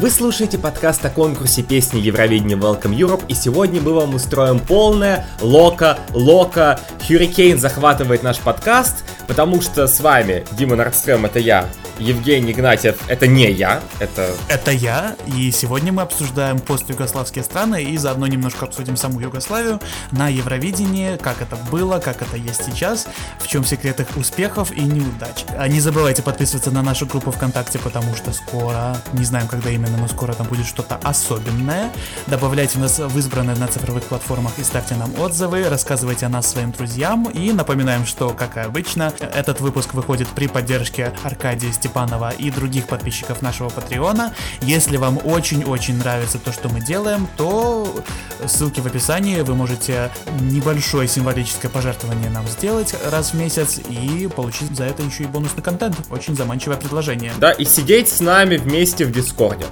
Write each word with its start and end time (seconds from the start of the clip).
Вы 0.00 0.08
слушаете 0.08 0.56
подкаст 0.56 1.04
о 1.04 1.10
конкурсе 1.10 1.62
песни 1.62 2.00
Евровидения 2.00 2.56
Welcome 2.56 2.96
Europe, 2.96 3.22
и 3.28 3.34
сегодня 3.34 3.82
мы 3.82 3.92
вам 3.92 4.14
устроим 4.14 4.58
полное 4.58 5.26
лока, 5.42 5.98
лока. 6.14 6.80
Хюрикейн 7.06 7.58
захватывает 7.58 8.22
наш 8.22 8.38
подкаст, 8.38 9.04
потому 9.28 9.60
что 9.60 9.86
с 9.86 10.00
вами 10.00 10.46
Дима 10.52 10.76
Нордстрöm, 10.76 11.26
это 11.26 11.38
я, 11.38 11.68
Евгений 12.00 12.52
Игнатьев, 12.52 12.98
это 13.08 13.26
не 13.26 13.50
я, 13.50 13.82
это... 13.98 14.34
Это 14.48 14.70
я, 14.70 15.16
и 15.26 15.50
сегодня 15.50 15.92
мы 15.92 16.00
обсуждаем 16.02 16.58
постюгославские 16.58 17.44
страны 17.44 17.82
и 17.82 17.96
заодно 17.98 18.26
немножко 18.26 18.64
обсудим 18.64 18.96
саму 18.96 19.20
Югославию 19.20 19.80
на 20.10 20.28
Евровидении, 20.28 21.18
как 21.18 21.42
это 21.42 21.56
было, 21.70 21.98
как 21.98 22.22
это 22.22 22.38
есть 22.38 22.64
сейчас, 22.64 23.06
в 23.38 23.46
чем 23.46 23.64
секрет 23.64 24.00
их 24.00 24.16
успехов 24.16 24.72
и 24.72 24.80
неудач. 24.80 25.44
А 25.58 25.68
не 25.68 25.80
забывайте 25.80 26.22
подписываться 26.22 26.70
на 26.70 26.80
нашу 26.80 27.04
группу 27.04 27.30
ВКонтакте, 27.30 27.78
потому 27.78 28.16
что 28.16 28.32
скоро, 28.32 28.96
не 29.12 29.24
знаем 29.24 29.46
когда 29.46 29.68
именно, 29.68 29.96
но 29.98 30.08
скоро 30.08 30.32
там 30.32 30.46
будет 30.46 30.66
что-то 30.66 30.98
особенное. 31.02 31.90
Добавляйте 32.26 32.78
нас 32.78 32.98
в 32.98 33.18
избранные 33.18 33.56
на 33.56 33.68
цифровых 33.68 34.04
платформах 34.04 34.52
и 34.58 34.64
ставьте 34.64 34.94
нам 34.94 35.12
отзывы, 35.20 35.68
рассказывайте 35.68 36.24
о 36.24 36.30
нас 36.30 36.50
своим 36.50 36.72
друзьям 36.72 37.28
и 37.28 37.52
напоминаем, 37.52 38.06
что, 38.06 38.30
как 38.30 38.56
и 38.56 38.60
обычно, 38.60 39.12
этот 39.20 39.60
выпуск 39.60 39.92
выходит 39.92 40.28
при 40.28 40.46
поддержке 40.46 41.12
Аркадия 41.22 41.70
Степанова 41.70 41.89
Степанова 41.90 42.30
и 42.30 42.50
других 42.50 42.86
подписчиков 42.86 43.42
нашего 43.42 43.68
Патреона. 43.68 44.32
Если 44.62 44.96
вам 44.96 45.18
очень-очень 45.24 45.96
нравится 45.96 46.38
то, 46.38 46.52
что 46.52 46.68
мы 46.68 46.80
делаем, 46.80 47.26
то 47.36 48.02
ссылки 48.46 48.78
в 48.80 48.86
описании, 48.86 49.40
вы 49.40 49.56
можете 49.56 50.10
небольшое 50.40 51.08
символическое 51.08 51.70
пожертвование 51.70 52.30
нам 52.30 52.46
сделать 52.46 52.94
раз 53.10 53.32
в 53.32 53.34
месяц 53.34 53.80
и 53.88 54.28
получить 54.28 54.76
за 54.76 54.84
это 54.84 55.02
еще 55.02 55.24
и 55.24 55.26
бонусный 55.26 55.64
контент. 55.64 55.96
Очень 56.10 56.36
заманчивое 56.36 56.76
предложение. 56.76 57.32
Да, 57.38 57.50
и 57.50 57.64
сидеть 57.64 58.08
с 58.08 58.20
нами 58.20 58.56
вместе 58.56 59.04
в 59.04 59.10
Дискорде. 59.10 59.66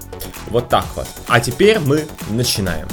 Вот 0.49 0.69
так 0.69 0.87
вот. 0.97 1.07
А 1.29 1.39
теперь 1.39 1.79
мы 1.79 2.09
начинаем. 2.31 2.89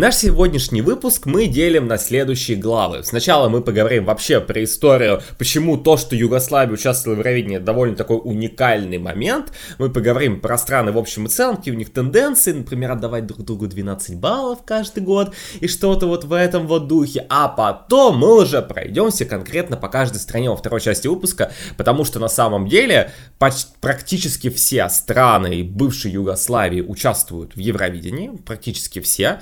Наш 0.00 0.14
сегодняшний 0.14 0.80
выпуск 0.80 1.26
мы 1.26 1.46
делим 1.46 1.86
на 1.86 1.98
следующие 1.98 2.56
главы. 2.56 3.04
Сначала 3.04 3.50
мы 3.50 3.60
поговорим 3.60 4.06
вообще 4.06 4.40
про 4.40 4.64
историю, 4.64 5.20
почему 5.36 5.76
то, 5.76 5.98
что 5.98 6.16
Югославия 6.16 6.72
участвовала 6.72 7.16
в 7.16 7.18
Евровидении, 7.18 7.58
довольно 7.58 7.96
такой 7.96 8.18
уникальный 8.24 8.96
момент. 8.96 9.52
Мы 9.76 9.90
поговорим 9.90 10.40
про 10.40 10.56
страны 10.56 10.90
в 10.90 10.96
общем 10.96 11.26
и 11.26 11.28
целом, 11.28 11.58
какие 11.58 11.74
у 11.74 11.76
них 11.76 11.92
тенденции, 11.92 12.52
например, 12.52 12.92
отдавать 12.92 13.26
друг 13.26 13.42
другу 13.42 13.66
12 13.66 14.16
баллов 14.16 14.60
каждый 14.64 15.02
год 15.02 15.34
и 15.60 15.68
что-то 15.68 16.06
вот 16.06 16.24
в 16.24 16.32
этом 16.32 16.66
вот 16.66 16.88
духе. 16.88 17.26
А 17.28 17.48
потом 17.48 18.20
мы 18.20 18.40
уже 18.40 18.62
пройдемся 18.62 19.26
конкретно 19.26 19.76
по 19.76 19.88
каждой 19.88 20.16
стране 20.16 20.48
во 20.48 20.56
второй 20.56 20.80
части 20.80 21.08
выпуска, 21.08 21.52
потому 21.76 22.06
что 22.06 22.18
на 22.20 22.28
самом 22.28 22.68
деле 22.68 23.10
почти, 23.38 23.70
практически 23.82 24.48
все 24.48 24.88
страны 24.88 25.62
бывшей 25.62 26.12
Югославии 26.12 26.80
участвуют 26.80 27.54
в 27.54 27.58
Евровидении, 27.58 28.30
практически 28.46 29.00
все 29.00 29.40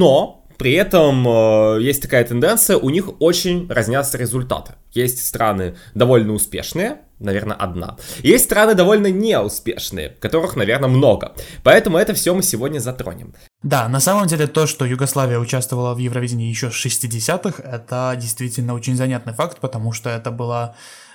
но 0.00 0.46
при 0.56 0.72
этом 0.72 1.28
э, 1.28 1.82
есть 1.82 2.02
такая 2.02 2.24
тенденция, 2.24 2.78
у 2.78 2.88
них 2.88 3.10
очень 3.20 3.68
разнятся 3.68 4.16
результаты. 4.16 4.72
Есть 4.92 5.26
страны 5.26 5.76
довольно 5.94 6.32
успешные, 6.32 7.02
наверное, 7.18 7.56
одна. 7.56 7.96
Есть 8.22 8.44
страны 8.44 8.74
довольно 8.74 9.10
неуспешные, 9.10 10.08
которых, 10.08 10.56
наверное, 10.56 10.88
много. 10.88 11.34
Поэтому 11.62 11.98
это 11.98 12.14
все 12.14 12.34
мы 12.34 12.42
сегодня 12.42 12.78
затронем. 12.78 13.34
Да, 13.62 13.88
на 13.88 14.00
самом 14.00 14.26
деле 14.26 14.46
то, 14.46 14.66
что 14.66 14.86
Югославия 14.86 15.38
участвовала 15.38 15.94
в 15.94 15.98
Евровидении 15.98 16.48
еще 16.48 16.70
с 16.70 16.86
60-х, 16.86 17.62
это 17.62 18.14
действительно 18.16 18.72
очень 18.74 18.96
занятный 18.96 19.34
факт, 19.34 19.58
потому 19.60 19.92
что 19.92 20.08
это 20.08 20.30
была 20.30 20.74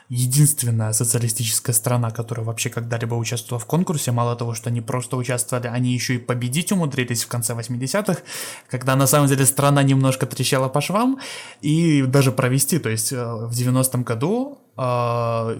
единственная 0.09 0.93
социалистическая 0.93 1.73
страна, 1.73 2.11
которая 2.11 2.45
вообще 2.45 2.69
когда-либо 2.69 3.16
участвовала 3.16 3.59
в 3.59 3.66
конкурсе. 3.66 4.11
Мало 4.11 4.35
того, 4.35 4.53
что 4.53 4.69
они 4.69 4.81
просто 4.81 5.17
участвовали, 5.17 5.67
они 5.67 5.93
еще 5.93 6.16
и 6.16 6.17
победить 6.19 6.71
умудрились 6.71 7.23
в 7.23 7.27
конце 7.27 7.53
80-х, 7.53 8.21
когда 8.69 8.95
на 8.95 9.07
самом 9.07 9.27
деле 9.27 9.45
страна 9.45 9.83
немножко 9.83 10.25
трещала 10.25 10.69
по 10.69 10.81
швам, 10.81 11.19
и 11.61 12.03
даже 12.03 12.31
провести, 12.31 12.79
то 12.79 12.89
есть 12.89 13.11
э, 13.11 13.16
в 13.17 13.51
90-м 13.51 14.03
году 14.03 14.59
э, 14.77 15.57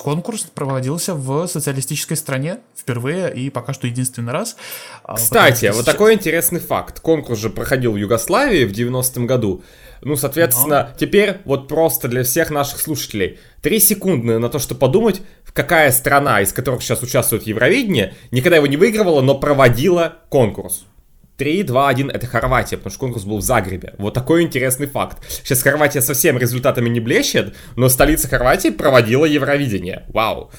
конкурс 0.00 0.44
проводился 0.54 1.14
в 1.14 1.46
социалистической 1.46 2.16
стране 2.16 2.60
впервые 2.74 3.32
и 3.34 3.50
пока 3.50 3.74
что 3.74 3.86
единственный 3.86 4.32
раз. 4.32 4.56
А, 5.04 5.16
Кстати, 5.16 5.66
вот 5.66 5.74
сейчас... 5.74 5.84
такой 5.84 6.14
интересный 6.14 6.58
факт. 6.58 7.00
Конкурс 7.00 7.38
же 7.38 7.50
проходил 7.50 7.92
в 7.92 7.96
Югославии 7.96 8.64
в 8.64 8.72
90-м 8.72 9.26
году. 9.26 9.62
Ну, 10.00 10.16
соответственно, 10.16 10.88
Но... 10.90 10.98
теперь 10.98 11.36
вот 11.44 11.68
просто 11.68 12.08
для 12.08 12.22
всех 12.22 12.48
наших 12.48 12.80
слушателей 12.80 13.38
три 13.60 13.78
секунды 13.78 14.38
на 14.38 14.48
то, 14.48 14.58
что 14.58 14.74
подумать, 14.74 15.20
какая 15.52 15.92
страна, 15.92 16.40
из 16.40 16.54
которых 16.54 16.82
сейчас 16.82 17.02
участвует 17.02 17.42
в 17.42 17.46
Евровидении, 17.46 18.14
никогда 18.30 18.56
его 18.56 18.66
не 18.66 18.78
выигрывала, 18.78 19.20
но 19.20 19.34
проводила 19.34 20.16
конкурс. 20.30 20.86
3, 21.40 21.62
2, 21.62 21.88
1 21.88 22.10
это 22.10 22.26
Хорватия, 22.26 22.76
потому 22.76 22.90
что 22.90 23.00
конкурс 23.00 23.24
был 23.24 23.38
в 23.38 23.42
Загребе. 23.42 23.94
Вот 23.96 24.12
такой 24.12 24.42
интересный 24.42 24.86
факт. 24.86 25.24
Сейчас 25.42 25.62
Хорватия 25.62 26.02
совсем 26.02 26.36
результатами 26.36 26.90
не 26.90 27.00
блещет, 27.00 27.56
но 27.76 27.88
столица 27.88 28.28
Хорватии 28.28 28.68
проводила 28.68 29.24
Евровидение. 29.24 30.04
Вау. 30.08 30.50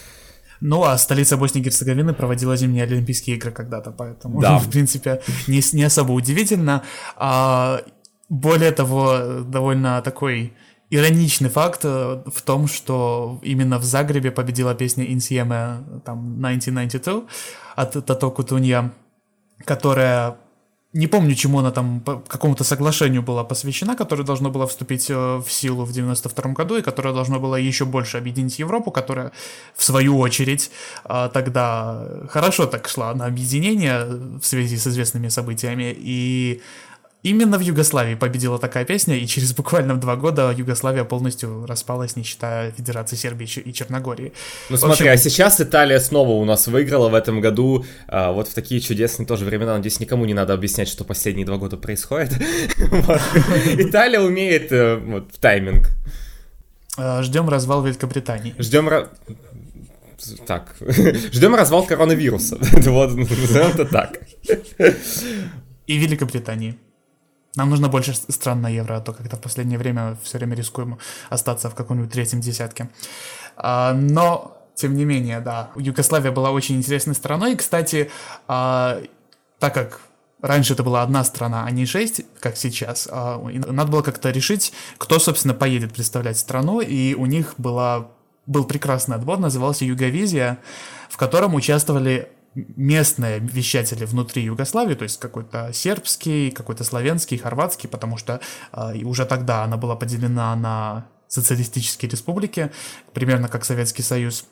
Ну, 0.59 0.83
а 0.83 0.97
столица 0.97 1.37
Боснии 1.37 1.61
и 1.61 1.65
Герцеговины 1.65 2.15
проводила 2.15 2.55
зимние 2.57 2.85
Олимпийские 2.85 3.35
игры 3.35 3.51
когда-то, 3.51 3.91
поэтому, 3.91 4.41
да. 4.41 4.57
в 4.59 4.71
принципе, 4.71 5.21
не, 5.47 5.61
не 5.73 5.83
особо 5.83 6.13
удивительно. 6.13 6.81
А, 7.15 7.81
более 8.29 8.71
того, 8.71 9.43
довольно 9.45 10.01
такой 10.01 10.53
ироничный 10.89 11.49
факт 11.49 11.81
э, 11.83 12.23
в 12.25 12.41
том, 12.41 12.67
что 12.67 13.39
именно 13.43 13.77
в 13.77 13.83
Загребе 13.83 14.31
победила 14.31 14.73
песня 14.73 15.05
Insieme 15.05 16.01
там 16.05 16.37
1992 16.39 17.23
от 17.75 18.05
Тато 18.05 18.29
Кутунья, 18.31 18.91
которая 19.63 20.37
не 20.93 21.07
помню, 21.07 21.35
чему 21.35 21.59
она 21.59 21.71
там, 21.71 22.01
по 22.01 22.19
какому-то 22.27 22.63
соглашению 22.63 23.21
была 23.21 23.43
посвящена, 23.43 23.95
которое 23.95 24.23
должно 24.23 24.49
было 24.49 24.67
вступить 24.67 25.09
э, 25.09 25.37
в 25.37 25.49
силу 25.49 25.85
в 25.85 25.93
92 25.93 26.51
году, 26.51 26.77
и 26.77 26.81
которое 26.81 27.13
должно 27.13 27.39
было 27.39 27.55
еще 27.55 27.85
больше 27.85 28.17
объединить 28.17 28.59
Европу, 28.59 28.91
которая, 28.91 29.31
в 29.75 29.83
свою 29.83 30.19
очередь, 30.19 30.69
э, 31.05 31.29
тогда 31.33 32.05
хорошо 32.29 32.65
так 32.65 32.89
шла 32.89 33.13
на 33.13 33.25
объединение 33.25 34.05
в 34.05 34.43
связи 34.43 34.77
с 34.77 34.87
известными 34.87 35.29
событиями, 35.29 35.95
и 35.97 36.61
Именно 37.23 37.59
в 37.59 37.61
Югославии 37.61 38.15
победила 38.15 38.57
такая 38.57 38.83
песня, 38.83 39.15
и 39.15 39.27
через 39.27 39.53
буквально 39.53 39.99
два 39.99 40.15
года 40.15 40.51
Югославия 40.57 41.03
полностью 41.03 41.65
распалась, 41.67 42.15
не 42.15 42.23
считая 42.23 42.71
Федерации 42.71 43.15
Сербии 43.15 43.47
и 43.63 43.73
Черногории. 43.73 44.33
Ну 44.69 44.77
смотри, 44.77 45.07
общем... 45.07 45.13
а 45.13 45.17
сейчас 45.17 45.61
Италия 45.61 45.99
снова 45.99 46.31
у 46.31 46.45
нас 46.45 46.65
выиграла 46.67 47.09
в 47.09 47.13
этом 47.13 47.39
году, 47.39 47.85
а, 48.07 48.31
вот 48.31 48.47
в 48.47 48.53
такие 48.55 48.81
чудесные 48.81 49.27
тоже 49.27 49.45
времена, 49.45 49.75
надеюсь, 49.75 49.99
никому 49.99 50.25
не 50.25 50.33
надо 50.33 50.53
объяснять, 50.53 50.87
что 50.87 51.03
последние 51.03 51.45
два 51.45 51.57
года 51.57 51.77
происходит. 51.77 52.31
Италия 53.77 54.19
умеет 54.19 54.71
э, 54.71 54.95
вот, 54.95 55.31
тайминг. 55.39 55.89
А, 56.97 57.21
ждем 57.21 57.49
развал 57.49 57.83
Великобритании. 57.83 58.55
Ждем 58.57 58.89
так, 60.45 60.75
ждем 61.31 61.55
развал 61.55 61.85
коронавируса. 61.85 62.57
Вот, 62.91 63.13
назовем 63.13 63.67
это 63.67 63.85
так. 63.85 64.19
И 65.87 65.97
Великобритании. 65.97 66.77
Нам 67.55 67.69
нужно 67.69 67.89
больше 67.89 68.13
стран 68.13 68.61
на 68.61 68.69
евро, 68.69 68.97
а 68.97 69.01
то 69.01 69.13
как-то 69.13 69.35
в 69.35 69.41
последнее 69.41 69.77
время 69.77 70.17
все 70.23 70.37
время 70.37 70.55
рискуем 70.55 70.97
остаться 71.29 71.69
в 71.69 71.75
каком-нибудь 71.75 72.11
третьем 72.11 72.39
десятке. 72.39 72.89
А, 73.57 73.93
но, 73.93 74.57
тем 74.75 74.95
не 74.95 75.03
менее, 75.05 75.41
да, 75.41 75.69
Югославия 75.75 76.31
была 76.31 76.51
очень 76.51 76.77
интересной 76.77 77.15
страной. 77.15 77.53
И, 77.53 77.55
кстати, 77.55 78.09
а, 78.47 79.01
так 79.59 79.73
как 79.73 80.01
раньше 80.41 80.73
это 80.73 80.83
была 80.83 81.03
одна 81.03 81.23
страна, 81.23 81.65
а 81.65 81.71
не 81.71 81.85
шесть, 81.85 82.21
как 82.39 82.55
сейчас, 82.57 83.07
а, 83.11 83.37
надо 83.37 83.91
было 83.91 84.01
как-то 84.01 84.31
решить, 84.31 84.71
кто, 84.97 85.19
собственно, 85.19 85.53
поедет 85.53 85.93
представлять 85.93 86.37
страну, 86.37 86.79
и 86.79 87.13
у 87.13 87.25
них 87.25 87.55
была, 87.57 88.07
был 88.45 88.63
прекрасный 88.63 89.17
отбор, 89.17 89.39
назывался 89.39 89.85
Юговизия, 89.85 90.59
в 91.09 91.17
котором 91.17 91.53
участвовали 91.53 92.29
местные 92.55 93.39
вещатели 93.39 94.05
внутри 94.05 94.43
Югославии, 94.43 94.95
то 94.95 95.03
есть 95.03 95.19
какой-то 95.19 95.71
сербский, 95.73 96.51
какой-то 96.51 96.83
славянский, 96.83 97.37
хорватский, 97.37 97.87
потому 97.87 98.17
что 98.17 98.41
э, 98.73 99.03
уже 99.03 99.25
тогда 99.25 99.63
она 99.63 99.77
была 99.77 99.95
поделена 99.95 100.55
на 100.55 101.07
социалистические 101.27 102.11
республики, 102.11 102.71
примерно 103.13 103.47
как 103.47 103.63
Советский 103.63 104.03
Союз. 104.03 104.45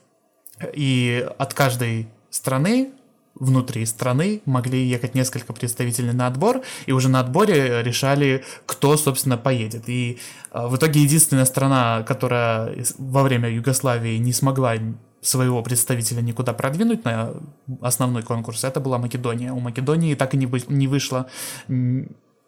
И 0.73 1.27
от 1.37 1.53
каждой 1.53 2.09
страны 2.29 2.93
внутри 3.35 3.85
страны 3.85 4.41
могли 4.45 4.85
ехать 4.85 5.15
несколько 5.15 5.53
представителей 5.53 6.11
на 6.11 6.27
отбор, 6.27 6.61
и 6.85 6.91
уже 6.91 7.09
на 7.09 7.19
отборе 7.19 7.83
решали, 7.83 8.43
кто, 8.65 8.97
собственно, 8.97 9.37
поедет. 9.37 9.89
И 9.89 10.19
э, 10.51 10.67
в 10.67 10.77
итоге 10.77 11.01
единственная 11.01 11.45
страна, 11.45 12.03
которая 12.03 12.75
во 12.97 13.23
время 13.23 13.49
Югославии 13.49 14.17
не 14.17 14.31
смогла 14.31 14.75
своего 15.21 15.62
представителя 15.62 16.21
никуда 16.21 16.54
продвинуть 16.54 17.04
на 17.06 17.33
основной 17.81 18.24
конкурс, 18.24 18.63
это 18.63 18.80
была 18.80 18.98
Македония. 18.98 19.51
У 19.51 19.60
Македонии 19.60 20.16
так 20.16 20.33
и 20.33 20.38
не, 20.38 20.50
не 20.68 20.88
вышло 20.88 21.30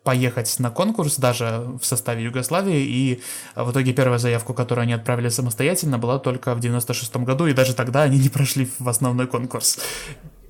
поехать 0.03 0.55
на 0.59 0.71
конкурс 0.71 1.17
даже 1.17 1.77
в 1.79 1.85
составе 1.85 2.23
Югославии, 2.23 2.81
и 2.81 3.21
в 3.55 3.71
итоге 3.71 3.93
первая 3.93 4.17
заявку, 4.17 4.53
которую 4.53 4.83
они 4.83 4.93
отправили 4.93 5.29
самостоятельно, 5.29 5.97
была 5.99 6.17
только 6.19 6.55
в 6.55 6.59
96 6.59 7.17
году, 7.17 7.45
и 7.45 7.53
даже 7.53 7.75
тогда 7.75 8.03
они 8.03 8.17
не 8.17 8.29
прошли 8.29 8.67
в 8.79 8.89
основной 8.89 9.27
конкурс. 9.27 9.79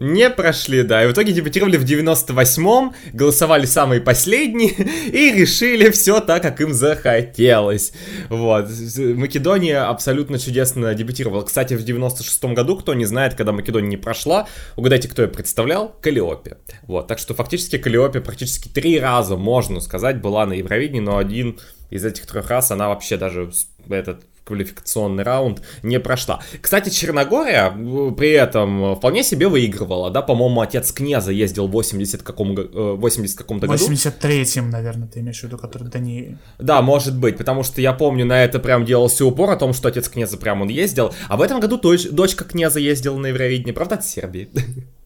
Не 0.01 0.31
прошли, 0.31 0.81
да. 0.81 1.03
И 1.03 1.07
в 1.07 1.12
итоге 1.12 1.31
дебютировали 1.31 1.77
в 1.77 1.83
98-м, 1.83 2.95
голосовали 3.13 3.68
самые 3.68 4.01
последние 4.01 4.71
и 5.06 5.31
решили 5.31 5.92
все 5.92 6.19
так, 6.21 6.42
как 6.42 6.59
им 6.59 6.74
захотелось. 6.74 7.94
Вот. 8.27 8.68
Македония 8.98 9.81
абсолютно 9.81 10.39
чудесно 10.39 10.95
дебютировала. 10.95 11.44
Кстати, 11.44 11.75
в 11.75 11.86
96-м 11.86 12.56
году, 12.56 12.77
кто 12.77 12.95
не 12.95 13.06
знает, 13.06 13.36
когда 13.36 13.51
Македония 13.51 13.89
не 13.89 13.98
прошла, 13.98 14.48
угадайте, 14.75 15.07
кто 15.07 15.21
ее 15.21 15.27
представлял? 15.27 15.95
Калиопе. 16.01 16.57
Вот. 16.88 17.07
Так 17.07 17.19
что 17.19 17.36
фактически 17.36 17.77
Калиопе 17.77 18.21
практически 18.21 18.69
три 18.69 19.00
раза, 19.00 19.38
можно 19.38 19.81
сказать, 19.81 20.19
была 20.19 20.48
на 20.48 20.53
Евровидении, 20.53 21.00
но 21.00 21.19
один 21.19 21.59
из 21.92 22.03
этих 22.03 22.25
трех 22.25 22.50
раз 22.50 22.71
она 22.71 22.88
вообще 22.88 23.18
даже 23.18 23.51
этот 23.88 24.24
квалификационный 24.44 25.24
раунд 25.24 25.62
не 25.84 26.00
прошла. 26.00 26.42
Кстати, 26.62 26.90
Черногория 26.90 27.74
э, 27.76 28.12
при 28.16 28.32
этом 28.32 28.96
вполне 28.96 29.24
себе 29.24 29.48
выигрывала, 29.48 30.10
да, 30.10 30.22
по-моему, 30.22 30.62
отец 30.62 30.92
Княза 30.92 31.32
ездил 31.32 31.68
в 31.68 31.72
80 31.72 32.24
каком, 32.24 32.56
80 32.56 33.36
э, 33.36 33.38
каком-то 33.38 33.68
году. 33.68 33.92
83-м, 33.92 34.70
наверное, 34.70 35.08
ты 35.08 35.20
имеешь 35.20 35.40
в 35.40 35.44
виду, 35.44 35.58
который 35.58 35.88
Дани... 35.90 36.38
Да, 36.60 36.82
может 36.82 37.18
быть, 37.18 37.38
потому 37.38 37.64
что 37.64 37.82
я 37.82 37.94
помню, 37.94 38.26
на 38.26 38.44
это 38.44 38.60
прям 38.60 38.86
делался 38.86 39.26
упор 39.26 39.52
о 39.52 39.56
том, 39.56 39.74
что 39.74 39.90
отец 39.90 40.10
Княза 40.10 40.38
прям 40.38 40.62
он 40.62 40.70
ездил, 40.70 41.14
а 41.28 41.38
в 41.38 41.42
этом 41.42 41.60
году 41.60 41.78
дочь, 41.78 42.08
дочка 42.10 42.44
Княза 42.44 42.80
ездила 42.80 43.18
на 43.18 43.28
Евровидение, 43.28 43.74
правда, 43.74 43.96
от 43.96 44.06
Сербии. 44.06 44.50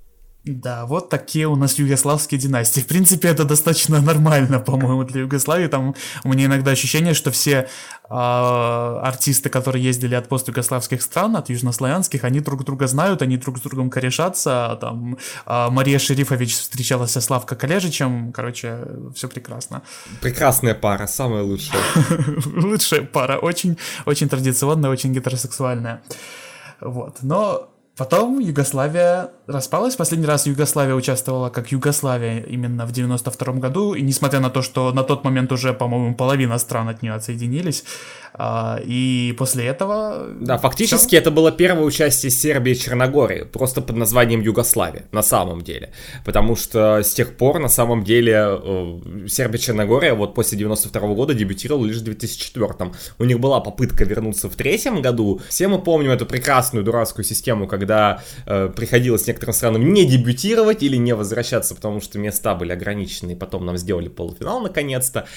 Да, 0.45 0.85
вот 0.85 1.09
такие 1.09 1.47
у 1.47 1.55
нас 1.55 1.79
югославские 1.79 2.39
династии. 2.39 2.79
В 2.79 2.85
принципе, 2.85 3.29
это 3.29 3.45
достаточно 3.45 3.99
нормально, 3.99 4.59
по-моему, 4.59 5.03
для 5.03 5.21
Югославии. 5.21 5.67
Там 5.67 5.95
у 6.23 6.29
меня 6.29 6.45
иногда 6.45 6.69
ощущение, 6.69 7.15
что 7.15 7.31
все 7.31 7.67
э, 8.07 8.13
артисты, 8.13 9.49
которые 9.49 9.83
ездили 9.83 10.13
от 10.13 10.29
постюгославских 10.29 11.01
стран, 11.01 11.35
от 11.35 11.49
южнославянских, 11.49 12.23
они 12.23 12.41
друг 12.41 12.63
друга 12.63 12.85
знают, 12.85 13.23
они 13.23 13.37
друг 13.37 13.57
с 13.57 13.61
другом 13.61 13.89
корешатся. 13.89 14.77
Там 14.79 15.17
э, 15.47 15.69
Мария 15.71 15.97
Шерифович 15.97 16.53
встречалась 16.53 17.11
со 17.11 17.21
Славко 17.21 17.55
Коллежичем. 17.55 18.31
Короче, 18.31 18.77
все 19.15 19.27
прекрасно. 19.27 19.81
Прекрасная 20.21 20.75
пара, 20.75 21.07
самая 21.07 21.41
лучшая. 21.41 21.81
Лучшая 22.45 23.01
пара, 23.01 23.39
очень, 23.39 23.79
очень 24.05 24.29
традиционная, 24.29 24.91
очень 24.91 25.11
гетеросексуальная. 25.11 26.03
Вот, 26.81 27.23
но 27.23 27.71
Потом 27.97 28.39
Югославия 28.39 29.31
распалась. 29.47 29.95
Последний 29.95 30.25
раз 30.25 30.47
Югославия 30.47 30.95
участвовала 30.95 31.49
как 31.49 31.71
Югославия 31.71 32.39
именно 32.39 32.85
в 32.85 32.91
92 32.91 33.53
году. 33.53 33.93
И 33.93 34.01
несмотря 34.01 34.39
на 34.39 34.49
то, 34.49 34.61
что 34.61 34.91
на 34.91 35.03
тот 35.03 35.23
момент 35.23 35.51
уже, 35.51 35.73
по-моему, 35.73 36.15
половина 36.15 36.57
стран 36.57 36.89
от 36.89 37.01
нее 37.01 37.13
отсоединились, 37.13 37.83
а, 38.37 38.79
и 38.83 39.33
после 39.37 39.65
этого... 39.65 40.27
Да, 40.39 40.57
фактически 40.57 41.07
все. 41.07 41.17
это 41.17 41.31
было 41.31 41.51
первое 41.51 41.85
участие 41.85 42.31
Сербии 42.31 42.73
и 42.73 42.75
Черногории, 42.75 43.43
просто 43.43 43.81
под 43.81 43.95
названием 43.95 44.41
Югославия, 44.41 45.05
на 45.11 45.23
самом 45.23 45.61
деле. 45.61 45.91
Потому 46.25 46.55
что 46.55 47.01
с 47.01 47.13
тех 47.13 47.37
пор, 47.37 47.59
на 47.59 47.69
самом 47.69 48.03
деле, 48.03 48.33
э, 48.35 49.27
Сербия 49.29 49.57
и 49.57 49.61
Черногория 49.61 50.13
вот 50.13 50.33
после 50.33 50.57
92 50.57 51.13
года 51.13 51.33
дебютировала 51.33 51.85
лишь 51.85 51.97
в 51.97 52.03
2004 52.03 52.91
У 53.19 53.23
них 53.23 53.39
была 53.39 53.61
попытка 53.61 54.03
вернуться 54.03 54.49
в 54.49 54.55
третьем 54.55 55.01
году. 55.01 55.41
Все 55.47 55.67
мы 55.67 55.79
помним 55.79 56.11
эту 56.11 56.25
прекрасную 56.25 56.83
дурацкую 56.83 57.23
систему, 57.23 57.67
когда 57.67 58.21
э, 58.45 58.69
приходилось 58.75 59.29
некоторым 59.35 59.53
странам 59.53 59.93
не 59.93 60.05
дебютировать 60.05 60.81
или 60.81 60.95
не 60.95 61.13
возвращаться, 61.13 61.75
потому 61.75 61.99
что 61.99 62.17
места 62.17 62.55
были 62.55 62.71
ограничены, 62.71 63.33
и 63.33 63.35
потом 63.35 63.65
нам 63.65 63.77
сделали 63.77 64.07
полуфинал 64.07 64.61
наконец-то. 64.61 65.27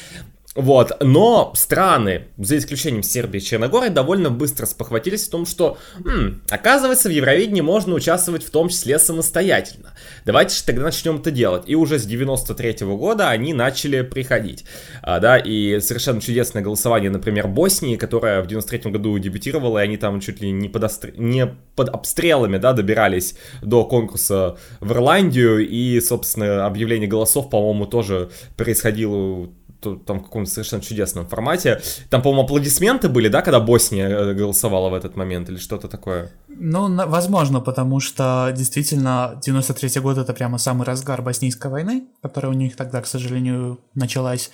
Вот, 0.54 0.96
но 1.00 1.52
страны, 1.54 2.24
за 2.38 2.56
исключением 2.58 3.02
Сербии 3.02 3.38
и 3.38 3.42
Черногории, 3.42 3.90
довольно 3.90 4.30
быстро 4.30 4.66
спохватились 4.66 5.26
в 5.26 5.30
том, 5.30 5.46
что, 5.46 5.78
м, 6.04 6.42
оказывается, 6.50 7.08
в 7.08 7.12
Евровидении 7.12 7.60
можно 7.60 7.94
участвовать 7.94 8.42
в 8.42 8.50
том 8.50 8.68
числе 8.68 8.98
самостоятельно. 8.98 9.94
Давайте 10.24 10.56
же 10.56 10.64
тогда 10.64 10.84
начнем 10.84 11.16
это 11.16 11.30
делать. 11.30 11.64
И 11.66 11.76
уже 11.76 11.98
с 11.98 12.06
93 12.06 12.84
-го 12.84 12.96
года 12.96 13.28
они 13.28 13.52
начали 13.52 14.00
приходить. 14.02 14.64
А, 15.02 15.20
да, 15.20 15.36
и 15.36 15.80
совершенно 15.80 16.20
чудесное 16.20 16.62
голосование, 16.62 17.10
например, 17.10 17.46
Боснии, 17.46 17.96
которая 17.96 18.42
в 18.42 18.46
93 18.46 18.90
году 18.90 19.16
дебютировала, 19.18 19.78
и 19.78 19.82
они 19.82 19.96
там 19.96 20.18
чуть 20.20 20.40
ли 20.40 20.50
не 20.50 20.68
под, 20.68 20.84
остр... 20.84 21.12
не 21.16 21.46
под 21.76 21.90
обстрелами, 21.90 22.56
да, 22.56 22.72
добирались 22.72 23.36
до 23.62 23.84
конкурса 23.84 24.56
в 24.80 24.92
Ирландию, 24.92 25.68
и, 25.68 26.00
собственно, 26.00 26.66
объявление 26.66 27.08
голосов, 27.08 27.50
по-моему, 27.50 27.86
тоже 27.86 28.30
происходило 28.56 29.50
там 29.80 30.20
в 30.20 30.24
каком-то 30.24 30.50
совершенно 30.50 30.82
чудесном 30.82 31.26
формате. 31.26 31.80
Там, 32.10 32.22
по-моему, 32.22 32.44
аплодисменты 32.44 33.08
были, 33.08 33.28
да, 33.28 33.42
когда 33.42 33.60
Босния 33.60 34.08
э, 34.08 34.34
голосовала 34.34 34.88
в 34.88 34.94
этот 34.94 35.16
момент 35.16 35.48
или 35.48 35.58
что-то 35.58 35.88
такое? 35.88 36.30
Ну, 36.48 36.88
возможно, 37.06 37.60
потому 37.60 38.00
что 38.00 38.52
действительно 38.56 39.40
93 39.44 40.00
год 40.00 40.18
это 40.18 40.34
прямо 40.34 40.58
самый 40.58 40.84
разгар 40.84 41.22
боснийской 41.22 41.70
войны, 41.70 42.04
которая 42.22 42.52
у 42.52 42.54
них 42.54 42.76
тогда, 42.76 43.00
к 43.00 43.06
сожалению, 43.06 43.78
началась. 43.94 44.50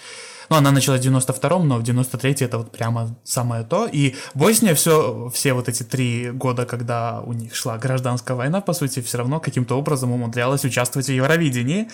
Ну, 0.50 0.56
она 0.56 0.71
началась 0.71 1.00
в 1.00 1.05
92-м, 1.05 1.67
но 1.67 1.79
в 1.79 1.82
93-й 1.82 2.44
это 2.44 2.59
вот 2.59 2.71
прямо 2.71 3.17
самое 3.25 3.65
то. 3.65 3.88
И 3.91 4.15
Босния 4.35 4.75
все, 4.75 5.31
все 5.32 5.55
вот 5.55 5.69
эти 5.69 5.82
три 5.82 6.31
года, 6.31 6.67
когда 6.67 7.23
у 7.23 7.32
них 7.32 7.55
шла 7.55 7.79
гражданская 7.79 8.37
война, 8.37 8.61
по 8.61 8.75
сути, 8.75 9.00
все 9.00 9.19
равно 9.19 9.41
каким-то 9.41 9.79
образом 9.79 10.12
умудрялась 10.12 10.65
участвовать 10.65 11.06
в 11.06 11.12
Евровидении, 11.12 11.88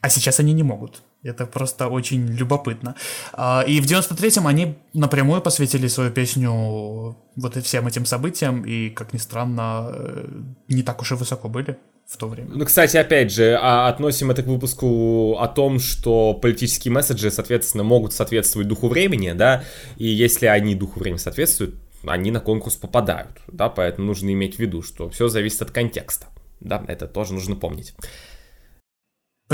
а 0.00 0.08
сейчас 0.08 0.40
они 0.40 0.54
не 0.54 0.62
могут. 0.62 1.02
Это 1.24 1.46
просто 1.46 1.88
очень 1.88 2.26
любопытно. 2.26 2.94
А, 3.32 3.64
и 3.66 3.80
в 3.80 3.86
93-м 3.86 4.46
они 4.46 4.76
напрямую 4.92 5.40
посвятили 5.40 5.88
свою 5.88 6.10
песню 6.10 7.16
вот 7.36 7.56
всем 7.64 7.86
этим 7.86 8.04
событиям, 8.04 8.62
и, 8.62 8.90
как 8.90 9.14
ни 9.14 9.18
странно, 9.18 9.90
э, 9.90 10.28
не 10.68 10.82
так 10.82 11.00
уж 11.00 11.12
и 11.12 11.14
высоко 11.14 11.48
были 11.48 11.78
в 12.06 12.16
то 12.18 12.28
время. 12.28 12.50
Ну, 12.54 12.64
кстати, 12.66 12.98
опять 12.98 13.32
же, 13.32 13.58
а, 13.60 13.88
относим 13.88 14.30
это 14.30 14.42
к 14.42 14.46
выпуску 14.46 15.38
о 15.38 15.48
том, 15.48 15.78
что 15.78 16.34
политические 16.34 16.92
месседжи, 16.92 17.30
соответственно, 17.30 17.84
могут 17.84 18.12
соответствовать 18.12 18.68
духу 18.68 18.88
времени, 18.88 19.32
да, 19.32 19.64
и 19.96 20.06
если 20.06 20.46
они 20.46 20.74
духу 20.74 21.00
времени 21.00 21.18
соответствуют, 21.18 21.76
они 22.06 22.30
на 22.30 22.40
конкурс 22.40 22.76
попадают, 22.76 23.40
да, 23.48 23.70
поэтому 23.70 24.08
нужно 24.08 24.30
иметь 24.30 24.56
в 24.56 24.58
виду, 24.58 24.82
что 24.82 25.08
все 25.08 25.28
зависит 25.28 25.62
от 25.62 25.70
контекста, 25.70 26.26
да, 26.60 26.84
это 26.86 27.06
тоже 27.06 27.32
нужно 27.32 27.56
помнить. 27.56 27.94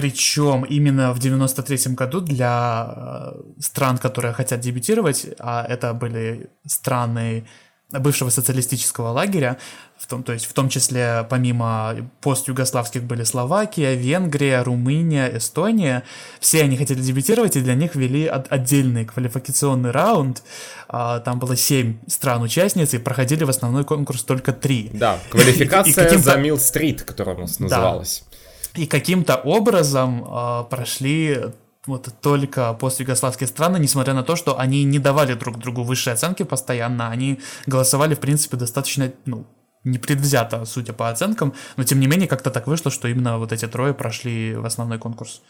Причем 0.01 0.65
именно 0.65 1.13
в 1.13 1.19
93 1.19 1.93
году 1.93 2.23
для 2.23 2.95
э, 2.97 3.61
стран, 3.61 3.99
которые 3.99 4.33
хотят 4.33 4.61
дебютировать, 4.61 5.27
а 5.39 5.63
это 5.63 5.93
были 5.93 6.49
страны 6.67 7.45
бывшего 7.91 8.31
социалистического 8.31 9.09
лагеря, 9.09 9.59
в 9.99 10.07
том, 10.07 10.23
то 10.23 10.33
есть 10.33 10.47
в 10.47 10.55
том 10.55 10.71
числе 10.71 11.27
помимо 11.29 11.97
пост-югославских 12.23 13.03
были 13.03 13.25
Словакия, 13.25 13.95
Венгрия, 13.95 14.63
Румыния, 14.63 15.37
Эстония, 15.37 16.03
все 16.39 16.63
они 16.63 16.79
хотели 16.79 17.03
дебютировать, 17.03 17.57
и 17.57 17.61
для 17.61 17.75
них 17.75 17.95
ввели 17.95 18.25
от, 18.25 18.51
отдельный 18.51 19.05
квалификационный 19.05 19.91
раунд, 19.91 20.43
а, 20.89 21.21
там 21.21 21.39
было 21.39 21.57
семь 21.57 21.99
стран-участниц, 22.07 22.95
и 22.95 22.99
проходили 22.99 23.45
в 23.45 23.51
основной 23.51 23.85
конкурс 23.85 24.23
только 24.23 24.55
три. 24.55 24.89
Да, 24.95 25.19
квалификация 25.29 26.17
за 26.17 26.37
Милл-стрит, 26.39 27.03
которая 27.03 27.37
у 27.37 27.41
нас 27.41 27.59
называлась. 27.59 28.23
Да 28.25 28.30
и 28.75 28.87
каким-то 28.87 29.37
образом 29.37 30.25
э, 30.25 30.65
прошли 30.71 31.39
вот 31.87 32.09
только 32.21 32.73
постюгославские 32.75 33.49
страны, 33.49 33.79
несмотря 33.79 34.15
на 34.15 34.23
то, 34.23 34.37
что 34.37 34.59
они 34.59 34.85
не 34.85 34.99
давали 34.99 35.35
друг 35.35 35.59
другу 35.59 35.83
высшие 35.83 36.15
оценки 36.15 36.43
постоянно, 36.43 37.09
они 37.09 37.41
голосовали, 37.67 38.15
в 38.15 38.21
принципе, 38.21 38.57
достаточно, 38.57 39.13
ну, 39.25 39.47
непредвзято, 39.85 40.65
судя 40.67 40.93
по 40.93 41.09
оценкам, 41.09 41.55
но 41.77 41.85
тем 41.85 42.01
не 42.01 42.07
менее 42.07 42.29
как-то 42.29 42.51
так 42.51 42.67
вышло, 42.67 42.91
что 42.91 43.09
именно 43.09 43.39
вот 43.39 43.53
эти 43.53 43.67
трое 43.67 43.95
прошли 43.95 44.55
в 44.55 44.67
основной 44.67 44.99
конкурс 44.99 45.41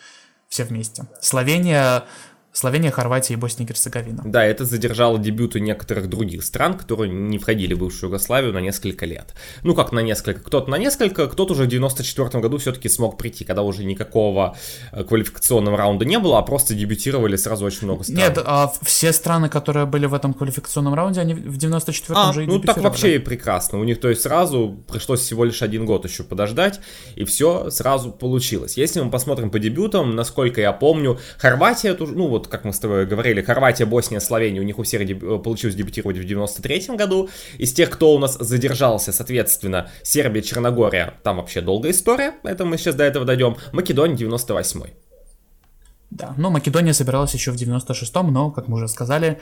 все 0.48 0.64
вместе. 0.64 1.04
Словения 1.20 2.04
Словения, 2.52 2.90
Хорватия 2.90 3.34
и 3.34 3.36
Босния 3.36 3.64
и 3.64 3.68
Герцеговина. 3.68 4.22
Да, 4.24 4.44
это 4.44 4.64
задержало 4.64 5.18
дебюты 5.18 5.60
некоторых 5.60 6.08
других 6.08 6.42
стран, 6.44 6.76
которые 6.76 7.10
не 7.10 7.38
входили 7.38 7.74
в 7.74 7.78
бывшую 7.78 8.10
Югославию 8.10 8.52
на 8.52 8.58
несколько 8.58 9.06
лет. 9.06 9.34
Ну, 9.62 9.74
как 9.74 9.92
на 9.92 10.00
несколько. 10.00 10.40
Кто-то 10.40 10.68
на 10.68 10.76
несколько, 10.76 11.28
кто-то 11.28 11.52
уже 11.52 11.64
в 11.64 11.68
94 11.68 12.42
году 12.42 12.58
все-таки 12.58 12.88
смог 12.88 13.16
прийти, 13.16 13.44
когда 13.44 13.62
уже 13.62 13.84
никакого 13.84 14.56
э, 14.90 15.04
квалификационного 15.04 15.76
раунда 15.76 16.04
не 16.04 16.18
было, 16.18 16.38
а 16.38 16.42
просто 16.42 16.74
дебютировали 16.74 17.36
сразу 17.36 17.64
очень 17.64 17.84
много 17.84 18.02
стран. 18.02 18.18
Нет, 18.18 18.38
а 18.44 18.72
все 18.82 19.12
страны, 19.12 19.48
которые 19.48 19.86
были 19.86 20.06
в 20.06 20.14
этом 20.14 20.34
квалификационном 20.34 20.94
раунде, 20.94 21.20
они 21.20 21.34
в 21.34 21.56
94-м 21.56 22.16
а, 22.16 22.30
уже 22.30 22.44
и 22.44 22.46
ну 22.46 22.58
так 22.58 22.78
вообще 22.78 23.14
и 23.14 23.18
прекрасно. 23.18 23.78
У 23.78 23.84
них, 23.84 24.00
то 24.00 24.08
есть, 24.08 24.22
сразу 24.22 24.76
пришлось 24.90 25.20
всего 25.20 25.44
лишь 25.44 25.62
один 25.62 25.86
год 25.86 26.04
еще 26.04 26.24
подождать, 26.24 26.80
и 27.14 27.24
все 27.24 27.70
сразу 27.70 28.10
получилось. 28.10 28.76
Если 28.76 29.00
мы 29.00 29.10
посмотрим 29.10 29.50
по 29.50 29.60
дебютам, 29.60 30.16
насколько 30.16 30.60
я 30.60 30.72
помню, 30.72 31.20
Хорватия, 31.38 31.96
ну 32.00 32.26
вот 32.26 32.39
вот 32.40 32.48
как 32.48 32.64
мы 32.64 32.72
с 32.72 32.78
тобой 32.78 33.06
говорили, 33.06 33.42
Хорватия, 33.42 33.84
Босния, 33.84 34.20
Словения, 34.20 34.60
у 34.60 34.64
них 34.64 34.78
у 34.78 34.82
всех 34.82 35.06
деб... 35.06 35.22
Э, 35.22 35.38
получилось 35.38 35.76
дебютировать 35.76 36.16
в 36.16 36.24
93 36.24 36.96
году. 36.96 37.28
Из 37.58 37.72
тех, 37.72 37.90
кто 37.90 38.14
у 38.14 38.18
нас 38.18 38.36
задержался, 38.38 39.12
соответственно, 39.12 39.90
Сербия, 40.02 40.42
Черногория, 40.42 41.14
там 41.22 41.36
вообще 41.36 41.60
долгая 41.60 41.92
история, 41.92 42.34
это 42.42 42.64
мы 42.64 42.78
сейчас 42.78 42.94
до 42.94 43.04
этого 43.04 43.24
дойдем. 43.24 43.56
Македония 43.72 44.16
98 44.16 44.80
-й. 44.82 44.90
Да, 46.10 46.34
но 46.36 46.50
Македония 46.50 46.92
собиралась 46.92 47.34
еще 47.34 47.52
в 47.52 47.56
96-м, 47.56 48.32
но, 48.32 48.50
как 48.50 48.66
мы 48.66 48.76
уже 48.76 48.88
сказали, 48.88 49.38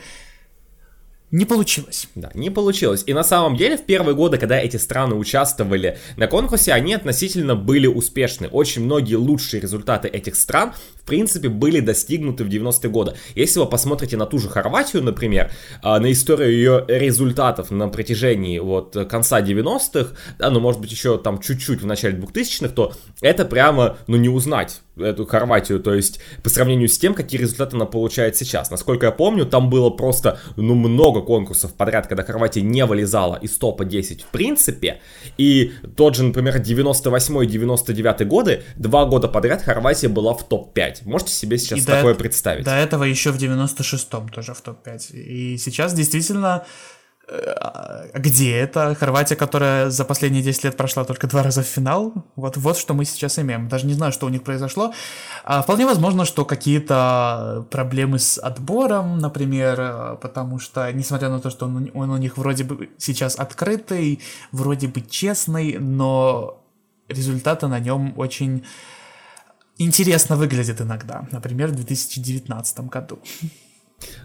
не 1.31 1.45
получилось. 1.45 2.09
Да, 2.15 2.31
не 2.35 2.51
получилось. 2.51 3.05
И 3.07 3.13
на 3.13 3.23
самом 3.23 3.57
деле 3.57 3.77
в 3.77 3.85
первые 3.85 4.15
годы, 4.15 4.39
когда 4.39 4.59
эти 4.59 4.79
страны 4.79 5.15
участвовали 5.15 5.99
на 6.17 6.27
конкурсе, 6.27 6.73
они 6.73 6.95
относительно 6.95 7.55
были 7.55 7.87
успешны. 7.87 8.49
Очень 8.49 8.85
многие 8.85 9.17
лучшие 9.17 9.61
результаты 9.61 10.09
этих 10.09 10.37
стран, 10.37 10.73
принципе, 11.09 11.49
были 11.49 11.81
достигнуты 11.81 12.45
в 12.45 12.49
90-е 12.49 12.91
годы. 12.91 13.15
Если 13.35 13.59
вы 13.59 13.67
посмотрите 13.67 14.17
на 14.17 14.27
ту 14.27 14.39
же 14.39 14.49
Хорватию, 14.49 15.03
например, 15.03 15.51
а, 15.83 15.99
на 15.99 16.13
историю 16.13 16.53
ее 16.53 16.85
результатов 16.87 17.71
на 17.71 17.89
протяжении 17.89 18.59
вот 18.59 18.97
конца 19.11 19.41
90-х, 19.41 20.15
да, 20.39 20.51
ну, 20.51 20.61
может 20.61 20.81
быть, 20.81 20.93
еще 20.93 21.19
там 21.19 21.41
чуть-чуть 21.41 21.81
в 21.81 21.87
начале 21.87 22.17
2000-х, 22.19 22.69
то 22.75 22.93
это 23.23 23.45
прямо, 23.45 23.97
ну, 24.07 24.17
не 24.17 24.29
узнать 24.29 24.83
эту 24.97 25.27
Хорватию, 25.27 25.81
то 25.81 25.95
есть 25.95 26.21
по 26.43 26.51
сравнению 26.51 26.89
с 26.89 26.99
тем, 26.99 27.15
какие 27.15 27.41
результаты 27.41 27.77
она 27.77 27.87
получает 27.87 28.37
сейчас. 28.37 28.71
Насколько 28.71 29.07
я 29.07 29.13
помню, 29.13 29.47
там 29.47 29.71
было 29.71 29.91
просто, 29.91 30.39
ну, 30.57 30.75
много 30.75 31.23
конкурсов 31.23 31.73
подряд, 31.75 32.07
когда 32.07 32.23
Хорватия 32.23 32.63
не 32.63 32.85
вылезала 32.85 33.37
из 33.37 33.57
топа 33.57 33.85
10 33.85 34.23
в 34.23 34.27
принципе, 34.27 35.01
и 35.37 35.73
тот 35.97 36.17
же, 36.17 36.25
например, 36.25 36.59
98 36.59 37.45
и 37.45 37.47
99 37.47 38.27
годы, 38.27 38.63
два 38.77 39.07
года 39.07 39.29
подряд 39.29 39.63
Хорватия 39.63 40.09
была 40.09 40.35
в 40.35 40.47
топ-5. 40.49 40.98
Можете 41.05 41.33
себе 41.33 41.59
сейчас 41.59 41.81
и 41.81 41.83
такое 41.85 42.15
до, 42.15 42.19
представить? 42.19 42.65
До 42.65 42.73
этого 42.75 43.05
еще 43.05 43.31
в 43.31 43.37
96-м 43.37 44.29
тоже 44.29 44.55
в 44.55 44.61
топ-5. 44.61 45.13
И 45.13 45.59
сейчас 45.59 45.95
действительно 45.95 46.65
Э, 47.29 48.11
где 48.15 48.57
это? 48.57 48.95
Хорватия, 48.95 49.37
которая 49.37 49.91
за 49.91 50.05
последние 50.05 50.43
10 50.43 50.65
лет 50.65 50.77
прошла 50.77 51.05
только 51.05 51.27
два 51.27 51.43
раза 51.43 51.63
в 51.63 51.67
финал. 51.67 52.13
Вот, 52.37 52.57
вот 52.57 52.79
что 52.79 52.95
мы 52.95 53.05
сейчас 53.05 53.39
имеем. 53.39 53.69
Даже 53.69 53.87
не 53.87 53.95
знаю, 53.95 54.13
что 54.13 54.27
у 54.27 54.29
них 54.31 54.43
произошло. 54.43 54.93
А, 55.45 55.63
вполне 55.63 55.87
возможно, 55.87 56.25
что 56.25 56.45
какие-то 56.45 57.67
проблемы 57.71 58.19
с 58.19 58.39
отбором, 58.39 59.19
например, 59.19 59.77
э, 59.79 60.17
потому 60.21 60.59
что, 60.59 60.91
несмотря 60.93 61.29
на 61.29 61.41
то, 61.41 61.51
что 61.51 61.67
он, 61.67 61.91
он 61.95 62.11
у 62.11 62.17
них 62.17 62.39
вроде 62.39 62.65
бы 62.65 62.91
сейчас 62.99 63.39
открытый, 63.39 64.21
вроде 64.53 64.89
бы 64.89 65.03
честный, 65.03 65.77
но 65.79 66.65
результаты 67.09 67.69
на 67.69 67.79
нем 67.79 68.15
очень 68.17 68.65
интересно 69.79 70.37
выглядят 70.37 70.81
иногда. 70.81 71.27
Например, 71.31 71.69
в 71.69 71.77
2019 71.77 72.81
году. 72.81 73.19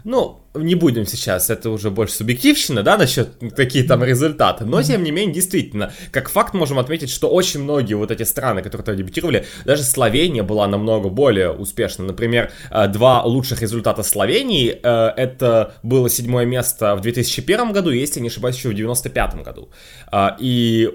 Ну, 0.04 0.40
не 0.54 0.74
будем 0.74 1.04
сейчас, 1.06 1.50
это 1.50 1.70
уже 1.70 1.90
больше 1.90 2.14
субъективщина, 2.14 2.82
да, 2.82 2.96
насчет 2.96 3.30
какие 3.56 3.82
там 3.82 4.04
результаты, 4.04 4.64
но 4.64 4.82
тем 4.82 5.02
не 5.02 5.10
менее, 5.10 5.34
действительно, 5.34 5.92
как 6.12 6.28
факт 6.28 6.54
можем 6.54 6.78
отметить, 6.78 7.10
что 7.10 7.28
очень 7.28 7.62
многие 7.62 7.94
вот 7.94 8.10
эти 8.10 8.22
страны, 8.22 8.62
которые 8.62 8.84
тогда 8.84 8.98
дебютировали, 8.98 9.46
даже 9.64 9.82
Словения 9.82 10.42
была 10.42 10.68
намного 10.68 11.08
более 11.08 11.50
успешна. 11.50 12.04
Например, 12.04 12.52
э, 12.70 12.86
два 12.88 13.24
лучших 13.24 13.62
результата 13.62 14.02
Словении, 14.02 14.78
э, 14.80 15.12
это 15.16 15.74
было 15.82 16.08
седьмое 16.08 16.46
место 16.46 16.94
в 16.94 17.00
2001 17.00 17.72
году, 17.72 17.90
если 17.90 18.20
не 18.20 18.28
ошибаюсь, 18.28 18.56
еще 18.56 18.68
в 18.68 18.74
95 18.74 19.42
году. 19.42 19.70
Э, 20.12 20.30
и 20.38 20.88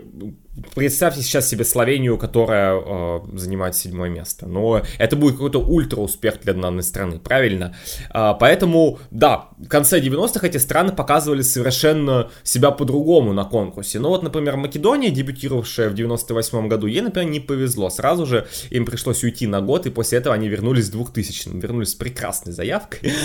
представьте 0.76 1.22
сейчас 1.22 1.48
себе 1.48 1.64
Словению, 1.66 2.18
которая 2.18 2.76
э, 2.76 3.20
занимает 3.34 3.76
седьмое 3.76 4.10
место. 4.10 4.48
Но 4.48 4.82
это 4.98 5.16
будет 5.16 5.34
какой-то 5.34 5.60
ультра 5.60 6.00
успех 6.00 6.42
для 6.42 6.54
данной 6.54 6.84
страны, 6.84 7.20
правильно? 7.20 7.76
Э, 8.14 8.34
поэтому, 8.40 9.00
да, 9.12 9.50
в 9.58 9.68
конце 9.68 10.00
90-х 10.00 10.46
эти 10.46 10.58
страны 10.58 10.92
показывали 10.92 11.42
совершенно 11.42 12.30
себя 12.44 12.72
по-другому 12.72 13.34
на 13.34 13.46
конкурсе. 13.46 14.00
Ну 14.00 14.10
вот, 14.10 14.24
например, 14.24 14.58
Македония, 14.58 15.10
дебютировавшая 15.10 15.90
в 15.90 15.94
98 15.94 16.68
году, 16.68 16.88
ей, 16.88 17.02
например, 17.02 17.30
не 17.30 17.40
повезло. 17.40 17.90
Сразу 17.90 18.26
же 18.26 18.48
им 18.70 18.86
пришлось 18.86 19.24
уйти 19.24 19.48
на 19.48 19.62
год, 19.62 19.86
и 19.86 19.90
после 19.90 20.20
этого 20.20 20.36
они 20.36 20.48
вернулись 20.48 20.90
в 20.90 20.92
2000 20.92 21.50
вернулись 21.60 21.92
с 21.92 21.96
прекрасной 21.96 22.54
заявкой. 22.54 23.14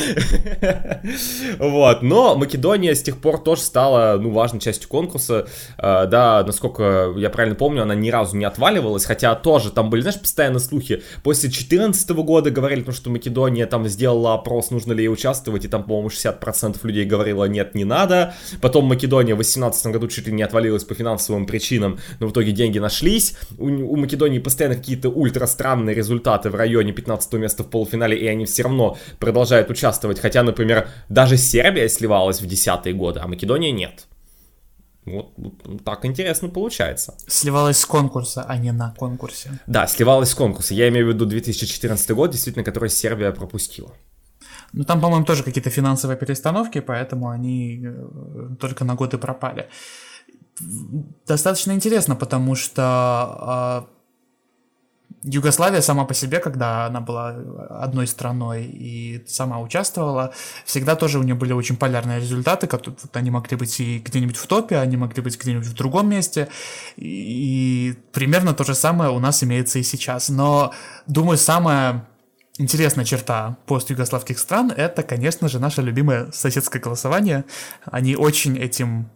Вот, 1.59 2.03
но 2.03 2.35
Македония 2.37 2.95
с 2.95 3.03
тех 3.03 3.19
пор 3.19 3.39
тоже 3.39 3.63
стала, 3.63 4.19
ну, 4.19 4.31
важной 4.31 4.61
частью 4.61 4.89
конкурса. 4.89 5.47
Э, 5.79 6.07
да, 6.07 6.43
насколько 6.47 7.13
я 7.25 7.31
правильно 7.31 7.57
помню, 7.57 7.83
она 7.83 7.95
ни 7.95 8.11
разу 8.11 8.37
не 8.37 8.45
отваливалась, 8.45 9.05
хотя 9.05 9.35
тоже 9.35 9.71
там 9.71 9.91
были, 9.91 10.03
знаешь, 10.03 10.21
постоянно 10.21 10.59
слухи. 10.59 11.03
После 11.23 11.49
2014 11.49 12.11
года 12.11 12.51
говорили, 12.51 12.81
потому 12.81 12.97
что 12.97 13.11
Македония 13.11 13.67
там 13.67 13.89
сделала 13.89 14.35
опрос, 14.35 14.71
нужно 14.71 14.93
ли 14.93 15.05
ей 15.05 15.09
участвовать, 15.09 15.65
и 15.65 15.69
там, 15.69 15.85
по-моему, 15.85 16.09
60% 16.09 16.79
людей 16.83 17.05
говорило, 17.05 17.45
нет, 17.47 17.75
не 17.75 17.85
надо. 17.85 18.35
Потом 18.61 18.85
Македония 18.85 19.35
в 19.35 19.39
2018 19.39 19.87
году 19.87 20.09
чуть 20.09 20.27
ли 20.27 20.33
не 20.33 20.43
отвалилась 20.43 20.85
по 20.85 20.95
финансовым 20.95 21.47
причинам, 21.47 21.99
но 22.21 22.29
в 22.29 22.33
итоге 22.33 22.53
деньги 22.53 22.79
нашлись. 22.79 23.37
У, 23.59 23.67
у 23.67 23.97
Македонии 23.97 24.39
постоянно 24.39 24.77
какие-то 24.77 25.09
ультра 25.09 25.47
странные 25.47 25.95
результаты 25.95 26.51
в 26.51 26.55
районе 26.55 26.93
15 26.93 27.33
места 27.35 27.65
в 27.65 27.71
полуфинале, 27.71 28.17
и 28.17 28.27
они 28.27 28.45
все 28.45 28.63
равно 28.65 28.99
продолжают 29.19 29.71
участвовать, 29.71 30.21
хотя, 30.21 30.43
например, 30.43 30.89
даже 31.09 31.37
Сербия 31.37 31.89
сливалась 31.89 32.41
в 32.41 32.47
десятые 32.47 32.95
годы, 32.95 33.21
а 33.21 33.27
Македония 33.27 33.73
нет. 33.73 34.07
Вот, 35.07 35.33
вот 35.37 35.85
так 35.85 36.05
интересно 36.05 36.49
получается. 36.49 37.15
Сливалась 37.27 37.79
с 37.79 37.87
конкурса, 37.87 38.45
а 38.49 38.57
не 38.57 38.73
на 38.73 38.95
конкурсе. 38.99 39.51
Да, 39.67 39.87
сливалась 39.87 40.31
с 40.31 40.35
конкурса. 40.35 40.75
Я 40.75 40.89
имею 40.89 41.07
в 41.07 41.09
виду 41.09 41.27
2014 41.27 42.11
год, 42.11 42.31
действительно, 42.31 42.65
который 42.65 42.89
Сербия 42.89 43.33
пропустила. 43.33 43.93
Ну, 44.73 44.85
там, 44.85 45.01
по-моему, 45.01 45.25
тоже 45.25 45.43
какие-то 45.43 45.71
финансовые 45.71 46.17
перестановки, 46.17 46.81
поэтому 46.81 47.29
они 47.29 47.85
э, 47.87 48.57
только 48.59 48.85
на 48.85 48.95
год 48.95 49.15
и 49.15 49.19
пропали. 49.19 49.69
Достаточно 51.27 51.73
интересно, 51.73 52.17
потому 52.17 52.55
что 52.57 52.83
а, 52.83 53.87
Югославия 55.25 55.81
сама 55.81 56.05
по 56.05 56.13
себе, 56.13 56.39
когда 56.39 56.85
она 56.87 57.01
была 57.01 57.35
одной 57.71 58.07
страной 58.07 58.65
и 58.65 59.25
сама 59.27 59.59
участвовала, 59.59 60.35
всегда 60.67 60.97
тоже 60.97 61.19
у 61.19 61.23
нее 61.23 61.35
были 61.35 61.55
очень 61.55 61.77
полярные 61.77 62.21
результаты, 62.21 62.67
которые 62.67 62.97
они 63.15 63.31
могли 63.31 63.57
быть 63.57 63.81
и 63.81 64.01
где-нибудь 64.01 64.37
в 64.37 64.47
топе, 64.47 64.77
они 64.77 64.99
могли 64.99 65.23
быть 65.23 65.41
где-нибудь 65.41 65.67
в 65.67 65.75
другом 65.75 66.11
месте, 66.11 66.49
и 66.97 67.95
примерно 68.13 68.53
то 68.53 68.65
же 68.65 68.75
самое 68.75 69.11
у 69.11 69.19
нас 69.19 69.43
имеется 69.43 69.79
и 69.79 69.83
сейчас. 69.83 70.29
Но, 70.29 70.75
думаю, 71.07 71.39
самая 71.39 72.07
интересная 72.59 73.07
черта 73.07 73.57
постюгославских 73.67 74.39
стран— 74.39 74.71
это, 74.77 75.03
конечно 75.03 75.49
же, 75.49 75.59
наше 75.59 75.81
любимое 75.81 76.31
соседское 76.33 76.83
голосование. 76.83 77.45
Они 77.87 78.15
очень 78.15 78.59
этим 78.59 79.09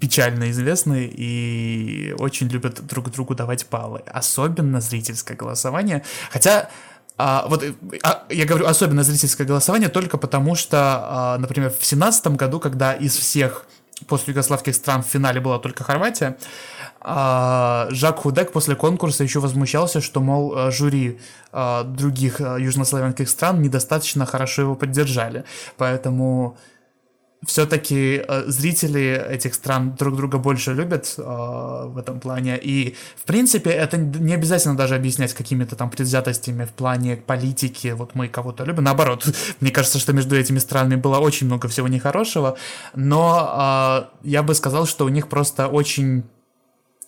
печально 0.00 0.50
известны 0.50 1.10
и 1.12 2.14
очень 2.18 2.48
любят 2.48 2.84
друг 2.86 3.10
другу 3.10 3.34
давать 3.34 3.66
баллы. 3.70 4.02
Особенно 4.06 4.80
зрительское 4.80 5.36
голосование. 5.36 6.02
Хотя 6.30 6.68
а, 7.16 7.46
вот 7.48 7.64
а, 8.02 8.24
я 8.28 8.44
говорю 8.44 8.66
особенно 8.66 9.04
зрительское 9.04 9.46
голосование 9.46 9.88
только 9.88 10.18
потому, 10.18 10.56
что, 10.56 10.78
а, 10.78 11.38
например, 11.38 11.72
в 11.78 11.84
семнадцатом 11.84 12.36
году, 12.36 12.58
когда 12.58 12.92
из 12.92 13.16
всех 13.16 13.66
постюгославских 14.08 14.74
стран 14.74 15.02
в 15.02 15.06
финале 15.06 15.40
была 15.40 15.58
только 15.60 15.84
Хорватия, 15.84 16.36
а, 17.00 17.86
Жак 17.90 18.18
Худек 18.18 18.50
после 18.50 18.74
конкурса 18.74 19.22
еще 19.22 19.38
возмущался, 19.38 20.00
что, 20.00 20.20
мол, 20.20 20.70
жюри 20.70 21.20
а, 21.52 21.84
других 21.84 22.40
а, 22.40 22.56
южнославянских 22.56 23.28
стран 23.28 23.62
недостаточно 23.62 24.26
хорошо 24.26 24.62
его 24.62 24.74
поддержали. 24.74 25.44
Поэтому 25.76 26.56
все-таки 27.46 28.22
э, 28.26 28.44
зрители 28.46 29.24
этих 29.30 29.54
стран 29.54 29.94
друг 29.98 30.16
друга 30.16 30.38
больше 30.38 30.72
любят 30.72 31.14
э, 31.18 31.22
в 31.22 31.98
этом 31.98 32.20
плане. 32.20 32.58
И, 32.62 32.96
в 33.16 33.24
принципе, 33.24 33.70
это 33.70 33.96
не 33.96 34.34
обязательно 34.34 34.76
даже 34.76 34.94
объяснять 34.94 35.34
какими-то 35.34 35.76
там 35.76 35.90
предвзятостями 35.90 36.64
в 36.64 36.72
плане 36.72 37.16
политики. 37.16 37.88
Вот 37.88 38.14
мы 38.14 38.28
кого-то 38.28 38.64
любим. 38.64 38.84
Наоборот, 38.84 39.26
мне 39.60 39.70
кажется, 39.70 39.98
что 39.98 40.12
между 40.12 40.36
этими 40.36 40.58
странами 40.58 40.96
было 40.96 41.18
очень 41.18 41.46
много 41.46 41.68
всего 41.68 41.88
нехорошего. 41.88 42.56
Но 42.94 44.08
э, 44.22 44.28
я 44.28 44.42
бы 44.42 44.54
сказал, 44.54 44.86
что 44.86 45.04
у 45.04 45.08
них 45.08 45.28
просто 45.28 45.68
очень 45.68 46.24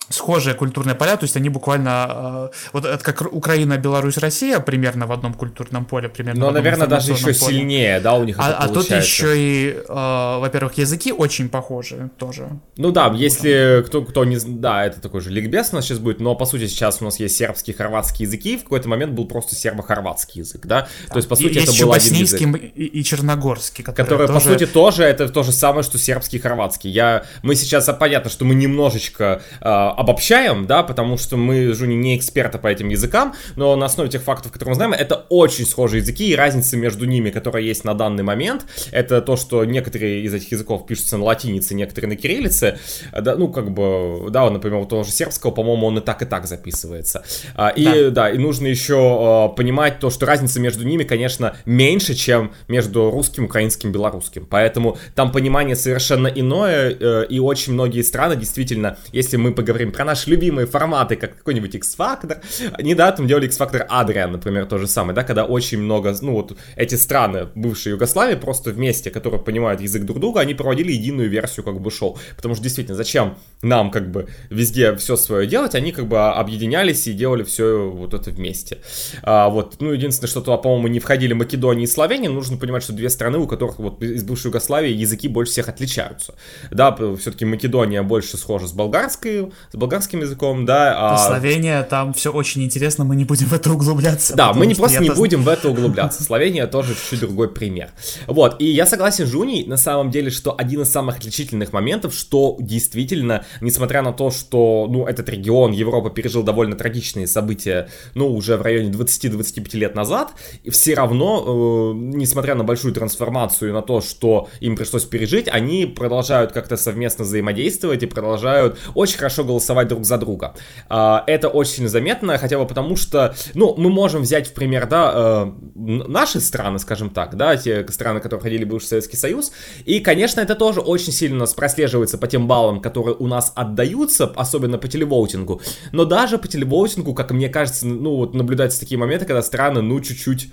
схожие 0.09 0.55
культурные 0.55 0.95
поля, 0.95 1.17
то 1.17 1.25
есть 1.25 1.35
они 1.35 1.49
буквально, 1.49 2.49
э, 2.53 2.55
вот 2.73 2.85
это 2.85 3.03
как 3.03 3.33
Украина, 3.33 3.77
Беларусь, 3.77 4.17
Россия 4.17 4.59
примерно 4.59 5.05
в 5.05 5.11
одном 5.11 5.33
культурном 5.33 5.85
поле, 5.85 6.09
примерно. 6.09 6.45
Но, 6.45 6.51
наверное, 6.51 6.87
даже 6.87 7.11
еще 7.11 7.23
поле. 7.25 7.33
сильнее, 7.33 7.99
да, 7.99 8.13
у 8.13 8.23
них 8.23 8.37
а, 8.39 8.53
а 8.53 8.67
тут 8.69 8.89
еще 8.89 9.37
и, 9.37 9.77
э, 9.87 10.39
во-первых, 10.39 10.77
языки 10.77 11.11
очень 11.11 11.49
похожи 11.49 12.09
тоже. 12.17 12.49
Ну 12.77 12.91
да, 12.91 13.13
если 13.15 13.83
кто, 13.85 14.01
кто 14.01 14.23
не, 14.25 14.37
да, 14.39 14.85
это 14.85 15.01
такой 15.01 15.21
же 15.21 15.29
ликбез 15.29 15.69
у 15.71 15.75
нас 15.75 15.85
сейчас 15.85 15.99
будет, 15.99 16.19
но 16.19 16.35
по 16.35 16.45
сути 16.45 16.67
сейчас 16.67 17.01
у 17.01 17.05
нас 17.05 17.19
есть 17.19 17.35
сербский, 17.35 17.73
хорватский 17.73 18.25
языки, 18.25 18.57
в 18.57 18.63
какой-то 18.63 18.87
момент 18.87 19.13
был 19.13 19.25
просто 19.25 19.55
сербо-хорватский 19.55 20.41
язык, 20.41 20.65
да, 20.65 20.87
да. 21.07 21.13
то 21.13 21.17
есть 21.17 21.27
по 21.27 21.35
сути 21.35 21.57
и, 21.57 21.63
это 21.63 21.71
был 21.83 21.91
один 21.91 22.13
язык. 22.13 22.41
И, 22.41 22.85
и 22.85 23.03
черногорский, 23.03 23.83
который, 23.83 24.05
который 24.05 24.27
тоже... 24.27 24.39
по 24.39 24.45
сути 24.45 24.65
тоже 24.65 25.03
это 25.03 25.27
то 25.27 25.43
же 25.43 25.51
самое, 25.51 25.83
что 25.83 25.97
сербский, 25.97 26.39
хорватский. 26.39 26.89
Я, 26.89 27.25
мы 27.43 27.55
сейчас, 27.55 27.89
а, 27.89 27.93
понятно, 27.93 28.29
что 28.29 28.45
мы 28.45 28.55
немножечко 28.55 29.41
э, 29.59 29.96
обобщаем, 29.97 30.67
да, 30.67 30.83
потому 30.83 31.17
что 31.17 31.37
мы, 31.37 31.73
Жуни, 31.73 31.95
не 31.95 32.15
эксперты 32.15 32.59
по 32.59 32.67
этим 32.67 32.89
языкам, 32.89 33.33
но 33.55 33.75
на 33.75 33.87
основе 33.87 34.09
тех 34.09 34.21
фактов, 34.21 34.51
которые 34.51 34.69
мы 34.69 34.75
знаем, 34.75 34.93
это 34.93 35.25
очень 35.29 35.65
схожие 35.65 36.01
языки, 36.01 36.29
и 36.29 36.35
разница 36.35 36.77
между 36.77 37.05
ними, 37.05 37.31
которая 37.31 37.63
есть 37.63 37.83
на 37.83 37.95
данный 37.95 38.23
момент, 38.23 38.65
это 38.91 39.21
то, 39.21 39.35
что 39.35 39.65
некоторые 39.65 40.21
из 40.21 40.33
этих 40.33 40.51
языков 40.51 40.85
пишутся 40.85 41.17
на 41.17 41.23
латинице, 41.23 41.73
некоторые 41.73 42.09
на 42.09 42.15
кириллице, 42.15 42.77
да, 43.11 43.35
ну, 43.35 43.47
как 43.47 43.71
бы, 43.71 44.27
да, 44.29 44.47
например, 44.49 44.77
у 44.77 44.85
того 44.85 45.03
же 45.03 45.11
сербского, 45.11 45.49
по-моему, 45.49 45.87
он 45.87 45.97
и 45.97 46.01
так, 46.01 46.21
и 46.21 46.25
так 46.25 46.45
записывается. 46.45 47.23
А, 47.55 47.69
и, 47.69 47.85
да, 47.85 48.11
да 48.11 48.29
и 48.29 48.37
нужно 48.37 48.67
еще 48.67 49.51
понимать 49.57 49.99
то, 49.99 50.11
что 50.11 50.27
разница 50.27 50.59
между 50.59 50.85
ними, 50.85 51.05
конечно, 51.05 51.55
меньше, 51.65 52.13
чем 52.13 52.51
между 52.67 53.09
русским, 53.09 53.45
украинским, 53.45 53.91
белорусским, 53.91 54.45
поэтому 54.45 54.97
там 55.15 55.31
понимание 55.31 55.75
совершенно 55.75 56.27
иное, 56.27 56.95
э, 56.99 57.25
и 57.29 57.39
очень 57.39 57.73
многие 57.73 58.03
страны, 58.03 58.35
действительно, 58.35 58.97
если 59.11 59.37
мы 59.37 59.53
поговорим 59.53 59.86
про 59.91 60.05
наши 60.05 60.29
любимые 60.29 60.67
форматы, 60.67 61.15
как 61.15 61.37
какой-нибудь 61.37 61.75
X-Factor, 61.75 62.41
они, 62.73 62.95
да, 62.95 63.11
там 63.11 63.27
делали 63.27 63.45
X-Factor 63.45 63.87
Adrian, 63.87 64.27
например, 64.27 64.65
то 64.65 64.77
же 64.77 64.87
самое, 64.87 65.15
да, 65.15 65.23
когда 65.23 65.45
очень 65.45 65.79
много, 65.79 66.15
ну, 66.21 66.33
вот 66.33 66.57
эти 66.75 66.95
страны 66.95 67.47
бывшей 67.55 67.91
Югославии 67.91 68.35
просто 68.35 68.71
вместе, 68.71 69.09
которые 69.09 69.41
понимают 69.41 69.81
язык 69.81 70.03
друг 70.03 70.19
друга, 70.19 70.41
они 70.41 70.53
проводили 70.53 70.91
единую 70.91 71.29
версию, 71.29 71.65
как 71.65 71.79
бы, 71.79 71.91
шоу, 71.91 72.17
потому 72.35 72.55
что, 72.55 72.63
действительно, 72.63 72.95
зачем 72.95 73.37
нам, 73.61 73.91
как 73.91 74.11
бы, 74.11 74.27
везде 74.49 74.95
все 74.95 75.15
свое 75.15 75.47
делать, 75.47 75.75
они, 75.75 75.91
как 75.91 76.07
бы, 76.07 76.19
объединялись 76.29 77.07
и 77.07 77.13
делали 77.13 77.43
все 77.43 77.89
вот 77.89 78.13
это 78.13 78.29
вместе. 78.31 78.79
А, 79.23 79.49
вот, 79.49 79.77
ну, 79.79 79.91
единственное, 79.91 80.29
что 80.29 80.41
туда, 80.41 80.57
по-моему, 80.57 80.87
не 80.87 80.99
входили 80.99 81.33
Македония 81.33 81.83
и 81.83 81.87
Словения, 81.87 82.29
нужно 82.29 82.57
понимать, 82.57 82.83
что 82.83 82.93
две 82.93 83.09
страны, 83.09 83.37
у 83.37 83.47
которых 83.47 83.79
вот 83.79 84.01
из 84.01 84.23
бывшей 84.23 84.47
Югославии 84.47 84.91
языки 84.91 85.27
больше 85.27 85.51
всех 85.51 85.69
отличаются. 85.69 86.35
Да, 86.71 86.95
все-таки 87.17 87.45
Македония 87.45 88.01
больше 88.01 88.37
схожа 88.37 88.67
с 88.67 88.73
болгарской, 88.73 89.51
с 89.71 89.75
болгарским 89.77 90.21
языком, 90.21 90.65
да. 90.65 90.95
А... 90.97 91.17
Словения, 91.17 91.83
там 91.83 92.13
все 92.13 92.31
очень 92.31 92.63
интересно, 92.63 93.03
мы 93.03 93.15
не 93.15 93.25
будем 93.25 93.47
в 93.47 93.53
это 93.53 93.71
углубляться. 93.71 94.35
Да, 94.35 94.53
мы 94.53 94.65
не 94.65 94.75
просто 94.75 95.01
не 95.01 95.09
будем 95.11 95.43
в 95.43 95.47
это 95.47 95.69
углубляться. 95.69 96.23
Словения 96.23 96.67
тоже 96.67 96.95
чуть-чуть 96.95 97.19
другой 97.19 97.49
пример. 97.49 97.89
Вот, 98.25 98.59
и 98.59 98.65
я 98.65 98.85
согласен 98.85 99.25
с 99.25 99.29
Жуней, 99.29 99.65
на 99.65 99.77
самом 99.77 100.11
деле, 100.11 100.29
что 100.29 100.55
один 100.57 100.81
из 100.81 100.89
самых 100.89 101.17
отличительных 101.17 101.73
моментов, 101.73 102.13
что 102.13 102.57
действительно, 102.59 103.45
несмотря 103.61 104.01
на 104.01 104.13
то, 104.13 104.31
что, 104.31 104.87
ну, 104.89 105.05
этот 105.05 105.29
регион 105.29 105.71
Европы 105.71 106.09
пережил 106.09 106.43
довольно 106.43 106.75
трагичные 106.75 107.27
события, 107.27 107.89
ну, 108.15 108.33
уже 108.33 108.57
в 108.57 108.61
районе 108.61 108.89
20-25 108.89 109.77
лет 109.77 109.95
назад, 109.95 110.33
и 110.63 110.69
все 110.69 110.95
равно, 110.95 111.93
э, 111.93 111.97
несмотря 112.15 112.55
на 112.55 112.63
большую 112.63 112.93
трансформацию, 112.93 113.73
на 113.73 113.81
то, 113.81 114.01
что 114.01 114.49
им 114.59 114.75
пришлось 114.75 115.05
пережить, 115.05 115.47
они 115.47 115.85
продолжают 115.85 116.51
как-то 116.51 116.77
совместно 116.77 117.25
заимодействовать 117.25 118.03
и 118.03 118.05
продолжают 118.07 118.77
очень 118.95 119.17
хорошо 119.17 119.43
голосовать 119.43 119.66
друг 119.87 120.05
за 120.05 120.17
друга. 120.17 120.53
Э, 120.89 121.19
это 121.27 121.49
очень 121.49 121.87
заметно, 121.87 122.37
хотя 122.37 122.57
бы 122.57 122.65
потому, 122.65 122.95
что, 122.95 123.35
ну, 123.53 123.75
мы 123.77 123.89
можем 123.89 124.21
взять 124.21 124.47
в 124.47 124.53
пример, 124.53 124.87
да, 124.87 125.11
э, 125.15 125.51
наши 125.75 126.39
страны, 126.39 126.79
скажем 126.79 127.09
так, 127.09 127.35
да, 127.35 127.55
те 127.57 127.85
страны, 127.89 128.19
которые 128.19 128.43
ходили 128.43 128.65
в 128.65 128.69
бывший 128.69 128.87
Советский 128.87 129.17
Союз, 129.17 129.51
и, 129.85 129.99
конечно, 129.99 130.41
это 130.41 130.55
тоже 130.55 130.81
очень 130.81 131.11
сильно 131.11 131.45
прослеживается 131.45 132.17
по 132.17 132.27
тем 132.27 132.47
баллам, 132.47 132.81
которые 132.81 133.15
у 133.15 133.27
нас 133.27 133.51
отдаются, 133.55 134.25
особенно 134.35 134.77
по 134.77 134.87
телевоутингу, 134.87 135.61
но 135.91 136.05
даже 136.05 136.37
по 136.37 136.47
телевоутингу, 136.47 137.13
как 137.13 137.31
мне 137.31 137.49
кажется, 137.49 137.87
ну, 137.87 138.15
вот 138.17 138.33
наблюдаются 138.33 138.79
такие 138.79 138.97
моменты, 138.97 139.25
когда 139.25 139.41
страны, 139.41 139.81
ну, 139.81 139.99
чуть-чуть 139.99 140.49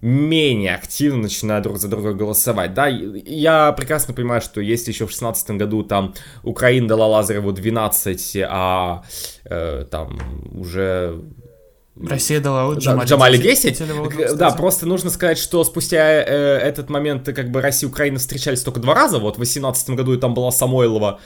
менее 0.00 0.74
активно 0.74 1.22
начинают 1.22 1.64
друг 1.64 1.78
за 1.78 1.88
друга 1.88 2.12
голосовать. 2.12 2.74
Да, 2.74 2.86
я 2.86 3.72
прекрасно 3.72 4.14
понимаю, 4.14 4.40
что 4.40 4.60
если 4.60 4.90
еще 4.90 5.04
в 5.04 5.08
2016 5.08 5.50
году 5.52 5.82
там 5.82 6.14
Украина 6.42 6.88
дала 6.88 7.06
Лазареву 7.06 7.52
12, 7.52 8.38
а 8.48 9.02
э, 9.44 9.86
там 9.90 10.18
уже 10.54 11.20
Россия 12.02 12.40
дала 12.40 12.74
Джамали, 12.74 13.06
Джамали 13.06 13.36
10. 13.38 13.78
10 13.78 14.36
да, 14.36 14.50
просто 14.50 14.86
нужно 14.86 15.10
сказать, 15.10 15.38
что 15.38 15.64
спустя 15.64 16.22
э, 16.22 16.58
этот 16.58 16.90
момент 16.90 17.24
как 17.24 17.50
бы 17.50 17.62
Россия 17.62 17.88
и 17.88 17.92
Украина 17.92 18.18
встречались 18.18 18.62
только 18.62 18.80
два 18.80 18.94
раза. 18.94 19.18
Вот 19.18 19.34
в 19.34 19.38
2018 19.38 19.90
году 19.90 20.12
и 20.12 20.18
там 20.18 20.34
была 20.34 20.50
Самойлова 20.50 21.20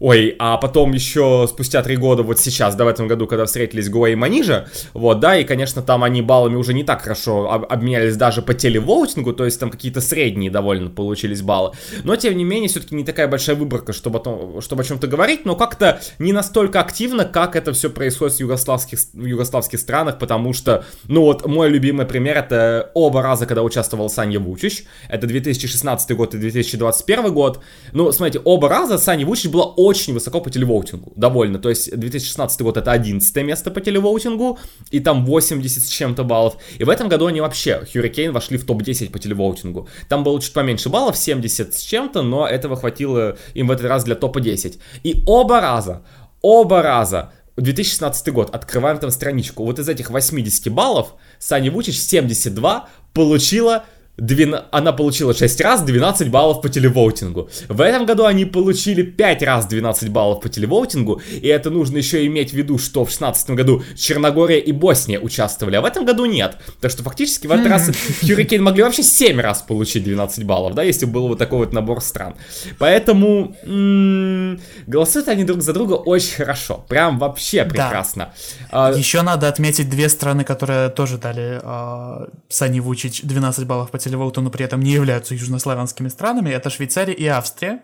Ой, 0.00 0.34
а 0.38 0.56
потом 0.56 0.92
еще 0.92 1.46
спустя 1.48 1.82
три 1.82 1.96
года, 1.96 2.22
вот 2.22 2.38
сейчас, 2.38 2.74
да, 2.74 2.84
в 2.84 2.88
этом 2.88 3.06
году, 3.06 3.26
когда 3.26 3.44
встретились 3.46 3.88
Гуэй 3.88 4.12
и 4.12 4.16
Манижа, 4.16 4.68
вот, 4.92 5.20
да, 5.20 5.36
и, 5.36 5.44
конечно, 5.44 5.82
там 5.82 6.02
они 6.02 6.20
баллами 6.20 6.56
уже 6.56 6.74
не 6.74 6.84
так 6.84 7.02
хорошо 7.02 7.50
об- 7.50 7.72
обменялись 7.72 8.16
даже 8.16 8.42
по 8.42 8.54
телевоутингу, 8.54 9.32
то 9.32 9.44
есть 9.44 9.60
там 9.60 9.70
какие-то 9.70 10.00
средние 10.00 10.50
довольно 10.50 10.90
получились 10.90 11.42
баллы. 11.42 11.72
Но, 12.02 12.16
тем 12.16 12.36
не 12.36 12.44
менее, 12.44 12.68
все-таки 12.68 12.94
не 12.94 13.04
такая 13.04 13.28
большая 13.28 13.56
выборка, 13.56 13.92
чтобы 13.92 14.18
о, 14.18 14.22
том, 14.22 14.60
чтобы 14.60 14.82
о 14.82 14.84
чем-то 14.84 15.06
говорить, 15.06 15.44
но 15.44 15.54
как-то 15.54 16.00
не 16.18 16.32
настолько 16.32 16.80
активно, 16.80 17.24
как 17.24 17.54
это 17.54 17.72
все 17.72 17.88
происходит 17.88 18.36
в 18.36 18.40
югославских, 18.40 18.98
в 19.12 19.24
югославских 19.24 19.78
странах, 19.78 20.18
потому 20.18 20.52
что, 20.52 20.84
ну 21.06 21.22
вот, 21.22 21.46
мой 21.46 21.68
любимый 21.68 22.06
пример, 22.06 22.38
это 22.38 22.90
оба 22.94 23.22
раза, 23.22 23.46
когда 23.46 23.62
участвовал 23.62 24.10
Саня 24.10 24.40
Вучич, 24.40 24.84
это 25.08 25.26
2016 25.26 26.16
год 26.16 26.34
и 26.34 26.38
2021 26.38 27.32
год. 27.32 27.60
Ну, 27.92 28.10
смотрите, 28.12 28.40
оба 28.44 28.68
раза 28.68 28.98
Саня 28.98 29.24
Вучич 29.24 29.50
была 29.50 29.64
очень 29.84 30.14
высоко 30.14 30.40
по 30.40 30.50
телевоутингу, 30.50 31.12
довольно. 31.16 31.58
То 31.58 31.68
есть 31.68 31.94
2016 31.94 32.60
год 32.62 32.76
это 32.76 32.92
11 32.92 33.36
место 33.44 33.70
по 33.70 33.80
телевоутингу, 33.80 34.58
и 34.90 35.00
там 35.00 35.24
80 35.26 35.82
с 35.82 35.88
чем-то 35.88 36.24
баллов. 36.24 36.56
И 36.78 36.84
в 36.84 36.88
этом 36.88 37.08
году 37.08 37.26
они 37.26 37.40
вообще, 37.40 37.86
Hurricane, 37.92 38.30
вошли 38.30 38.58
в 38.58 38.66
топ-10 38.66 39.10
по 39.10 39.18
телевоутингу. 39.18 39.88
Там 40.08 40.24
было 40.24 40.40
чуть 40.40 40.52
поменьше 40.52 40.88
баллов, 40.88 41.16
70 41.16 41.74
с 41.74 41.80
чем-то, 41.80 42.22
но 42.22 42.46
этого 42.46 42.76
хватило 42.76 43.36
им 43.54 43.68
в 43.68 43.70
этот 43.70 43.86
раз 43.86 44.04
для 44.04 44.14
топа 44.14 44.40
10. 44.40 44.78
И 45.02 45.22
оба 45.26 45.60
раза, 45.60 46.04
оба 46.40 46.82
раза 46.82 47.32
2016 47.56 48.32
год, 48.32 48.54
открываем 48.54 48.98
там 48.98 49.10
страничку. 49.10 49.64
Вот 49.64 49.78
из 49.78 49.88
этих 49.88 50.10
80 50.10 50.72
баллов 50.72 51.14
Саня 51.38 51.70
Вучич 51.70 51.98
72 51.98 52.88
получила 53.12 53.84
12, 54.16 54.66
она 54.70 54.92
получила 54.92 55.34
6 55.34 55.60
раз 55.60 55.82
12 55.82 56.30
баллов 56.30 56.60
по 56.60 56.68
телевоутингу. 56.68 57.50
В 57.68 57.80
этом 57.80 58.06
году 58.06 58.24
они 58.24 58.44
получили 58.44 59.02
5 59.02 59.42
раз 59.42 59.66
12 59.66 60.08
баллов 60.10 60.40
по 60.40 60.48
телевоутингу, 60.48 61.20
и 61.30 61.48
это 61.48 61.70
нужно 61.70 61.98
еще 61.98 62.24
иметь 62.26 62.50
в 62.50 62.54
виду, 62.54 62.78
что 62.78 63.00
в 63.04 63.08
2016 63.08 63.50
году 63.50 63.82
Черногория 63.96 64.58
и 64.58 64.70
Босния 64.70 65.18
участвовали, 65.18 65.76
а 65.76 65.80
в 65.80 65.84
этом 65.84 66.04
году 66.04 66.26
нет. 66.26 66.58
Так 66.80 66.92
что 66.92 67.02
фактически 67.02 67.48
в 67.48 67.52
этот 67.52 67.66
раз 67.66 67.88
Hurricane 68.22 68.60
могли 68.60 68.84
вообще 68.84 69.02
7 69.02 69.40
раз 69.40 69.62
получить 69.62 70.04
12 70.04 70.44
баллов, 70.44 70.74
да, 70.74 70.84
если 70.84 71.06
был 71.06 71.26
вот 71.26 71.38
такой 71.38 71.58
вот 71.58 71.72
набор 71.72 72.00
стран. 72.00 72.36
Поэтому 72.78 73.56
м-м, 73.64 74.60
голосуют 74.86 75.28
они 75.28 75.42
друг 75.42 75.62
за 75.62 75.72
друга 75.72 75.94
очень 75.94 76.36
хорошо, 76.36 76.84
прям 76.88 77.18
вообще 77.18 77.64
прекрасно. 77.64 78.32
Да. 78.70 78.88
А, 78.88 78.92
еще 78.92 79.22
надо 79.22 79.48
отметить 79.48 79.90
две 79.90 80.08
страны, 80.08 80.44
которые 80.44 80.88
тоже 80.90 81.18
дали 81.18 81.58
а, 81.62 82.28
Сани 82.48 82.78
Вучич 82.78 83.22
12 83.22 83.66
баллов 83.66 83.90
по 83.90 83.98
телевоуту, 84.04 84.40
но 84.40 84.50
при 84.50 84.64
этом 84.64 84.80
не 84.80 84.92
являются 84.92 85.34
южнославянскими 85.34 86.08
странами, 86.08 86.50
это 86.50 86.70
Швейцария 86.70 87.14
и 87.14 87.26
Австрия. 87.26 87.82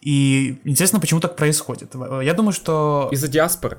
И 0.00 0.60
интересно, 0.64 1.00
почему 1.00 1.20
так 1.20 1.36
происходит. 1.36 1.94
Я 2.22 2.34
думаю, 2.34 2.52
что... 2.52 3.08
Из-за 3.12 3.28
диаспоры. 3.28 3.78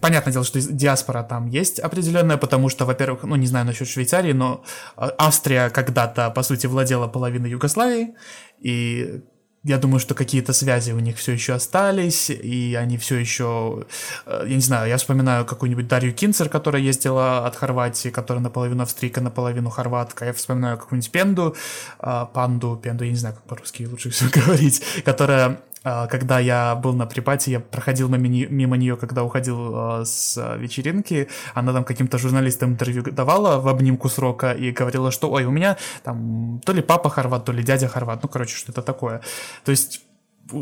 Понятное 0.00 0.32
дело, 0.32 0.44
что 0.44 0.60
диаспора 0.60 1.22
там 1.24 1.46
есть 1.46 1.80
определенная, 1.80 2.36
потому 2.36 2.68
что, 2.68 2.84
во-первых, 2.84 3.24
ну 3.24 3.34
не 3.36 3.46
знаю 3.46 3.66
насчет 3.66 3.88
Швейцарии, 3.88 4.32
но 4.32 4.62
а, 4.96 5.12
Австрия 5.18 5.68
когда-то, 5.68 6.30
по 6.30 6.42
сути, 6.44 6.68
владела 6.68 7.08
половиной 7.08 7.50
Югославии, 7.50 8.14
и 8.60 9.22
я 9.62 9.76
думаю, 9.76 10.00
что 10.00 10.14
какие-то 10.14 10.54
связи 10.54 10.92
у 10.92 11.00
них 11.00 11.18
все 11.18 11.32
еще 11.32 11.52
остались, 11.52 12.30
и 12.30 12.74
они 12.74 12.96
все 12.96 13.16
еще, 13.16 13.84
э, 14.24 14.44
я 14.46 14.54
не 14.54 14.62
знаю, 14.62 14.88
я 14.88 14.96
вспоминаю 14.96 15.44
какую-нибудь 15.44 15.86
Дарью 15.86 16.14
Кинцер, 16.14 16.48
которая 16.48 16.80
ездила 16.80 17.46
от 17.46 17.56
Хорватии, 17.56 18.08
которая 18.08 18.42
наполовину 18.42 18.82
австрийка, 18.82 19.20
наполовину 19.20 19.68
хорватка. 19.68 20.24
Я 20.24 20.32
вспоминаю 20.32 20.78
какую-нибудь 20.78 21.10
Пенду, 21.10 21.56
э, 22.00 22.26
Панду, 22.32 22.80
Пенду, 22.82 23.04
я 23.04 23.10
не 23.10 23.16
знаю, 23.16 23.34
как 23.34 23.44
по-русски 23.44 23.84
лучше 23.84 24.08
всего 24.10 24.30
говорить, 24.46 24.82
которая 25.04 25.60
когда 26.08 26.38
я 26.38 26.74
был 26.74 26.92
на 26.92 27.06
припате, 27.06 27.52
я 27.52 27.60
проходил 27.60 28.08
мимо 28.08 28.76
нее, 28.76 28.96
когда 28.96 29.24
уходил 29.24 29.72
а, 29.74 30.04
с 30.04 30.56
вечеринки, 30.58 31.28
она 31.54 31.72
там 31.72 31.84
каким-то 31.84 32.18
журналистам 32.18 32.72
интервью 32.72 33.02
давала 33.02 33.60
в 33.60 33.68
обнимку 33.68 34.08
срока 34.08 34.52
и 34.52 34.72
говорила, 34.72 35.10
что, 35.10 35.30
ой, 35.30 35.44
у 35.44 35.50
меня 35.50 35.76
там 36.02 36.60
то 36.64 36.72
ли 36.72 36.82
папа 36.82 37.08
хорват, 37.08 37.44
то 37.44 37.52
ли 37.52 37.62
дядя 37.62 37.88
хорват, 37.88 38.22
ну, 38.22 38.28
короче, 38.28 38.56
что-то 38.56 38.82
такое. 38.82 39.22
То 39.64 39.70
есть 39.70 40.02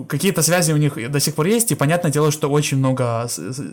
какие-то 0.08 0.42
связи 0.42 0.72
у 0.72 0.76
них 0.76 1.10
до 1.10 1.20
сих 1.20 1.34
пор 1.34 1.46
есть, 1.46 1.72
и 1.72 1.74
понятное 1.74 2.12
дело, 2.12 2.30
что 2.30 2.48
очень 2.48 2.78
много 2.78 3.28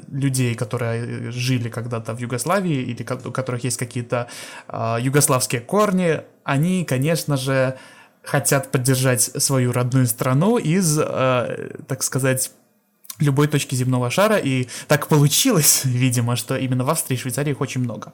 людей, 0.07 0.55
которые 0.55 1.31
жили 1.31 1.69
когда-то 1.69 2.13
в 2.13 2.19
Югославии, 2.19 2.75
или 2.75 3.05
у 3.27 3.31
которых 3.31 3.63
есть 3.63 3.77
какие-то 3.77 4.27
э, 4.67 4.97
югославские 5.01 5.61
корни, 5.61 6.21
они, 6.43 6.85
конечно 6.85 7.37
же, 7.37 7.77
хотят 8.25 8.71
поддержать 8.71 9.21
свою 9.21 9.71
родную 9.71 10.07
страну 10.07 10.57
из, 10.57 10.99
э, 10.99 11.69
так 11.87 12.03
сказать, 12.03 12.51
любой 13.19 13.47
точки 13.47 13.75
земного 13.75 14.09
шара, 14.09 14.37
и 14.37 14.67
так 14.87 15.07
получилось, 15.07 15.81
видимо, 15.85 16.35
что 16.35 16.57
именно 16.57 16.83
в 16.83 16.89
Австрии 16.89 17.15
и 17.15 17.19
Швейцарии 17.19 17.51
их 17.51 17.61
очень 17.61 17.81
много. 17.81 18.13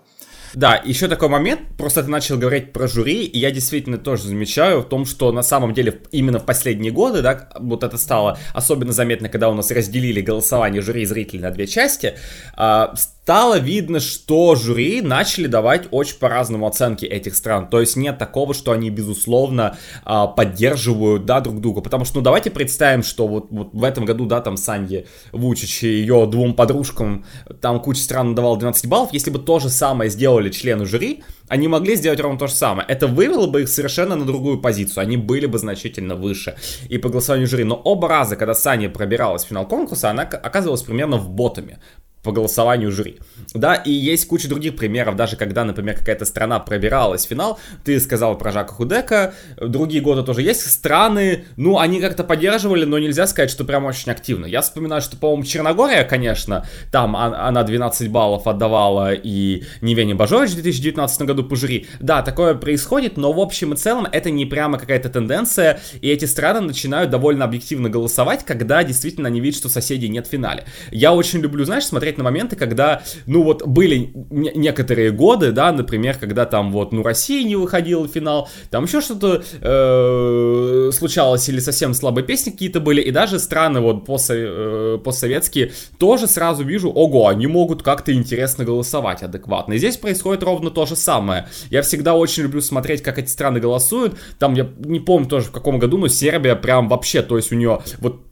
Да, 0.53 0.81
еще 0.83 1.07
такой 1.07 1.29
момент, 1.29 1.61
просто 1.77 2.03
ты 2.03 2.09
начал 2.09 2.37
говорить 2.37 2.73
про 2.73 2.87
жюри, 2.87 3.23
и 3.23 3.39
я 3.39 3.51
действительно 3.51 3.97
тоже 3.97 4.23
замечаю 4.23 4.81
в 4.81 4.85
том, 4.85 5.05
что 5.05 5.31
на 5.31 5.43
самом 5.43 5.73
деле 5.73 6.01
именно 6.11 6.39
в 6.39 6.45
последние 6.45 6.91
годы, 6.91 7.21
да, 7.21 7.49
вот 7.59 7.83
это 7.83 7.97
стало 7.97 8.37
особенно 8.53 8.91
заметно, 8.91 9.29
когда 9.29 9.49
у 9.49 9.53
нас 9.53 9.71
разделили 9.71 10.21
голосование 10.21 10.81
жюри 10.81 11.03
и 11.03 11.05
зрителей 11.05 11.41
на 11.41 11.51
две 11.51 11.67
части, 11.67 12.15
а, 12.55 12.93
стало 13.23 13.59
видно, 13.59 13.99
что 13.99 14.55
жюри 14.55 15.01
начали 15.01 15.45
давать 15.45 15.87
очень 15.91 16.17
по-разному 16.17 16.65
оценки 16.65 17.05
этих 17.05 17.35
стран. 17.35 17.67
То 17.69 17.79
есть 17.79 17.95
нет 17.95 18.17
такого, 18.17 18.53
что 18.53 18.71
они, 18.71 18.89
безусловно, 18.89 19.77
а, 20.03 20.25
поддерживают, 20.25 21.25
да, 21.25 21.39
друг 21.39 21.61
друга. 21.61 21.81
Потому 21.81 22.03
что, 22.03 22.17
ну, 22.17 22.23
давайте 22.23 22.49
представим, 22.49 23.03
что 23.03 23.27
вот, 23.27 23.47
вот 23.51 23.69
в 23.73 23.83
этом 23.83 24.05
году, 24.05 24.25
да, 24.25 24.41
там 24.41 24.57
Санди 24.57 25.05
Вучич 25.31 25.83
и 25.83 25.87
ее 25.87 26.25
двум 26.25 26.55
подружкам, 26.55 27.25
там 27.61 27.79
куча 27.79 28.01
стран 28.01 28.33
давал 28.33 28.57
12 28.57 28.87
баллов. 28.87 29.13
Если 29.13 29.29
бы 29.29 29.37
то 29.37 29.59
же 29.59 29.69
самое 29.69 30.09
сделали 30.09 30.40
члены 30.49 30.85
жюри, 30.85 31.23
они 31.47 31.67
могли 31.67 31.95
сделать 31.95 32.19
ровно 32.19 32.39
то 32.39 32.47
же 32.47 32.53
самое. 32.53 32.87
Это 32.87 33.07
вывело 33.07 33.47
бы 33.47 33.61
их 33.61 33.69
совершенно 33.69 34.15
на 34.15 34.25
другую 34.25 34.59
позицию. 34.59 35.03
Они 35.03 35.17
были 35.17 35.45
бы 35.45 35.57
значительно 35.57 36.15
выше. 36.15 36.55
И 36.89 36.97
по 36.97 37.09
голосованию 37.09 37.47
жюри. 37.47 37.63
Но 37.63 37.75
оба 37.75 38.07
раза, 38.07 38.35
когда 38.35 38.53
Саня 38.53 38.89
пробиралась 38.89 39.43
в 39.43 39.47
финал 39.47 39.67
конкурса, 39.67 40.09
она 40.09 40.23
оказывалась 40.23 40.83
примерно 40.83 41.17
в 41.17 41.29
ботами 41.29 41.79
по 42.23 42.31
голосованию 42.31 42.91
жюри. 42.91 43.19
Да, 43.53 43.75
и 43.75 43.91
есть 43.91 44.27
куча 44.27 44.47
других 44.47 44.75
примеров, 44.75 45.15
даже 45.15 45.35
когда, 45.35 45.63
например, 45.63 45.97
какая-то 45.97 46.25
страна 46.25 46.59
пробиралась 46.59 47.25
в 47.25 47.29
финал, 47.29 47.59
ты 47.83 47.99
сказал 47.99 48.37
про 48.37 48.51
Жака 48.51 48.73
Худека, 48.73 49.33
другие 49.59 50.01
годы 50.01 50.23
тоже 50.23 50.41
есть 50.41 50.69
страны, 50.69 51.45
ну, 51.57 51.79
они 51.79 51.99
как-то 51.99 52.23
поддерживали, 52.23 52.85
но 52.85 52.99
нельзя 52.99 53.27
сказать, 53.27 53.49
что 53.49 53.63
прям 53.63 53.85
очень 53.85 54.11
активно. 54.11 54.45
Я 54.45 54.61
вспоминаю, 54.61 55.01
что, 55.01 55.17
по-моему, 55.17 55.43
Черногория, 55.43 56.03
конечно, 56.03 56.65
там 56.91 57.15
она 57.15 57.63
12 57.63 58.09
баллов 58.09 58.47
отдавала 58.47 59.13
и 59.13 59.63
Невене 59.81 60.13
Бажович 60.13 60.51
в 60.51 60.55
2019 60.55 61.21
году 61.23 61.43
по 61.43 61.55
жюри. 61.55 61.87
Да, 61.99 62.21
такое 62.21 62.53
происходит, 62.53 63.17
но 63.17 63.33
в 63.33 63.39
общем 63.39 63.73
и 63.73 63.77
целом 63.77 64.07
это 64.11 64.29
не 64.29 64.45
прямо 64.45 64.77
какая-то 64.77 65.09
тенденция, 65.09 65.79
и 66.01 66.09
эти 66.09 66.25
страны 66.25 66.61
начинают 66.61 67.09
довольно 67.09 67.45
объективно 67.45 67.89
голосовать, 67.89 68.45
когда 68.45 68.83
действительно 68.83 69.27
они 69.27 69.39
видят, 69.39 69.57
что 69.57 69.69
соседей 69.69 70.09
нет 70.09 70.27
в 70.27 70.29
финале. 70.29 70.65
Я 70.91 71.13
очень 71.13 71.39
люблю, 71.39 71.65
знаешь, 71.65 71.85
смотреть 71.85 72.10
смотреть 72.11 72.17
на 72.17 72.23
моменты, 72.23 72.55
когда, 72.55 73.01
ну 73.25 73.43
вот, 73.43 73.65
были 73.65 74.11
некоторые 74.31 75.11
годы, 75.11 75.51
да, 75.51 75.71
например, 75.71 76.17
когда 76.19 76.45
там 76.45 76.71
вот, 76.71 76.91
ну, 76.91 77.03
Россия 77.03 77.43
не 77.43 77.55
выходила 77.55 78.07
в 78.07 78.11
финал, 78.11 78.49
там 78.69 78.85
еще 78.85 79.01
что-то 79.01 79.43
э, 79.61 80.91
случалось, 80.91 81.49
или 81.49 81.59
совсем 81.59 81.93
слабые 81.93 82.25
песни 82.25 82.51
какие-то 82.51 82.79
были, 82.79 83.01
и 83.01 83.11
даже 83.11 83.39
страны 83.39 83.79
вот 83.79 84.05
постсо, 84.05 84.33
э, 84.37 84.97
постсоветские 85.03 85.71
тоже 85.97 86.27
сразу 86.27 86.63
вижу, 86.63 86.89
ого, 86.89 87.27
они 87.27 87.47
могут 87.47 87.83
как-то 87.83 88.13
интересно 88.13 88.65
голосовать 88.65 89.23
адекватно. 89.23 89.73
И 89.73 89.77
здесь 89.77 89.97
происходит 89.97 90.43
ровно 90.43 90.71
то 90.71 90.85
же 90.85 90.95
самое. 90.95 91.47
Я 91.69 91.81
всегда 91.81 92.13
очень 92.13 92.43
люблю 92.43 92.61
смотреть, 92.61 93.01
как 93.01 93.17
эти 93.17 93.29
страны 93.29 93.59
голосуют. 93.59 94.17
Там, 94.39 94.53
я 94.53 94.69
не 94.79 94.99
помню 94.99 95.27
тоже 95.27 95.45
в 95.47 95.51
каком 95.51 95.79
году, 95.79 95.97
но 95.97 96.07
Сербия 96.07 96.55
прям 96.55 96.89
вообще, 96.89 97.21
то 97.21 97.37
есть 97.37 97.51
у 97.51 97.55
нее 97.55 97.81
вот 97.99 98.30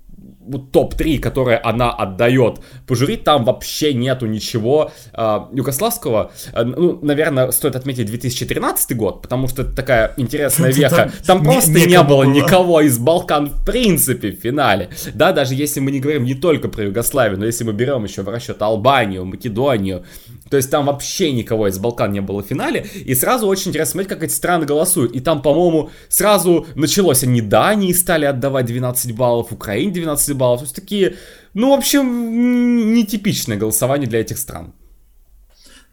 топ-3, 0.58 1.20
которые 1.20 1.58
она 1.58 1.92
отдает 1.92 2.60
по 2.88 2.96
жюри, 2.96 3.18
там 3.18 3.46
вообще 3.46 3.94
нету 3.94 4.26
ничего 4.26 4.92
э, 5.14 5.40
югославского. 5.54 6.32
Э, 6.54 6.64
ну, 6.64 7.00
наверное, 7.02 7.52
стоит 7.52 7.76
отметить 7.76 8.08
2013 8.08 8.98
год, 8.98 9.22
потому 9.22 9.48
что 9.48 9.62
это 9.62 9.76
такая 9.76 10.14
интересная 10.18 10.72
веха. 10.74 11.12
Там 11.26 11.44
просто 11.44 11.72
не 11.72 12.02
было 12.04 12.24
никого 12.24 12.82
из 12.82 12.98
Балкан 12.98 13.50
в 13.50 13.66
принципе 13.66 14.32
в 14.32 14.40
финале. 14.40 14.90
Да, 15.14 15.32
даже 15.32 15.56
если 15.56 15.80
мы 15.80 15.92
не 15.92 16.00
говорим 16.00 16.24
не 16.24 16.36
только 16.36 16.70
про 16.70 16.86
Югославию, 16.86 17.40
но 17.40 17.46
если 17.46 17.64
мы 17.64 17.74
берем 17.74 18.04
еще 18.04 18.22
в 18.22 18.30
расчет 18.30 18.62
Албанию, 18.62 19.26
Македонию, 19.26 20.04
то 20.50 20.58
есть 20.58 20.72
там 20.72 20.86
вообще 20.86 21.32
никого 21.32 21.68
из 21.68 21.78
Балкан 21.78 22.12
не 22.12 22.22
было 22.22 22.42
в 22.42 22.48
финале. 22.48 22.86
И 23.06 23.14
сразу 23.16 23.48
очень 23.48 23.70
интересно 23.70 23.92
смотреть, 23.92 24.10
как 24.10 24.24
эти 24.24 24.34
страны 24.34 24.66
голосуют. 24.66 25.12
И 25.14 25.20
там, 25.20 25.42
по-моему, 25.42 25.90
сразу 26.10 26.66
началось. 26.76 27.24
Они 27.24 27.42
Дании 27.42 27.94
стали 27.94 28.26
отдавать 28.26 28.66
12 28.66 29.16
баллов, 29.16 29.52
Украине 29.52 29.92
12 29.92 30.36
баллов. 30.36 30.39
То 30.40 30.64
есть 30.64 30.76
такие, 30.76 31.16
ну, 31.54 31.76
в 31.76 31.78
общем, 31.78 32.94
нетипичное 32.94 33.58
голосование 33.58 34.08
для 34.08 34.20
этих 34.20 34.38
стран. 34.38 34.74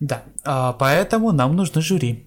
Да, 0.00 0.22
а, 0.44 0.72
поэтому 0.72 1.32
нам 1.32 1.56
нужно 1.56 1.80
жюри. 1.80 2.26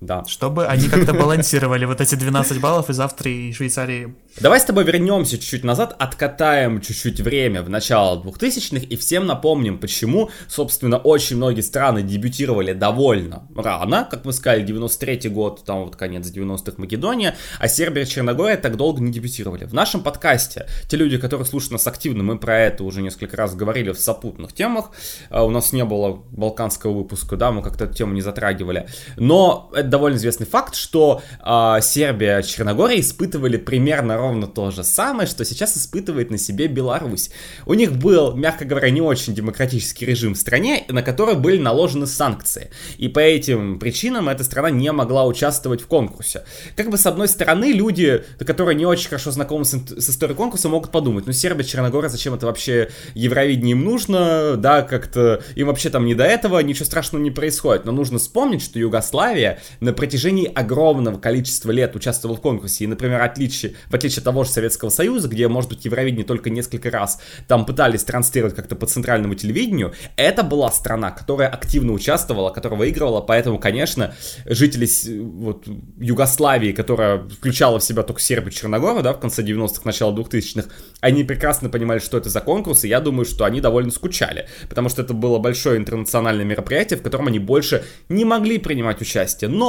Да. 0.00 0.24
Чтобы 0.26 0.66
они 0.66 0.88
как-то 0.88 1.12
балансировали 1.12 1.84
вот 1.84 2.00
эти 2.00 2.14
12 2.14 2.60
баллов 2.60 2.88
из 2.88 3.00
Австрии 3.00 3.48
и 3.48 3.52
Швейцарии. 3.52 4.14
Давай 4.40 4.60
с 4.60 4.64
тобой 4.64 4.84
вернемся 4.84 5.36
чуть-чуть 5.38 5.64
назад, 5.64 5.96
откатаем 5.98 6.80
чуть-чуть 6.80 7.20
время 7.20 7.62
в 7.62 7.68
начало 7.68 8.22
2000-х 8.22 8.86
и 8.88 8.96
всем 8.96 9.26
напомним, 9.26 9.78
почему, 9.78 10.30
собственно, 10.46 10.98
очень 10.98 11.36
многие 11.36 11.62
страны 11.62 12.02
дебютировали 12.02 12.72
довольно 12.72 13.48
рано, 13.56 14.06
как 14.08 14.24
мы 14.24 14.32
сказали, 14.32 14.62
93 14.62 15.28
год, 15.30 15.64
там 15.64 15.84
вот 15.84 15.96
конец 15.96 16.30
90-х 16.30 16.74
Македония, 16.76 17.34
а 17.58 17.66
Сербия 17.66 18.02
и 18.02 18.06
Черногория 18.06 18.56
так 18.56 18.76
долго 18.76 19.02
не 19.02 19.10
дебютировали. 19.10 19.64
В 19.64 19.74
нашем 19.74 20.04
подкасте, 20.04 20.68
те 20.86 20.96
люди, 20.96 21.18
которые 21.18 21.46
слушают 21.46 21.72
нас 21.72 21.88
активно, 21.88 22.22
мы 22.22 22.38
про 22.38 22.60
это 22.60 22.84
уже 22.84 23.02
несколько 23.02 23.36
раз 23.36 23.56
говорили 23.56 23.90
в 23.90 23.98
сопутных 23.98 24.52
темах, 24.52 24.92
а, 25.30 25.42
у 25.44 25.50
нас 25.50 25.72
не 25.72 25.84
было 25.84 26.22
балканского 26.30 26.92
выпуска, 26.92 27.34
да, 27.36 27.50
мы 27.50 27.62
как-то 27.62 27.86
эту 27.86 27.94
тему 27.94 28.14
не 28.14 28.20
затрагивали, 28.20 28.86
но 29.16 29.68
довольно 29.88 30.16
известный 30.16 30.46
факт, 30.46 30.74
что 30.74 31.22
э, 31.44 31.78
Сербия, 31.82 32.42
Черногория 32.42 33.00
испытывали 33.00 33.56
примерно 33.56 34.16
ровно 34.16 34.46
то 34.46 34.70
же 34.70 34.84
самое, 34.84 35.28
что 35.28 35.44
сейчас 35.44 35.76
испытывает 35.76 36.30
на 36.30 36.38
себе 36.38 36.66
Беларусь. 36.66 37.30
У 37.66 37.74
них 37.74 37.96
был, 37.96 38.34
мягко 38.34 38.64
говоря, 38.64 38.90
не 38.90 39.00
очень 39.00 39.34
демократический 39.34 40.06
режим 40.06 40.34
в 40.34 40.38
стране, 40.38 40.84
на 40.88 41.02
который 41.02 41.36
были 41.36 41.58
наложены 41.58 42.06
санкции. 42.06 42.70
И 42.96 43.08
по 43.08 43.20
этим 43.20 43.78
причинам 43.78 44.28
эта 44.28 44.44
страна 44.44 44.70
не 44.70 44.92
могла 44.92 45.24
участвовать 45.26 45.80
в 45.80 45.86
конкурсе. 45.86 46.44
Как 46.76 46.90
бы 46.90 46.98
с 46.98 47.06
одной 47.06 47.28
стороны, 47.28 47.72
люди, 47.72 48.22
которые 48.44 48.74
не 48.74 48.86
очень 48.86 49.08
хорошо 49.08 49.30
знакомы 49.30 49.64
с, 49.64 49.72
с 49.72 50.10
историей 50.10 50.36
конкурса, 50.36 50.68
могут 50.68 50.90
подумать, 50.90 51.26
ну 51.26 51.32
Сербия, 51.32 51.64
Черногория, 51.64 52.08
зачем 52.08 52.34
это 52.34 52.46
вообще 52.46 52.90
Евровидение 53.14 53.72
им 53.72 53.84
нужно, 53.84 54.56
да, 54.56 54.82
как-то 54.82 55.42
им 55.54 55.68
вообще 55.68 55.90
там 55.90 56.04
не 56.04 56.14
до 56.14 56.24
этого, 56.24 56.58
ничего 56.60 56.84
страшного 56.84 57.22
не 57.22 57.30
происходит. 57.30 57.84
Но 57.84 57.92
нужно 57.92 58.18
вспомнить, 58.18 58.62
что 58.62 58.78
Югославия 58.78 59.60
на 59.80 59.92
протяжении 59.92 60.50
огромного 60.52 61.18
количества 61.18 61.70
лет 61.70 61.94
участвовал 61.96 62.36
в 62.36 62.40
конкурсе. 62.40 62.84
И, 62.84 62.86
например, 62.86 63.22
отличие, 63.22 63.74
в 63.88 63.94
отличие 63.94 64.18
от 64.18 64.24
того 64.24 64.44
же 64.44 64.50
Советского 64.50 64.90
Союза, 64.90 65.28
где, 65.28 65.48
может 65.48 65.70
быть, 65.70 65.84
Евровидение 65.84 66.24
только 66.24 66.50
несколько 66.50 66.90
раз 66.90 67.20
там 67.46 67.66
пытались 67.66 68.04
транслировать 68.04 68.54
как-то 68.54 68.76
по 68.76 68.86
центральному 68.86 69.34
телевидению, 69.34 69.92
это 70.16 70.42
была 70.42 70.70
страна, 70.70 71.10
которая 71.10 71.48
активно 71.48 71.92
участвовала, 71.92 72.50
которая 72.50 72.78
выигрывала, 72.78 73.20
поэтому, 73.20 73.58
конечно, 73.58 74.14
жители 74.46 74.88
вот, 75.20 75.66
Югославии, 75.98 76.72
которая 76.72 77.18
включала 77.28 77.78
в 77.78 77.84
себя 77.84 78.02
только 78.02 78.20
Сербию 78.20 78.52
и 78.52 78.54
Черногорию, 78.54 79.02
да, 79.02 79.12
в 79.12 79.20
конце 79.20 79.42
90-х, 79.42 79.82
начало 79.84 80.14
2000-х, 80.16 80.68
они 81.00 81.24
прекрасно 81.24 81.68
понимали, 81.68 81.98
что 81.98 82.18
это 82.18 82.28
за 82.30 82.40
конкурс, 82.40 82.84
и 82.84 82.88
я 82.88 83.00
думаю, 83.00 83.24
что 83.24 83.44
они 83.44 83.60
довольно 83.60 83.90
скучали, 83.90 84.46
потому 84.68 84.88
что 84.88 85.02
это 85.02 85.14
было 85.14 85.38
большое 85.38 85.78
интернациональное 85.78 86.44
мероприятие, 86.44 86.98
в 86.98 87.02
котором 87.02 87.28
они 87.28 87.38
больше 87.38 87.84
не 88.08 88.24
могли 88.24 88.58
принимать 88.58 89.00
участие. 89.00 89.50
Но 89.50 89.67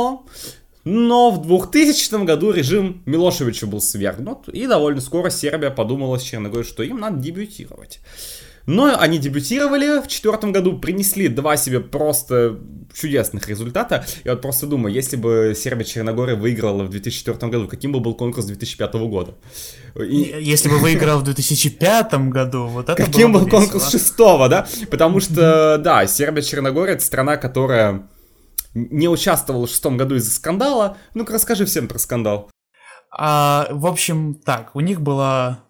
но, 0.85 1.31
в 1.31 1.45
2000 1.45 2.25
году 2.25 2.51
режим 2.51 3.03
Милошевича 3.05 3.67
был 3.67 3.81
свергнут, 3.81 4.47
и 4.49 4.65
довольно 4.65 5.01
скоро 5.01 5.29
Сербия 5.29 5.69
подумала 5.69 6.17
с 6.17 6.23
Черногорией, 6.23 6.67
что 6.67 6.83
им 6.83 6.99
надо 6.99 7.19
дебютировать. 7.19 7.99
Но 8.65 8.95
они 8.99 9.17
дебютировали 9.17 9.99
в 10.01 10.07
четвертом 10.07 10.51
году, 10.51 10.77
принесли 10.77 11.27
два 11.27 11.57
себе 11.57 11.79
просто 11.79 12.59
чудесных 12.93 13.47
результата. 13.47 14.05
Я 14.23 14.33
вот 14.33 14.41
просто 14.41 14.67
думаю, 14.67 14.93
если 14.93 15.15
бы 15.15 15.53
Сербия 15.57 15.85
Черногория 15.85 16.35
выиграла 16.35 16.83
в 16.83 16.89
2004 16.89 17.51
году, 17.51 17.67
каким 17.67 17.91
бы 17.91 17.99
был 17.99 18.13
конкурс 18.13 18.45
2005 18.45 18.93
года? 18.93 19.33
И... 19.95 20.35
Если 20.39 20.69
бы 20.69 20.77
выиграл 20.77 21.19
в 21.19 21.23
2005 21.23 22.13
году, 22.29 22.67
вот 22.67 22.89
это 22.89 23.03
Каким 23.03 23.33
был 23.33 23.47
конкурс 23.47 23.89
шестого, 23.89 24.47
да? 24.49 24.67
Потому 24.91 25.19
что, 25.19 25.79
да, 25.79 26.05
Сербия 26.05 26.43
Черногория 26.43 26.93
это 26.93 27.03
страна, 27.03 27.37
которая 27.37 28.03
не 28.89 29.07
участвовал 29.07 29.65
в 29.65 29.69
шестом 29.69 29.97
году 29.97 30.15
из-за 30.15 30.31
скандала. 30.31 30.97
Ну-ка, 31.13 31.33
расскажи 31.33 31.65
всем 31.65 31.87
про 31.87 31.99
скандал. 31.99 32.49
А, 33.11 33.67
в 33.71 33.85
общем, 33.85 34.35
так, 34.35 34.75
у 34.75 34.79
них 34.79 35.01
было 35.01 35.63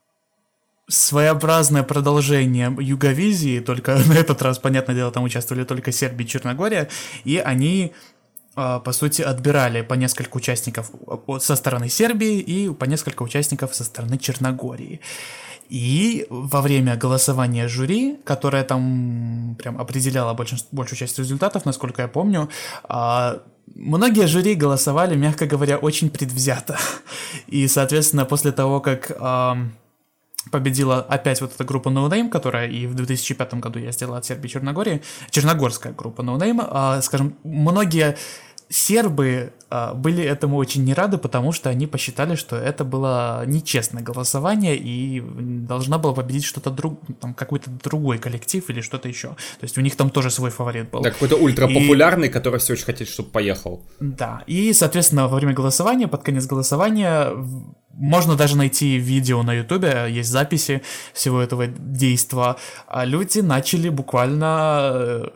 своеобразное 0.87 1.83
продолжение 1.83 2.75
Юговизии, 2.79 3.59
только 3.59 3.95
на 4.07 4.13
этот 4.13 4.41
раз, 4.41 4.59
понятное 4.59 4.95
дело, 4.95 5.11
там 5.11 5.23
участвовали 5.23 5.63
только 5.63 5.91
Сербия 5.91 6.25
и 6.25 6.27
Черногория, 6.27 6.89
и 7.23 7.37
они 7.37 7.93
а, 8.55 8.79
по 8.79 8.91
сути, 8.91 9.21
отбирали 9.21 9.81
по 9.81 9.93
несколько 9.93 10.35
участников 10.35 10.91
со 11.39 11.55
стороны 11.55 11.87
Сербии 11.87 12.39
и 12.39 12.73
по 12.73 12.85
несколько 12.85 13.23
участников 13.23 13.73
со 13.73 13.83
стороны 13.83 14.17
Черногории. 14.17 14.99
И 15.69 16.25
во 16.29 16.61
время 16.61 16.95
голосования 16.95 17.67
жюри, 17.67 18.17
которое 18.23 18.63
там 18.63 19.55
прям 19.59 19.79
определяло 19.79 20.33
большинство, 20.33 20.69
большую 20.71 20.97
часть 20.97 21.19
результатов, 21.19 21.65
насколько 21.65 22.01
я 22.01 22.07
помню, 22.07 22.49
а, 22.83 23.41
многие 23.75 24.27
жюри 24.27 24.55
голосовали, 24.55 25.15
мягко 25.15 25.45
говоря, 25.45 25.77
очень 25.77 26.09
предвзято. 26.09 26.77
И, 27.47 27.67
соответственно, 27.67 28.25
после 28.25 28.51
того, 28.51 28.81
как 28.81 29.11
победила 30.51 31.01
опять 31.01 31.41
вот 31.41 31.53
эта 31.53 31.63
группа 31.63 31.89
No 31.89 32.09
Name, 32.09 32.29
которая 32.29 32.67
и 32.67 32.87
в 32.87 32.95
2005 32.95 33.55
году 33.55 33.79
я 33.79 33.91
сделала 33.91 34.17
от 34.17 34.25
Сербии 34.25 34.47
Черногории, 34.47 35.01
черногорская 35.29 35.93
группа 35.93 36.21
No 36.21 36.37
Name, 36.37 36.65
а, 36.67 37.01
скажем, 37.01 37.35
многие 37.43 38.17
сербы 38.69 39.51
а, 39.69 39.93
были 39.93 40.23
этому 40.23 40.57
очень 40.57 40.83
не 40.83 40.93
рады, 40.93 41.17
потому 41.17 41.51
что 41.51 41.69
они 41.69 41.87
посчитали, 41.87 42.35
что 42.35 42.55
это 42.55 42.83
было 42.83 43.43
нечестное 43.45 44.03
голосование 44.03 44.77
и 44.77 45.21
должна 45.21 45.97
была 45.97 46.13
победить 46.13 46.45
что-то 46.45 46.69
друг, 46.69 46.99
там 47.19 47.33
какой-то 47.33 47.69
другой 47.83 48.19
коллектив 48.19 48.67
или 48.69 48.81
что-то 48.81 49.07
еще. 49.07 49.29
То 49.29 49.63
есть 49.63 49.77
у 49.77 49.81
них 49.81 49.95
там 49.95 50.09
тоже 50.09 50.29
свой 50.29 50.51
фаворит 50.51 50.91
был. 50.91 51.01
Да, 51.01 51.11
какой-то 51.11 51.35
ультрапопулярный, 51.35 52.27
и... 52.27 52.31
который 52.31 52.59
все 52.59 52.73
очень 52.73 52.85
хотели, 52.85 53.07
чтобы 53.07 53.29
поехал. 53.29 53.83
Да, 53.99 54.43
и, 54.45 54.73
соответственно, 54.73 55.27
во 55.27 55.35
время 55.35 55.53
голосования, 55.53 56.07
под 56.07 56.23
конец 56.23 56.45
голосования, 56.45 57.31
можно 57.91 58.35
даже 58.35 58.55
найти 58.55 58.97
видео 58.97 59.43
на 59.43 59.53
ютубе, 59.53 60.07
есть 60.09 60.29
записи 60.29 60.81
всего 61.13 61.41
этого 61.41 61.67
действа. 61.67 62.57
А 62.87 63.03
люди 63.03 63.39
начали 63.39 63.89
буквально 63.89 64.91
э, 64.93 65.27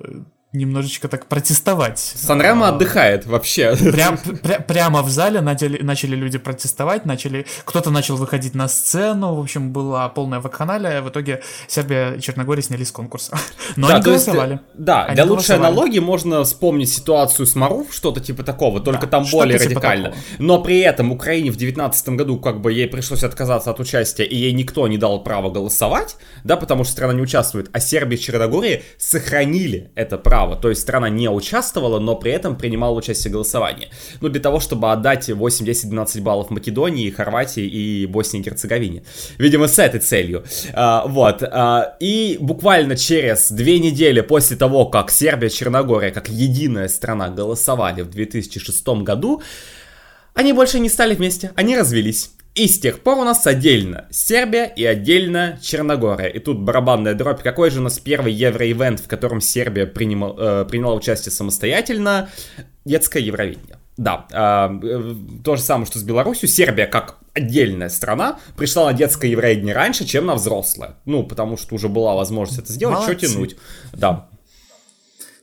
немножечко 0.54 1.08
так 1.08 1.26
протестовать. 1.26 1.98
Санрема 1.98 2.68
а, 2.68 2.70
отдыхает 2.70 3.26
вообще. 3.26 3.76
Прям, 3.76 4.18
пря, 4.44 4.60
прямо 4.60 5.02
в 5.02 5.10
зале 5.10 5.42
начали, 5.42 5.82
начали 5.82 6.16
люди 6.16 6.38
протестовать, 6.38 7.06
начали, 7.06 7.48
кто-то 7.66 7.90
начал 7.90 8.18
выходить 8.18 8.54
на 8.54 8.68
сцену, 8.68 9.34
в 9.34 9.40
общем, 9.40 9.74
была 9.74 10.08
полная 10.10 10.40
вакханалия, 10.40 11.02
в 11.02 11.10
итоге 11.10 11.42
Сербия 11.68 12.14
и 12.14 12.22
Черногория 12.22 12.62
снялись 12.62 12.90
с 12.90 12.92
конкурса. 12.92 13.36
Но 13.76 13.88
да, 13.88 13.96
они 13.96 14.04
голосовали. 14.04 14.52
Есть, 14.52 14.64
да, 14.76 15.06
они 15.06 15.16
для 15.16 15.26
лучшей 15.26 15.56
аналогии 15.56 16.00
можно 16.00 16.44
вспомнить 16.44 16.94
ситуацию 16.94 17.48
с 17.48 17.56
Маруф, 17.56 17.92
что-то 17.92 18.20
типа 18.20 18.44
такого, 18.44 18.80
только 18.80 19.08
да, 19.08 19.08
там 19.08 19.26
более 19.32 19.58
типа 19.58 19.72
радикально. 19.72 20.10
Такого. 20.10 20.24
Но 20.38 20.62
при 20.62 20.80
этом 20.82 21.12
Украине 21.12 21.50
в 21.50 21.58
2019 21.58 22.10
году 22.10 22.40
как 22.40 22.62
бы 22.62 22.72
ей 22.72 22.88
пришлось 22.88 23.24
отказаться 23.24 23.72
от 23.72 23.80
участия, 23.80 24.24
и 24.24 24.36
ей 24.36 24.52
никто 24.52 24.88
не 24.88 25.00
дал 25.00 25.24
права 25.24 25.50
голосовать, 25.50 26.16
да, 26.44 26.58
потому 26.58 26.84
что 26.84 26.94
страна 26.94 27.14
не 27.14 27.22
участвует, 27.22 27.72
а 27.74 27.80
Сербия 27.80 28.18
и 28.18 28.20
Черногория 28.20 28.84
сохранили 29.00 29.92
это 29.96 30.20
право 30.20 30.43
право. 30.44 30.56
То 30.56 30.70
есть 30.70 30.82
страна 30.82 31.10
не 31.10 31.30
участвовала, 31.30 32.00
но 32.00 32.16
при 32.16 32.32
этом 32.32 32.56
принимала 32.56 32.96
участие 32.96 33.30
в 33.30 33.34
голосовании. 33.34 33.90
Ну, 34.22 34.30
для 34.30 34.42
того, 34.42 34.60
чтобы 34.60 34.92
отдать 34.92 35.30
8, 35.30 35.66
10, 35.66 35.90
12 35.90 36.24
баллов 36.24 36.50
Македонии, 36.50 37.10
Хорватии 37.10 37.64
и 37.64 38.06
Боснии 38.06 38.42
и 38.42 38.44
Герцеговине. 38.44 39.04
Видимо, 39.38 39.68
с 39.68 39.80
этой 39.80 40.00
целью. 40.00 40.44
А, 40.74 41.06
вот. 41.08 41.44
А, 41.44 41.96
и 42.00 42.38
буквально 42.40 42.96
через 42.96 43.52
две 43.52 43.80
недели 43.80 44.22
после 44.22 44.58
того, 44.58 44.86
как 44.86 45.12
Сербия, 45.12 45.50
Черногория, 45.50 46.12
как 46.12 46.30
единая 46.30 46.88
страна 46.88 47.30
голосовали 47.30 48.02
в 48.02 48.10
2006 48.10 48.88
году, 49.04 49.42
они 50.34 50.54
больше 50.54 50.80
не 50.80 50.90
стали 50.90 51.16
вместе, 51.16 51.52
они 51.56 51.78
развелись. 51.78 52.32
И 52.56 52.68
с 52.68 52.80
тех 52.80 53.00
пор 53.00 53.18
у 53.18 53.24
нас 53.24 53.48
отдельно 53.48 54.06
Сербия 54.12 54.66
и 54.66 54.86
отдельно 54.86 55.58
Черногория. 55.62 56.28
И 56.28 56.40
тут 56.40 56.60
барабанная 56.60 57.16
дробь. 57.16 57.42
Какой 57.42 57.72
же 57.72 57.80
у 57.80 57.84
нас 57.84 57.98
первый 57.98 58.32
евроивент, 58.32 59.00
в 59.00 59.08
котором 59.08 59.42
Сербия 59.42 59.88
принимал, 59.88 60.38
э, 60.38 60.66
приняла 60.66 60.94
участие 60.94 61.32
самостоятельно? 61.32 62.30
Детское 62.86 63.24
Евровидение. 63.24 63.78
Да, 63.98 64.28
э, 64.32 65.16
то 65.44 65.56
же 65.56 65.62
самое, 65.62 65.86
что 65.88 66.00
с 66.00 66.04
Беларусью. 66.04 66.48
Сербия, 66.48 66.86
как 66.86 67.18
отдельная 67.34 67.90
страна, 67.90 68.40
пришла 68.56 68.86
на 68.86 68.94
детское 68.94 69.30
евровидение 69.32 69.74
раньше, 69.74 70.06
чем 70.06 70.26
на 70.28 70.36
взрослое. 70.36 70.96
Ну, 71.06 71.24
потому 71.24 71.58
что 71.58 71.74
уже 71.76 71.90
была 71.90 72.14
возможность 72.16 72.60
это 72.60 72.72
сделать, 72.72 72.98
Молодцы. 72.98 73.26
что 73.26 73.34
тянуть. 73.34 73.56
Да, 73.94 74.30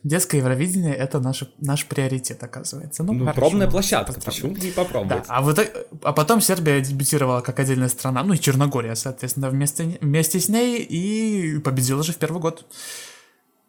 детское 0.03 0.37
Евровидение 0.37 0.95
это 0.95 1.19
наш, 1.19 1.43
наш 1.59 1.85
приоритет, 1.85 2.43
оказывается. 2.43 3.03
Ну, 3.03 3.13
ну 3.13 3.33
пробная 3.33 3.69
площадка, 3.69 4.19
почему 4.19 4.53
бы 4.53 4.59
не 4.59 4.71
попробовать? 4.71 5.27
Да, 5.27 5.35
а, 5.35 5.41
вот, 5.41 5.59
а 6.03 6.13
потом 6.13 6.41
Сербия 6.41 6.81
дебютировала 6.81 7.41
как 7.41 7.59
отдельная 7.59 7.89
страна, 7.89 8.23
ну 8.23 8.33
и 8.33 8.39
Черногория, 8.39 8.95
соответственно, 8.95 9.49
вместе, 9.49 9.97
вместе 10.01 10.39
с 10.39 10.49
ней 10.49 10.81
и 10.81 11.59
победила 11.59 12.03
же 12.03 12.13
в 12.13 12.17
первый 12.17 12.41
год. 12.41 12.65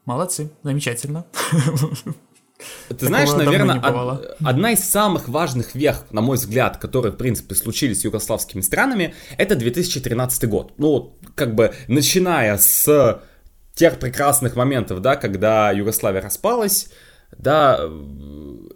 Молодцы, 0.05 0.51
замечательно. 0.63 1.27
Ты 2.89 3.07
знаешь, 3.07 3.31
наверное, 3.33 3.81
од- 3.81 4.37
одна 4.45 4.73
из 4.73 4.85
самых 4.85 5.29
важных 5.29 5.75
вех, 5.75 6.07
на 6.11 6.21
мой 6.21 6.37
взгляд, 6.37 6.77
которые, 6.79 7.13
в 7.13 7.17
принципе, 7.17 7.55
случились 7.55 8.01
с 8.01 8.05
югославскими 8.05 8.61
странами, 8.61 9.15
это 9.37 9.57
2013 9.57 10.49
год. 10.49 10.73
Ну, 10.79 11.17
как 11.35 11.55
бы, 11.55 11.75
начиная 11.89 12.57
с 12.59 13.21
тех 13.83 13.99
прекрасных 13.99 14.55
моментов, 14.55 15.01
да, 15.01 15.17
когда 15.17 15.73
Югославия 15.73 16.21
распалась, 16.21 16.89
да, 17.37 17.81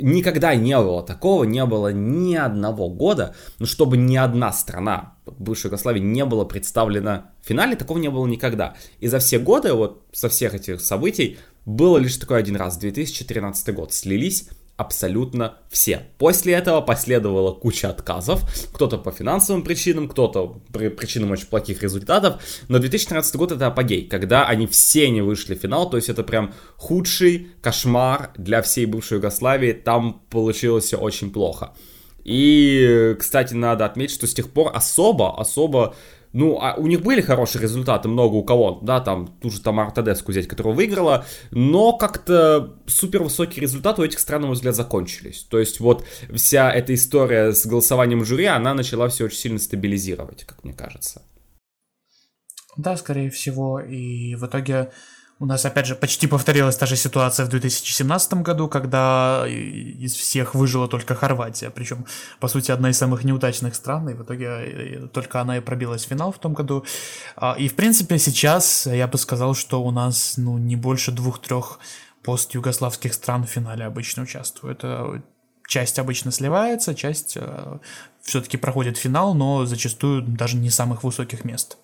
никогда 0.00 0.56
не 0.56 0.76
было 0.76 1.04
такого, 1.04 1.44
не 1.44 1.64
было 1.64 1.92
ни 1.92 2.34
одного 2.34 2.88
года, 2.88 3.32
ну, 3.60 3.66
чтобы 3.66 3.96
ни 3.96 4.16
одна 4.16 4.52
страна 4.52 5.14
бывшей 5.24 5.68
Югославии 5.68 6.00
не 6.00 6.24
была 6.24 6.44
представлена 6.44 7.30
в 7.40 7.46
финале, 7.46 7.76
такого 7.76 7.98
не 7.98 8.10
было 8.10 8.26
никогда. 8.26 8.74
И 8.98 9.06
за 9.06 9.20
все 9.20 9.38
годы, 9.38 9.74
вот 9.74 10.02
со 10.10 10.28
всех 10.28 10.54
этих 10.54 10.80
событий, 10.80 11.38
было 11.64 11.98
лишь 11.98 12.16
такой 12.16 12.40
один 12.40 12.56
раз, 12.56 12.76
2013 12.76 13.72
год, 13.76 13.92
слились 13.92 14.48
абсолютно 14.76 15.56
все. 15.70 16.02
После 16.18 16.54
этого 16.54 16.80
последовала 16.80 17.52
куча 17.52 17.88
отказов, 17.88 18.42
кто-то 18.72 18.98
по 18.98 19.10
финансовым 19.10 19.62
причинам, 19.62 20.08
кто-то 20.08 20.60
по 20.72 20.78
причинам 20.90 21.30
очень 21.30 21.46
плохих 21.46 21.82
результатов, 21.82 22.42
но 22.68 22.78
2013 22.78 23.36
год 23.36 23.52
это 23.52 23.66
апогей, 23.68 24.06
когда 24.06 24.46
они 24.46 24.66
все 24.66 25.08
не 25.10 25.22
вышли 25.22 25.54
в 25.54 25.60
финал, 25.60 25.88
то 25.88 25.96
есть 25.96 26.08
это 26.08 26.22
прям 26.22 26.54
худший 26.76 27.48
кошмар 27.62 28.32
для 28.36 28.62
всей 28.62 28.86
бывшей 28.86 29.16
Югославии, 29.16 29.72
там 29.72 30.20
получилось 30.30 30.84
все 30.84 30.98
очень 30.98 31.30
плохо. 31.30 31.72
И, 32.26 33.14
кстати, 33.20 33.54
надо 33.54 33.84
отметить, 33.84 34.16
что 34.16 34.26
с 34.26 34.34
тех 34.34 34.50
пор 34.50 34.72
особо, 34.74 35.38
особо 35.38 35.94
ну, 36.36 36.58
а 36.60 36.74
у 36.74 36.86
них 36.86 37.00
были 37.00 37.22
хорошие 37.22 37.62
результаты, 37.62 38.08
много 38.08 38.34
у 38.34 38.44
кого, 38.44 38.78
да, 38.82 39.00
там, 39.00 39.26
ту 39.40 39.48
же 39.48 39.58
Тамар 39.62 39.90
Тадеску 39.90 40.32
взять, 40.32 40.46
которая 40.46 40.74
выиграла, 40.74 41.24
но 41.50 41.96
как-то 41.96 42.76
супер 42.86 43.22
высокие 43.22 43.62
результаты 43.62 44.02
у 44.02 44.04
этих 44.04 44.18
стран, 44.18 44.42
на 44.42 44.48
мой 44.48 44.56
взгляд, 44.56 44.74
закончились. 44.74 45.44
То 45.44 45.58
есть 45.58 45.80
вот 45.80 46.04
вся 46.34 46.70
эта 46.70 46.92
история 46.92 47.52
с 47.52 47.64
голосованием 47.64 48.22
жюри, 48.22 48.44
она 48.44 48.74
начала 48.74 49.08
все 49.08 49.24
очень 49.24 49.38
сильно 49.38 49.58
стабилизировать, 49.58 50.44
как 50.44 50.62
мне 50.62 50.74
кажется. 50.74 51.22
Да, 52.76 52.98
скорее 52.98 53.30
всего, 53.30 53.80
и 53.80 54.34
в 54.34 54.44
итоге 54.44 54.92
у 55.38 55.46
нас, 55.46 55.66
опять 55.66 55.86
же, 55.86 55.94
почти 55.94 56.26
повторилась 56.26 56.76
та 56.76 56.86
же 56.86 56.96
ситуация 56.96 57.44
в 57.44 57.50
2017 57.50 58.34
году, 58.34 58.68
когда 58.68 59.44
из 59.46 60.14
всех 60.14 60.54
выжила 60.54 60.88
только 60.88 61.14
Хорватия. 61.14 61.70
Причем, 61.70 62.06
по 62.40 62.48
сути, 62.48 62.70
одна 62.70 62.88
из 62.88 62.96
самых 62.96 63.22
неудачных 63.22 63.74
стран, 63.74 64.08
и 64.08 64.14
в 64.14 64.22
итоге 64.22 64.46
э, 64.46 65.08
только 65.12 65.40
она 65.40 65.58
и 65.58 65.60
пробилась 65.60 66.06
в 66.06 66.08
финал 66.08 66.32
в 66.32 66.38
том 66.38 66.54
году. 66.54 66.84
А, 67.36 67.54
и, 67.58 67.68
в 67.68 67.74
принципе, 67.74 68.18
сейчас 68.18 68.86
я 68.86 69.06
бы 69.06 69.18
сказал, 69.18 69.54
что 69.54 69.82
у 69.82 69.90
нас 69.90 70.34
ну, 70.38 70.56
не 70.56 70.76
больше 70.76 71.12
двух-трех 71.12 71.80
пост-югославских 72.22 73.12
стран 73.12 73.44
в 73.44 73.50
финале 73.50 73.84
обычно 73.84 74.22
участвуют. 74.22 74.80
Э, 74.84 75.20
часть 75.68 75.98
обычно 75.98 76.32
сливается, 76.32 76.94
часть 76.94 77.36
э, 77.36 77.78
все-таки 78.22 78.56
проходит 78.56 78.96
финал, 78.96 79.34
но 79.34 79.66
зачастую 79.66 80.22
даже 80.22 80.56
не 80.56 80.70
самых 80.70 81.04
высоких 81.04 81.44
мест. 81.44 81.76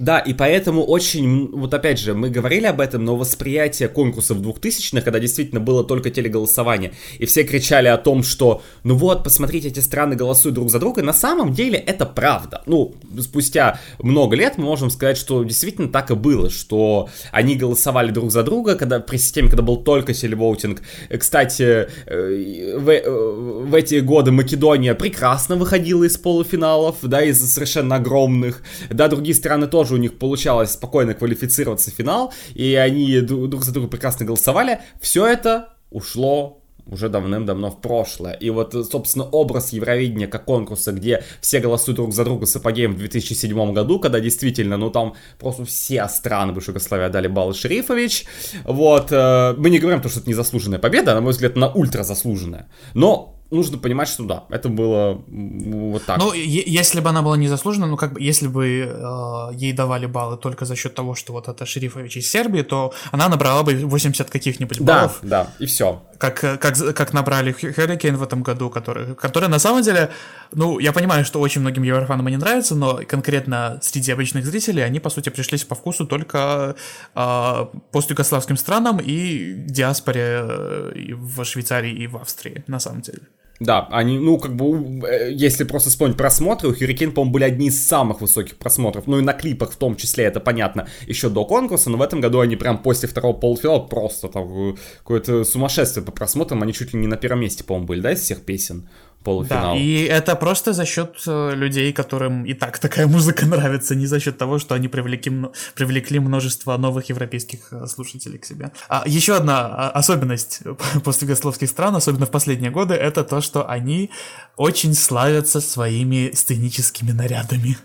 Да, 0.00 0.18
и 0.18 0.32
поэтому 0.32 0.82
очень, 0.82 1.50
вот 1.52 1.74
опять 1.74 1.98
же, 1.98 2.14
мы 2.14 2.30
говорили 2.30 2.64
об 2.64 2.80
этом, 2.80 3.04
но 3.04 3.16
восприятие 3.16 3.86
конкурсов 3.90 4.38
2000-х, 4.38 5.02
когда 5.02 5.20
действительно 5.20 5.60
было 5.60 5.84
только 5.84 6.08
телеголосование, 6.08 6.94
и 7.18 7.26
все 7.26 7.44
кричали 7.44 7.88
о 7.88 7.98
том, 7.98 8.22
что, 8.22 8.62
ну 8.82 8.94
вот, 8.94 9.22
посмотрите, 9.22 9.68
эти 9.68 9.80
страны 9.80 10.16
голосуют 10.16 10.54
друг 10.54 10.70
за 10.70 10.78
друга, 10.78 11.02
на 11.02 11.12
самом 11.12 11.52
деле 11.52 11.78
это 11.78 12.06
правда. 12.06 12.62
Ну, 12.64 12.94
спустя 13.20 13.78
много 13.98 14.36
лет 14.36 14.56
мы 14.56 14.64
можем 14.64 14.88
сказать, 14.88 15.18
что 15.18 15.44
действительно 15.44 15.88
так 15.88 16.10
и 16.10 16.14
было, 16.14 16.48
что 16.48 17.10
они 17.30 17.54
голосовали 17.54 18.10
друг 18.10 18.32
за 18.32 18.42
друга, 18.42 18.76
когда 18.76 19.00
при 19.00 19.18
системе, 19.18 19.50
когда 19.50 19.62
был 19.62 19.76
только 19.76 20.14
телевоутинг. 20.14 20.80
Кстати, 21.18 21.88
э, 22.06 22.78
в, 22.78 22.88
э, 22.88 23.10
в 23.10 23.74
эти 23.74 23.96
годы 23.96 24.32
Македония 24.32 24.94
прекрасно 24.94 25.56
выходила 25.56 26.04
из 26.04 26.16
полуфиналов, 26.16 26.96
да, 27.02 27.22
из 27.22 27.38
совершенно 27.52 27.96
огромных, 27.96 28.62
да, 28.88 29.06
другие 29.08 29.34
страны 29.34 29.66
тоже 29.66 29.89
тоже 29.90 29.94
у 29.94 30.02
них 30.02 30.18
получалось 30.18 30.72
спокойно 30.72 31.14
квалифицироваться 31.14 31.90
в 31.90 31.94
финал, 31.94 32.32
и 32.54 32.74
они 32.74 33.20
друг 33.20 33.64
за 33.64 33.72
друга 33.72 33.88
прекрасно 33.88 34.26
голосовали, 34.26 34.80
все 35.00 35.26
это 35.26 35.74
ушло 35.90 36.56
уже 36.86 37.08
давным-давно 37.08 37.70
в 37.70 37.80
прошлое. 37.80 38.32
И 38.32 38.50
вот, 38.50 38.74
собственно, 38.90 39.24
образ 39.24 39.72
Евровидения 39.72 40.26
как 40.26 40.44
конкурса, 40.44 40.92
где 40.92 41.22
все 41.40 41.60
голосуют 41.60 41.96
друг 41.96 42.12
за 42.12 42.24
друга 42.24 42.46
с 42.46 42.56
Апогеем 42.56 42.94
в 42.94 42.98
2007 42.98 43.72
году, 43.72 44.00
когда 44.00 44.20
действительно, 44.20 44.76
ну 44.76 44.90
там 44.90 45.14
просто 45.38 45.64
все 45.64 46.08
страны 46.08 46.52
бывшей 46.52 46.70
Югославии 46.70 47.06
отдали 47.06 47.28
баллы 47.28 47.54
Шерифович. 47.54 48.24
Вот, 48.64 49.12
э, 49.12 49.54
мы 49.56 49.70
не 49.70 49.78
говорим, 49.78 50.00
что 50.00 50.20
это 50.20 50.28
незаслуженная 50.28 50.78
победа, 50.78 51.14
на 51.14 51.20
мой 51.20 51.32
взгляд, 51.32 51.56
она 51.56 51.68
ультра 51.68 52.02
заслуженная. 52.02 52.68
Но 52.94 53.39
нужно 53.50 53.78
понимать, 53.78 54.08
что 54.08 54.24
да, 54.24 54.44
это 54.48 54.68
было 54.68 55.22
вот 55.28 56.04
так. 56.04 56.18
Ну, 56.18 56.32
если 56.32 57.00
бы 57.00 57.08
она 57.08 57.22
была 57.22 57.36
незаслужена, 57.36 57.86
ну, 57.86 57.96
как 57.96 58.12
бы, 58.12 58.20
если 58.20 58.46
бы 58.46 58.66
э, 58.66 59.54
ей 59.54 59.72
давали 59.72 60.06
баллы 60.06 60.36
только 60.36 60.64
за 60.64 60.76
счет 60.76 60.94
того, 60.94 61.14
что 61.14 61.32
вот 61.32 61.48
это 61.48 61.66
Шерифович 61.66 62.18
из 62.18 62.30
Сербии, 62.30 62.62
то 62.62 62.92
она 63.10 63.28
набрала 63.28 63.62
бы 63.62 63.74
80 63.74 64.30
каких-нибудь 64.30 64.80
баллов. 64.80 65.18
Да, 65.22 65.44
да, 65.44 65.50
и 65.58 65.66
все. 65.66 66.02
как, 66.18 66.40
как, 66.40 66.94
как 66.94 67.12
набрали 67.12 67.52
Hurricane 67.52 68.16
в 68.16 68.22
этом 68.22 68.42
году, 68.42 68.70
который, 68.70 69.14
который 69.14 69.48
на 69.48 69.58
самом 69.58 69.82
деле, 69.82 70.10
ну, 70.52 70.78
я 70.78 70.92
понимаю, 70.92 71.24
что 71.24 71.40
очень 71.40 71.60
многим 71.60 71.82
еврофанам 71.82 72.26
они 72.26 72.36
нравятся, 72.36 72.74
но 72.74 73.00
конкретно 73.08 73.78
среди 73.82 74.12
обычных 74.12 74.44
зрителей 74.44 74.84
они, 74.84 75.00
по 75.00 75.10
сути, 75.10 75.30
пришлись 75.30 75.64
по 75.64 75.74
вкусу 75.74 76.06
только 76.06 76.76
э, 77.14 77.66
постюгославским 77.90 78.56
странам 78.56 79.00
и 79.02 79.54
диаспоре 79.54 80.40
э, 80.42 81.14
в 81.14 81.44
Швейцарии 81.44 81.92
и 81.92 82.06
в 82.06 82.16
Австрии, 82.16 82.64
на 82.66 82.78
самом 82.78 83.00
деле. 83.00 83.22
Да, 83.60 83.86
они, 83.90 84.18
ну, 84.18 84.38
как 84.38 84.56
бы, 84.56 85.06
э, 85.06 85.32
если 85.32 85.64
просто 85.64 85.90
вспомнить 85.90 86.16
просмотры, 86.16 86.70
у 86.70 86.72
Hurricane, 86.72 87.10
по-моему, 87.10 87.32
были 87.32 87.44
одни 87.44 87.66
из 87.66 87.86
самых 87.86 88.22
высоких 88.22 88.56
просмотров. 88.56 89.06
Ну 89.06 89.18
и 89.18 89.22
на 89.22 89.34
клипах 89.34 89.72
в 89.72 89.76
том 89.76 89.96
числе, 89.96 90.24
это 90.24 90.40
понятно, 90.40 90.88
еще 91.06 91.28
до 91.28 91.44
конкурса, 91.44 91.90
но 91.90 91.98
в 91.98 92.02
этом 92.02 92.22
году 92.22 92.40
они 92.40 92.56
прям 92.56 92.78
после 92.78 93.06
второго 93.06 93.36
полуфинала 93.36 93.80
просто 93.80 94.28
там 94.28 94.78
какое-то 94.98 95.44
сумасшествие 95.44 96.02
по 96.02 96.10
просмотрам, 96.10 96.62
они 96.62 96.72
чуть 96.72 96.94
ли 96.94 96.98
не 96.98 97.06
на 97.06 97.18
первом 97.18 97.40
месте, 97.40 97.62
по-моему, 97.62 97.86
были, 97.86 98.00
да, 98.00 98.12
из 98.12 98.20
всех 98.20 98.40
песен 98.46 98.88
полуфинал. 99.22 99.74
Да, 99.74 99.80
и 99.80 100.04
это 100.04 100.34
просто 100.36 100.72
за 100.72 100.84
счет 100.84 101.22
э, 101.26 101.54
людей, 101.54 101.92
которым 101.92 102.44
и 102.44 102.54
так 102.54 102.78
такая 102.78 103.06
музыка 103.06 103.46
нравится, 103.54 103.94
не 103.94 104.06
за 104.06 104.20
счет 104.20 104.38
того, 104.38 104.58
что 104.58 104.74
они 104.74 104.88
привлекли, 104.88 105.46
привлекли 105.74 106.18
множество 106.20 106.76
новых 106.76 107.10
европейских 107.10 107.72
э, 107.72 107.86
слушателей 107.86 108.38
к 108.38 108.44
себе. 108.44 108.72
А 108.88 109.02
еще 109.06 109.36
одна 109.36 109.66
а, 109.66 109.90
особенность 109.90 110.62
постюгословских 111.04 111.68
стран, 111.68 111.96
особенно 111.96 112.26
в 112.26 112.30
последние 112.30 112.70
годы, 112.70 112.94
это 112.94 113.24
то, 113.24 113.40
что 113.40 113.68
они 113.68 114.10
очень 114.56 114.94
славятся 114.94 115.60
своими 115.60 116.32
сценическими 116.34 117.12
нарядами. 117.12 117.76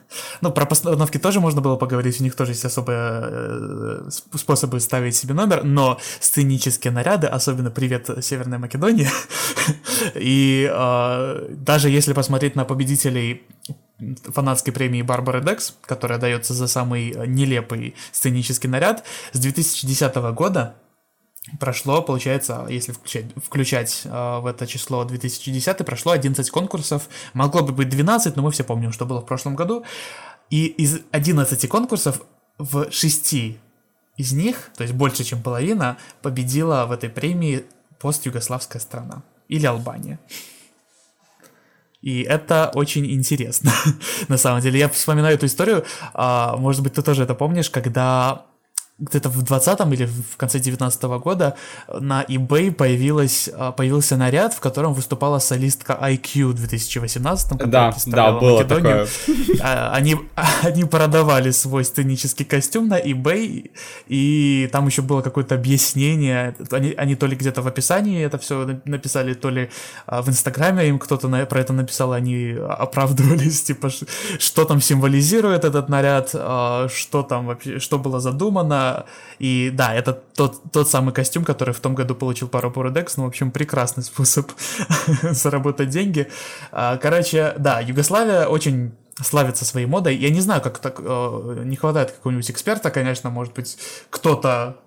Ну, 0.42 0.52
про 0.52 0.66
постановки 0.66 1.18
тоже 1.18 1.40
можно 1.40 1.62
было 1.62 1.76
поговорить, 1.76 2.20
у 2.22 2.24
них 2.24 2.36
тоже 2.36 2.52
есть 2.52 2.66
особые 2.66 2.98
э, 3.00 4.10
способы 4.36 4.80
ставить 4.80 5.16
себе 5.16 5.34
номер, 5.34 5.64
но 5.64 6.00
сценические 6.20 6.92
наряды, 6.92 7.28
особенно 7.28 7.72
привет 7.72 8.10
Северной 8.22 8.58
Македонии, 8.58 9.10
и 10.16 10.70
даже 11.50 11.90
если 11.90 12.14
посмотреть 12.14 12.56
на 12.56 12.66
победителей 12.66 13.44
фанатской 14.26 14.74
премии 14.74 15.02
Барбары 15.02 15.42
Декс, 15.42 15.76
которая 15.86 16.20
дается 16.20 16.54
за 16.54 16.68
самый 16.68 17.16
нелепый 17.28 17.96
сценический 18.12 18.70
наряд, 18.70 19.04
с 19.32 19.40
2010 19.40 20.16
года 20.34 20.76
прошло, 21.60 22.02
получается, 22.02 22.66
если 22.70 22.92
включать, 22.92 23.26
включать 23.36 24.02
э, 24.06 24.40
в 24.40 24.46
это 24.48 24.66
число 24.68 25.04
2010, 25.04 25.86
прошло 25.86 26.12
11 26.12 26.50
конкурсов, 26.50 27.08
могло 27.34 27.62
бы 27.62 27.74
быть 27.74 27.90
12, 27.90 28.36
но 28.36 28.42
мы 28.42 28.52
все 28.52 28.64
помним, 28.64 28.92
что 28.92 29.06
было 29.06 29.22
в 29.22 29.26
прошлом 29.26 29.56
году, 29.56 29.86
и 30.50 30.66
из 30.66 31.02
11 31.12 31.70
конкурсов 31.70 32.22
в 32.58 32.92
6 32.92 33.36
из 34.18 34.32
них, 34.32 34.72
то 34.78 34.84
есть 34.84 34.94
больше, 34.94 35.24
чем 35.24 35.42
половина, 35.42 35.98
победила 36.22 36.86
в 36.86 36.92
этой 36.92 37.10
премии 37.10 37.66
постюгославская 38.00 38.82
страна 38.82 39.24
или 39.48 39.66
Албания. 39.66 40.20
И 42.06 42.22
это 42.22 42.72
очень 42.76 43.12
интересно, 43.12 43.72
на 44.28 44.38
самом 44.38 44.62
деле. 44.62 44.78
Я 44.78 44.90
вспоминаю 44.90 45.36
эту 45.36 45.48
историю, 45.48 45.84
а, 46.14 46.56
может 46.56 46.84
быть, 46.84 46.94
ты 46.94 47.02
тоже 47.02 47.24
это 47.24 47.34
помнишь, 47.34 47.72
когда 47.72 48.46
где-то 48.98 49.30
в 49.30 49.44
20-м 49.44 49.92
или 49.94 50.06
в 50.06 50.38
конце 50.38 50.58
19 50.60 51.04
-го 51.04 51.20
года 51.20 51.56
на 52.00 52.24
eBay 52.24 52.72
появилась, 52.72 53.50
а, 53.54 53.74
появился 53.74 54.16
наряд, 54.16 54.54
в 54.54 54.62
котором 54.62 54.94
выступала 54.94 55.40
солистка 55.40 56.00
IQ 56.02 56.46
в 56.48 56.54
2018 56.54 57.58
Да, 57.66 57.94
да, 58.06 58.32
было 58.32 58.58
Македонию. 58.60 59.08
такое. 59.08 59.60
А, 59.62 59.92
они, 59.94 60.16
они 60.64 60.86
продавали 60.86 61.52
свой 61.52 61.84
сценический 61.84 62.46
костюм 62.46 62.88
на 62.88 62.98
eBay, 62.98 63.72
и 64.08 64.70
там 64.72 64.88
еще 64.88 65.02
было 65.02 65.22
какое-то 65.22 65.56
объяснение. 65.56 66.56
Они, 66.72 66.94
они 66.94 67.16
то 67.16 67.28
ли 67.28 67.36
где-то 67.36 67.62
в 67.62 67.68
описании 67.68 68.24
это 68.24 68.38
все 68.38 68.80
написали, 68.86 69.34
то 69.34 69.50
ли 69.50 69.70
а, 70.06 70.22
в 70.22 70.30
Инстаграме 70.30 70.88
им 70.88 71.00
кто-то 71.00 71.28
на, 71.28 71.46
про 71.46 71.60
это 71.60 71.74
написал, 71.74 72.14
они 72.14 72.56
оправдывались, 72.80 73.62
типа, 73.68 73.90
что 74.40 74.64
там 74.64 74.80
символизирует 74.80 75.66
этот 75.66 75.90
наряд, 75.90 76.30
что 76.30 77.24
там 77.24 77.48
вообще, 77.48 77.80
что 77.80 78.00
было 78.00 78.22
задумано, 78.22 78.85
и 79.40 79.72
да, 79.74 79.94
это 79.94 80.14
тот, 80.14 80.72
тот 80.72 80.90
самый 80.90 81.14
костюм, 81.14 81.44
который 81.44 81.74
в 81.74 81.80
том 81.80 81.96
году 81.96 82.16
получил 82.16 82.48
пару 82.48 82.72
Пуродекс, 82.72 83.18
ну, 83.18 83.24
в 83.24 83.28
общем, 83.28 83.52
прекрасный 83.52 84.04
способ 84.04 84.52
заработать 85.22 85.90
деньги. 85.90 86.28
А, 86.72 86.98
короче, 86.98 87.54
да, 87.58 87.80
Югославия 87.80 88.46
очень 88.48 88.94
славится 89.22 89.66
своей 89.66 89.86
модой. 89.86 90.16
Я 90.16 90.30
не 90.30 90.42
знаю, 90.42 90.62
как 90.62 90.80
так 90.80 91.00
э, 91.00 91.62
не 91.66 91.76
хватает 91.76 92.12
какого-нибудь 92.12 92.52
эксперта, 92.52 92.92
конечно, 92.92 93.30
может 93.30 93.54
быть, 93.54 93.78
кто-то 94.10 94.78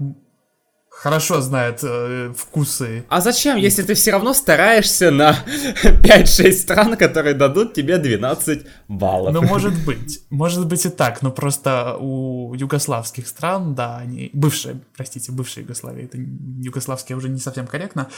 хорошо 0.98 1.40
знает 1.40 1.80
э, 1.82 2.32
вкусы. 2.36 3.04
А 3.08 3.20
зачем, 3.20 3.56
если 3.56 3.82
ты 3.82 3.94
все 3.94 4.10
равно 4.10 4.34
стараешься 4.34 5.10
на 5.10 5.36
5-6 5.84 6.52
стран, 6.52 6.96
которые 6.96 7.34
дадут 7.34 7.72
тебе 7.72 7.98
12 7.98 8.66
баллов? 8.88 9.32
Ну, 9.32 9.42
может 9.42 9.74
быть. 9.84 10.20
Может 10.30 10.66
быть 10.66 10.84
и 10.86 10.88
так, 10.88 11.22
но 11.22 11.30
просто 11.30 11.96
у 12.00 12.52
югославских 12.54 13.28
стран, 13.28 13.74
да, 13.74 13.98
они... 13.98 14.30
Бывшие, 14.32 14.80
простите, 14.96 15.30
бывшие 15.30 15.62
Югославии, 15.62 16.04
это 16.04 16.18
югославские 16.18 17.16
уже 17.16 17.28
не 17.28 17.38
совсем 17.38 17.68
корректно. 17.68 18.08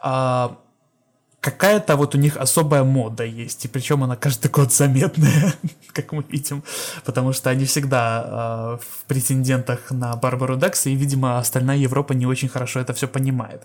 А, 0.00 0.58
какая-то 1.46 1.94
вот 1.94 2.16
у 2.16 2.18
них 2.18 2.36
особая 2.36 2.82
мода 2.82 3.24
есть, 3.24 3.64
и 3.64 3.68
причем 3.68 4.02
она 4.02 4.16
каждый 4.16 4.50
год 4.50 4.72
заметная, 4.72 5.54
как 5.92 6.10
мы 6.10 6.24
видим, 6.28 6.64
потому 7.04 7.32
что 7.32 7.50
они 7.50 7.64
всегда 7.66 8.78
э, 8.80 8.84
в 8.84 9.04
претендентах 9.04 9.92
на 9.92 10.16
Барбару 10.16 10.56
Декс, 10.56 10.86
и, 10.86 10.94
видимо, 10.96 11.38
остальная 11.38 11.76
Европа 11.76 12.14
не 12.14 12.26
очень 12.26 12.48
хорошо 12.48 12.80
это 12.80 12.94
все 12.94 13.06
понимает. 13.06 13.62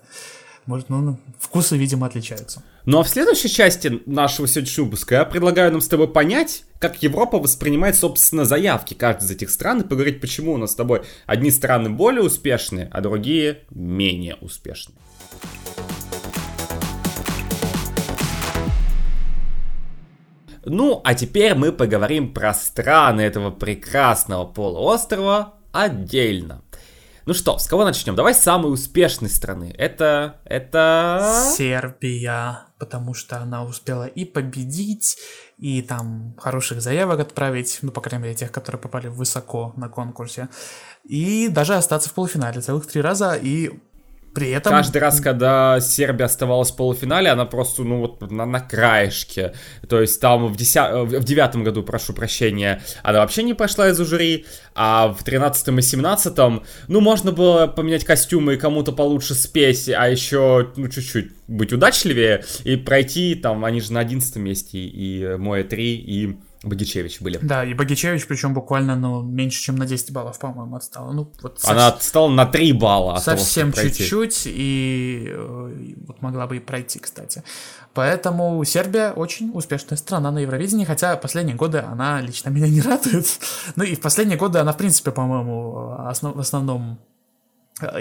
Может, 0.68 0.90
ну, 0.90 1.02
ну, 1.02 1.20
вкусы, 1.40 1.76
видимо, 1.76 2.06
отличаются. 2.06 2.62
Ну 2.86 3.00
а 3.00 3.04
в 3.04 3.10
следующей 3.10 3.50
части 3.50 4.00
нашего 4.06 4.48
сегодняшнего 4.48 4.86
выпуска 4.86 5.16
я 5.16 5.26
предлагаю 5.26 5.72
нам 5.72 5.82
с 5.82 5.88
тобой 5.88 6.08
понять, 6.08 6.66
как 6.78 7.02
Европа 7.02 7.40
воспринимает, 7.40 7.96
собственно, 7.96 8.46
заявки 8.46 8.94
каждой 8.94 9.26
из 9.26 9.32
этих 9.32 9.50
стран 9.50 9.82
и 9.82 9.88
поговорить, 9.88 10.22
почему 10.22 10.54
у 10.54 10.58
нас 10.58 10.74
с 10.74 10.76
тобой 10.76 11.02
одни 11.26 11.50
страны 11.50 11.90
более 11.90 12.22
успешные, 12.22 12.90
а 12.92 13.02
другие 13.02 13.64
менее 13.72 14.36
успешные. 14.36 14.96
Ну, 20.64 21.02
а 21.04 21.16
теперь 21.16 21.56
мы 21.56 21.72
поговорим 21.72 22.34
про 22.34 22.54
страны 22.54 23.22
этого 23.22 23.52
прекрасного 23.52 24.46
полуострова 24.46 25.56
отдельно. 25.72 26.62
Ну 27.26 27.34
что, 27.34 27.58
с 27.60 27.68
кого 27.68 27.84
начнем? 27.84 28.16
Давай 28.16 28.34
с 28.34 28.40
самой 28.40 28.74
успешной 28.74 29.30
страны. 29.30 29.74
Это... 29.78 30.42
это... 30.44 31.54
Сербия, 31.56 32.66
потому 32.80 33.14
что 33.14 33.38
она 33.38 33.64
успела 33.64 34.06
и 34.06 34.26
победить, 34.26 35.18
и 35.58 35.84
там 35.84 36.36
хороших 36.40 36.82
заявок 36.82 37.20
отправить, 37.20 37.80
ну, 37.84 37.92
по 37.92 38.02
крайней 38.02 38.24
мере, 38.24 38.36
тех, 38.36 38.52
которые 38.52 38.82
попали 38.82 39.08
высоко 39.08 39.74
на 39.78 39.88
конкурсе, 39.88 40.50
и 41.04 41.48
даже 41.48 41.76
остаться 41.76 42.10
в 42.10 42.14
полуфинале 42.14 42.60
целых 42.60 42.88
три 42.88 43.02
раза, 43.02 43.36
и 43.36 43.80
при 44.34 44.52
этом... 44.52 44.72
Каждый 44.72 45.00
раз, 45.00 45.20
когда 45.20 45.80
Сербия 45.82 46.26
оставалась 46.26 46.72
в 46.72 46.76
полуфинале, 46.76 47.30
она 47.30 47.46
просто, 47.46 47.84
ну 47.84 48.00
вот, 48.00 48.32
на, 48.32 48.46
на 48.46 48.60
краешке. 48.62 49.54
То 49.88 50.00
есть 50.00 50.22
там 50.22 50.48
в, 50.48 50.56
деся... 50.56 51.04
в 51.04 51.24
девятом 51.24 51.64
году, 51.64 51.84
прошу 51.84 52.14
прощения, 52.14 52.82
она 53.04 53.20
вообще 53.20 53.44
не 53.44 53.54
пошла 53.54 53.90
из-за 53.90 54.06
жюри, 54.06 54.46
а 54.74 55.10
в 55.10 55.24
тринадцатом 55.24 55.80
и 55.80 55.82
семнадцатом, 55.82 56.64
ну, 56.88 57.02
можно 57.02 57.32
было 57.32 57.68
поменять 57.68 58.06
костюмы 58.06 58.54
и 58.54 58.58
кому-то 58.58 58.94
получше 58.94 59.36
спеть, 59.36 59.90
а 59.90 60.10
еще, 60.10 60.72
ну, 60.78 60.88
чуть-чуть 60.88 61.32
быть 61.48 61.74
удачливее 61.74 62.46
и 62.64 62.78
пройти, 62.78 63.36
там, 63.36 63.66
они 63.66 63.82
же 63.82 63.92
на 63.92 64.00
одиннадцатом 64.00 64.44
месте, 64.44 64.78
и 64.78 65.36
Моя 65.38 65.64
3, 65.64 65.96
и 65.96 66.38
Богичевич 66.64 67.22
были. 67.22 67.40
Да, 67.42 67.64
и 67.64 67.74
Богичевич, 67.74 68.28
причем 68.28 68.54
буквально, 68.54 68.96
ну, 68.96 69.24
меньше, 69.24 69.62
чем 69.62 69.78
на 69.78 69.88
10 69.88 70.12
баллов, 70.12 70.38
по-моему, 70.38 70.76
отстала. 70.76 71.12
Ну, 71.12 71.32
вот 71.42 71.60
Она 71.64 71.80
совсем... 71.80 71.98
отстала 71.98 72.30
на 72.30 72.46
3 72.46 72.74
балла. 72.74 73.18
Совсем 73.18 73.74
чуть-чуть, 73.74 74.44
и, 74.46 75.26
э, 75.28 75.76
и 75.80 75.96
вот 76.06 76.22
могла 76.22 76.46
бы 76.46 76.58
и 76.58 76.60
пройти, 76.60 77.00
кстати. 77.00 77.44
Поэтому 77.94 78.64
Сербия 78.64 79.12
очень 79.12 79.50
успешная 79.54 79.98
страна 79.98 80.32
на 80.32 80.40
Евровидении, 80.40 80.86
хотя 80.86 81.18
последние 81.18 81.56
годы 81.56 81.80
она 81.80 82.22
лично 82.22 82.50
меня 82.52 82.68
не 82.68 82.82
радует. 82.82 83.26
Ну 83.76 83.84
и 83.84 83.96
в 83.96 84.00
последние 84.00 84.38
годы 84.38 84.60
она, 84.60 84.72
в 84.72 84.78
принципе, 84.78 85.12
по-моему, 85.12 85.96
основ, 85.98 86.36
в 86.36 86.40
основном 86.40 87.00
Э, 87.02 87.11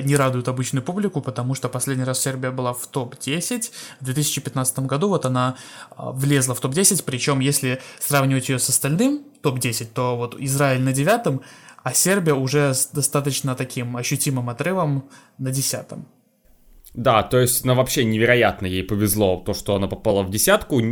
не 0.02 0.16
радует 0.16 0.48
обычную 0.48 0.82
публику, 0.82 1.20
потому 1.20 1.54
что 1.54 1.68
последний 1.68 2.04
раз 2.04 2.20
Сербия 2.20 2.50
была 2.50 2.72
в 2.72 2.86
топ-10. 2.86 3.70
В 4.00 4.04
2015 4.04 4.80
году 4.80 5.08
вот 5.08 5.26
она 5.26 5.56
а, 5.96 6.12
влезла 6.12 6.54
в 6.54 6.60
топ-10, 6.60 7.02
причем 7.04 7.40
если 7.40 7.80
сравнивать 7.98 8.48
ее 8.48 8.58
с 8.58 8.68
остальным 8.68 9.24
топ-10, 9.42 9.88
то 9.94 10.16
вот 10.16 10.36
Израиль 10.38 10.82
на 10.82 10.92
девятом, 10.92 11.40
а 11.82 11.94
Сербия 11.94 12.34
уже 12.34 12.74
с 12.74 12.86
достаточно 12.86 13.54
таким 13.54 13.96
ощутимым 13.96 14.50
отрывом 14.50 15.08
на 15.38 15.50
десятом. 15.50 16.06
Да, 16.92 17.22
то 17.22 17.38
есть, 17.38 17.64
ну, 17.64 17.74
вообще 17.76 18.04
невероятно 18.04 18.66
ей 18.66 18.82
повезло, 18.82 19.40
то, 19.46 19.54
что 19.54 19.76
она 19.76 19.86
попала 19.86 20.24
в 20.24 20.30
десятку, 20.30 20.82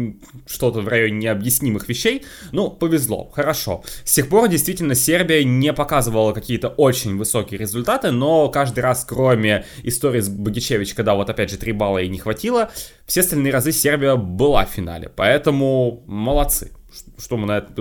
что-то 0.46 0.80
в 0.80 0.86
районе 0.86 1.18
необъяснимых 1.18 1.88
вещей, 1.88 2.24
ну, 2.52 2.70
повезло, 2.70 3.28
хорошо. 3.32 3.82
С 4.04 4.14
тех 4.14 4.28
пор, 4.28 4.48
действительно, 4.48 4.94
Сербия 4.94 5.42
не 5.42 5.72
показывала 5.72 6.32
какие-то 6.32 6.68
очень 6.68 7.16
высокие 7.16 7.58
результаты, 7.58 8.12
но 8.12 8.48
каждый 8.48 8.80
раз, 8.80 9.04
кроме 9.04 9.64
истории 9.82 10.20
с 10.20 10.28
Богичевич, 10.28 10.94
когда 10.94 11.16
вот 11.16 11.30
опять 11.30 11.50
же 11.50 11.56
три 11.56 11.72
балла 11.72 11.98
ей 11.98 12.08
не 12.08 12.18
хватило, 12.18 12.70
все 13.06 13.20
остальные 13.20 13.52
разы 13.52 13.72
Сербия 13.72 14.14
была 14.14 14.66
в 14.66 14.70
финале, 14.70 15.08
поэтому 15.08 16.04
молодцы 16.06 16.70
что 17.18 17.36
мы, 17.36 17.46
на 17.46 17.58
это, 17.58 17.72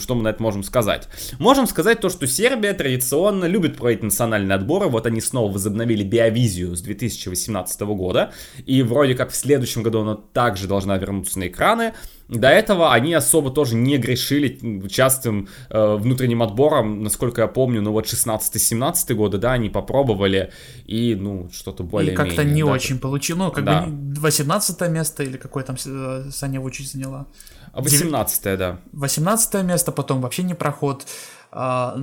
что 0.00 0.14
мы 0.14 0.22
на 0.22 0.28
это 0.28 0.42
можем 0.42 0.62
сказать? 0.62 1.08
Можем 1.38 1.66
сказать 1.66 2.00
то, 2.00 2.10
что 2.10 2.26
Сербия 2.26 2.74
традиционно 2.74 3.46
любит 3.46 3.76
проводить 3.76 4.02
национальные 4.02 4.56
отборы. 4.56 4.88
Вот 4.88 5.06
они 5.06 5.20
снова 5.20 5.52
возобновили 5.52 6.04
биовизию 6.04 6.76
с 6.76 6.82
2018 6.82 7.80
года. 7.80 8.32
И 8.66 8.82
вроде 8.82 9.14
как 9.14 9.30
в 9.30 9.36
следующем 9.36 9.82
году 9.82 10.02
она 10.02 10.16
также 10.16 10.68
должна 10.68 10.96
вернуться 10.98 11.38
на 11.38 11.48
экраны. 11.48 11.94
До 12.28 12.48
этого 12.48 12.94
они 12.94 13.12
особо 13.12 13.50
тоже 13.50 13.74
не 13.74 13.98
грешили 13.98 14.86
частым 14.88 15.48
э, 15.68 15.96
внутренним 15.96 16.42
отбором, 16.42 17.02
насколько 17.02 17.42
я 17.42 17.48
помню, 17.48 17.82
ну 17.82 17.92
вот 17.92 18.06
16-17 18.06 19.14
годы, 19.14 19.36
да, 19.36 19.52
они 19.52 19.68
попробовали, 19.68 20.50
и, 20.86 21.14
ну, 21.14 21.50
что-то 21.52 21.82
более 21.82 22.12
И 22.12 22.16
как-то 22.16 22.42
не 22.42 22.62
да, 22.62 22.70
очень 22.70 22.98
получилось, 22.98 23.38
ну, 23.38 23.50
как 23.50 23.64
да. 23.64 23.82
бы 23.86 24.20
18 24.20 24.80
место 24.88 25.24
или 25.24 25.36
какое 25.36 25.62
там 25.64 25.76
э, 25.84 26.30
Саня 26.30 26.60
Вучич 26.60 26.92
заняла. 26.92 27.26
18 27.72 28.58
да. 28.58 28.80
18 28.92 29.64
место, 29.64 29.92
потом 29.92 30.20
вообще 30.20 30.42
не 30.42 30.54
проход. 30.54 31.06
А, 31.50 31.96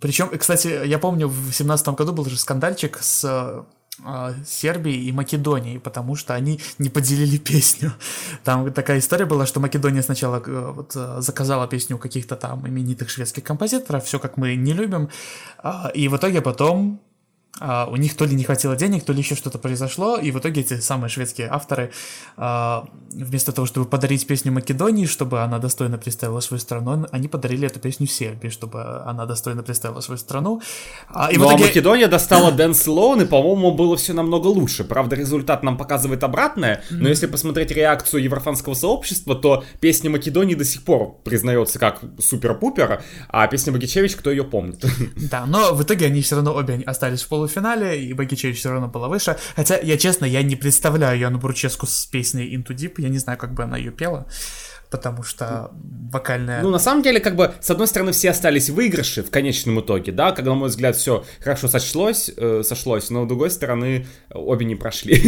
причем, 0.00 0.28
кстати, 0.38 0.86
я 0.86 0.98
помню, 0.98 1.28
в 1.28 1.52
17 1.52 1.88
году 1.88 2.12
был 2.12 2.24
же 2.26 2.38
скандальчик 2.38 2.98
с 3.00 3.64
а, 4.04 4.34
Сербией 4.46 5.08
и 5.08 5.12
Македонией, 5.12 5.78
потому 5.78 6.16
что 6.16 6.34
они 6.34 6.60
не 6.78 6.88
поделили 6.88 7.36
песню. 7.52 7.92
Там 8.44 8.72
такая 8.72 8.98
история 8.98 9.26
была, 9.26 9.46
что 9.46 9.60
Македония 9.60 10.02
сначала 10.02 10.42
э, 10.46 10.72
вот, 10.74 10.92
э, 10.96 11.20
заказала 11.20 11.66
песню 11.66 11.98
каких-то 11.98 12.36
там 12.36 12.66
именитых 12.66 13.10
шведских 13.10 13.44
композиторов, 13.44 14.04
все 14.04 14.18
как 14.18 14.36
мы 14.36 14.54
не 14.56 14.72
любим, 14.72 15.10
а, 15.58 15.90
и 15.94 16.08
в 16.08 16.16
итоге 16.16 16.40
потом 16.40 17.00
Uh, 17.58 17.90
у 17.90 17.96
них 17.96 18.16
то 18.16 18.24
ли 18.24 18.34
не 18.34 18.44
хватило 18.44 18.74
денег, 18.74 19.04
то 19.04 19.12
ли 19.12 19.18
еще 19.18 19.34
что-то 19.34 19.58
произошло, 19.58 20.16
и 20.16 20.30
в 20.30 20.38
итоге 20.38 20.62
эти 20.62 20.80
самые 20.80 21.10
шведские 21.10 21.48
авторы, 21.48 21.90
uh, 22.38 22.88
вместо 23.12 23.52
того, 23.52 23.66
чтобы 23.66 23.86
подарить 23.86 24.26
песню 24.26 24.52
Македонии, 24.52 25.04
чтобы 25.04 25.42
она 25.42 25.58
достойно 25.58 25.98
представила 25.98 26.40
свою 26.40 26.60
страну, 26.60 27.06
они 27.10 27.28
подарили 27.28 27.66
эту 27.66 27.78
песню 27.78 28.06
Сербии, 28.06 28.48
чтобы 28.48 29.02
она 29.04 29.26
достойно 29.26 29.62
представила 29.62 30.00
свою 30.00 30.16
страну. 30.16 30.62
Uh, 31.12 31.32
и 31.32 31.36
ну, 31.36 31.46
итоге... 31.46 31.64
а 31.64 31.66
Македония 31.66 32.06
достала 32.06 32.50
Dance 32.50 32.86
Alone, 32.86 33.24
и, 33.24 33.26
по-моему, 33.26 33.72
было 33.72 33.96
все 33.96 34.14
намного 34.14 34.46
лучше. 34.46 34.84
Правда, 34.84 35.16
результат 35.16 35.62
нам 35.62 35.76
показывает 35.76 36.24
обратное, 36.24 36.82
но 36.88 37.08
если 37.10 37.26
посмотреть 37.26 37.72
реакцию 37.72 38.22
еврофанского 38.22 38.74
сообщества, 38.74 39.34
то 39.34 39.64
песня 39.80 40.08
Македонии 40.08 40.54
до 40.54 40.64
сих 40.64 40.82
пор 40.82 41.16
признается 41.24 41.78
как 41.78 42.00
супер-пупер, 42.18 43.02
а 43.28 43.46
песня 43.48 43.72
Богичевич, 43.72 44.16
кто 44.16 44.30
ее 44.30 44.44
помнит. 44.44 44.82
Да, 45.30 45.44
но 45.46 45.74
в 45.74 45.82
итоге 45.82 46.06
они 46.06 46.22
все 46.22 46.36
равно 46.36 46.54
обе 46.54 46.82
остались 46.86 47.22
в 47.22 47.28
полу 47.28 47.39
полуфинале, 47.40 48.04
и 48.04 48.12
Багичевич 48.12 48.58
все 48.58 48.70
равно 48.70 48.88
была 48.88 49.08
выше. 49.08 49.36
Хотя, 49.56 49.78
я 49.78 49.96
честно, 49.96 50.26
я 50.26 50.42
не 50.42 50.56
представляю 50.56 51.18
Яну 51.18 51.38
Бруческу 51.38 51.86
с 51.86 52.06
песней 52.06 52.54
Into 52.54 52.74
Deep, 52.74 52.94
я 52.98 53.08
не 53.08 53.18
знаю, 53.18 53.38
как 53.38 53.54
бы 53.54 53.62
она 53.62 53.76
ее 53.78 53.90
пела 53.90 54.26
потому 54.90 55.22
что 55.22 55.70
вокальная... 56.10 56.62
Ну, 56.62 56.70
на 56.70 56.78
самом 56.78 57.02
деле, 57.02 57.20
как 57.20 57.36
бы, 57.36 57.52
с 57.60 57.70
одной 57.70 57.86
стороны, 57.86 58.12
все 58.12 58.30
остались 58.30 58.68
выигрыши 58.70 59.22
в 59.22 59.30
конечном 59.30 59.80
итоге, 59.80 60.12
да, 60.12 60.32
когда, 60.32 60.50
на 60.50 60.56
мой 60.56 60.68
взгляд, 60.68 60.96
все 60.96 61.24
хорошо 61.40 61.68
сочлось, 61.68 62.30
э, 62.36 62.62
сошлось, 62.64 63.10
но, 63.10 63.24
с 63.24 63.28
другой 63.28 63.50
стороны, 63.50 64.06
обе 64.32 64.66
не 64.66 64.74
прошли. 64.74 65.20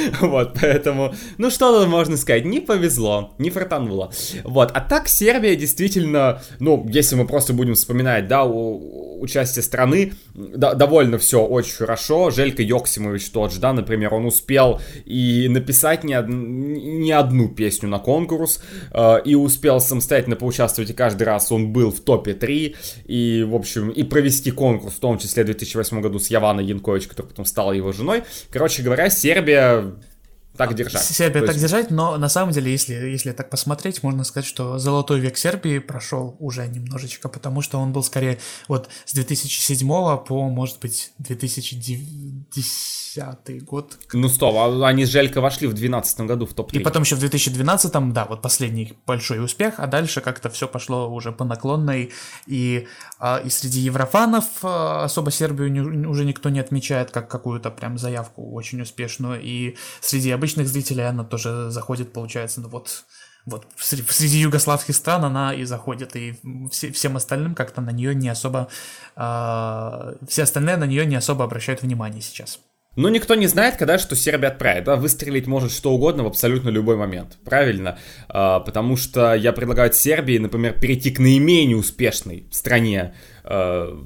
вот, 0.20 0.56
поэтому, 0.60 1.14
ну, 1.38 1.50
что 1.50 1.78
тут 1.78 1.88
можно 1.88 2.16
сказать, 2.16 2.44
не 2.44 2.60
повезло, 2.60 3.34
не 3.38 3.50
фартануло. 3.50 4.12
Вот, 4.44 4.70
а 4.72 4.80
так 4.80 5.08
Сербия 5.08 5.56
действительно, 5.56 6.40
ну, 6.60 6.86
если 6.88 7.16
мы 7.16 7.26
просто 7.26 7.52
будем 7.52 7.74
вспоминать, 7.74 8.28
да, 8.28 8.44
у, 8.44 9.20
участие 9.20 9.62
страны, 9.62 10.12
да, 10.34 10.74
довольно 10.74 11.18
все 11.18 11.44
очень 11.44 11.74
хорошо. 11.74 12.30
Желька 12.30 12.62
Йоксимович 12.62 13.30
тот 13.30 13.52
же, 13.52 13.60
да, 13.60 13.72
например, 13.72 14.14
он 14.14 14.24
успел 14.24 14.80
и 15.04 15.48
написать 15.48 16.04
не, 16.04 16.18
од... 16.18 16.28
не 16.28 17.12
одну 17.12 17.48
песню 17.48 17.88
на 17.88 17.98
конкурс, 17.98 18.62
э, 18.92 18.99
и 19.24 19.34
успел 19.34 19.80
самостоятельно 19.80 20.36
поучаствовать, 20.36 20.90
и 20.90 20.94
каждый 20.94 21.24
раз 21.24 21.52
он 21.52 21.72
был 21.72 21.90
в 21.90 22.00
топе 22.00 22.34
3, 22.34 22.76
и, 23.06 23.46
в 23.48 23.54
общем, 23.54 23.90
и 23.90 24.02
провести 24.02 24.50
конкурс, 24.50 24.94
в 24.94 25.00
том 25.00 25.18
числе 25.18 25.42
в 25.42 25.46
2008 25.46 26.00
году 26.00 26.18
с 26.18 26.28
Яваной 26.28 26.64
Янкович, 26.64 27.06
которая 27.06 27.30
потом 27.30 27.44
стала 27.44 27.72
его 27.72 27.92
женой. 27.92 28.24
Короче 28.50 28.82
говоря, 28.82 29.10
Сербия 29.10 29.94
так 30.56 30.74
держать. 30.74 31.04
Сербия 31.04 31.42
так 31.42 31.56
держать, 31.56 31.90
но 31.90 32.18
на 32.18 32.28
самом 32.28 32.52
деле, 32.52 32.70
если, 32.70 32.92
если 32.92 33.32
так 33.32 33.48
посмотреть, 33.48 34.02
можно 34.02 34.24
сказать, 34.24 34.46
что 34.46 34.78
золотой 34.78 35.18
век 35.18 35.38
Сербии 35.38 35.78
прошел 35.78 36.36
уже 36.38 36.66
немножечко, 36.68 37.28
потому 37.28 37.62
что 37.62 37.78
он 37.78 37.92
был 37.92 38.02
скорее 38.02 38.38
вот 38.68 38.90
с 39.06 39.14
2007 39.14 39.88
по, 39.88 40.48
может 40.50 40.78
быть, 40.80 41.12
2010 41.18 43.09
год. 43.62 43.98
Ну 44.12 44.28
стоп, 44.28 44.56
а 44.56 44.86
они 44.86 45.04
с 45.04 45.08
Желько 45.08 45.40
вошли 45.40 45.66
в 45.66 45.70
2012 45.70 46.20
году 46.20 46.46
в 46.46 46.54
топ-3. 46.54 46.76
И 46.76 46.78
потом 46.78 47.02
еще 47.02 47.16
в 47.16 47.20
2012, 47.20 48.12
да, 48.12 48.26
вот 48.26 48.42
последний 48.42 48.92
большой 49.06 49.42
успех, 49.42 49.74
а 49.78 49.86
дальше 49.86 50.20
как-то 50.20 50.50
все 50.50 50.68
пошло 50.68 51.10
уже 51.10 51.32
по 51.32 51.44
наклонной, 51.44 52.12
и, 52.46 52.86
а, 53.18 53.38
и 53.44 53.50
среди 53.50 53.80
еврофанов 53.80 54.44
а, 54.62 55.04
особо 55.04 55.30
Сербию 55.30 55.72
не, 55.72 55.80
уже 55.80 56.24
никто 56.24 56.48
не 56.50 56.60
отмечает 56.60 57.10
как 57.10 57.28
какую-то 57.28 57.70
прям 57.70 57.98
заявку 57.98 58.52
очень 58.52 58.80
успешную, 58.82 59.40
и 59.42 59.76
среди 60.00 60.30
обычных 60.30 60.60
обычных 60.60 60.68
зрителей 60.68 61.08
она 61.08 61.24
тоже 61.24 61.70
заходит, 61.70 62.12
получается, 62.12 62.60
ну 62.60 62.68
вот, 62.68 63.04
вот 63.46 63.66
среди 63.76 64.38
югославских 64.38 64.94
стран 64.94 65.24
она 65.24 65.54
и 65.54 65.64
заходит, 65.64 66.16
и 66.16 66.34
все, 66.70 66.90
всем 66.90 67.16
остальным 67.16 67.54
как-то 67.54 67.80
на 67.80 67.90
нее 67.90 68.14
не 68.14 68.28
особо, 68.28 68.68
э, 69.16 70.14
все 70.28 70.42
остальные 70.42 70.76
на 70.76 70.86
нее 70.86 71.06
не 71.06 71.16
особо 71.16 71.44
обращают 71.44 71.82
внимание 71.82 72.22
сейчас. 72.22 72.60
Но 72.96 73.08
никто 73.08 73.36
не 73.36 73.46
знает, 73.46 73.76
когда 73.76 73.98
что 73.98 74.16
Сербия 74.16 74.48
отправит. 74.48 74.82
Да? 74.84 74.96
Выстрелить 74.96 75.46
может 75.46 75.70
что 75.70 75.92
угодно 75.92 76.24
в 76.24 76.26
абсолютно 76.26 76.70
любой 76.70 76.96
момент. 76.96 77.38
Правильно? 77.44 77.98
А, 78.28 78.58
потому 78.58 78.96
что 78.96 79.32
я 79.34 79.52
предлагаю 79.52 79.92
Сербии, 79.92 80.38
например, 80.38 80.72
перейти 80.72 81.12
к 81.12 81.20
наименее 81.20 81.76
успешной 81.76 82.46
стране, 82.50 83.14
а, 83.44 83.96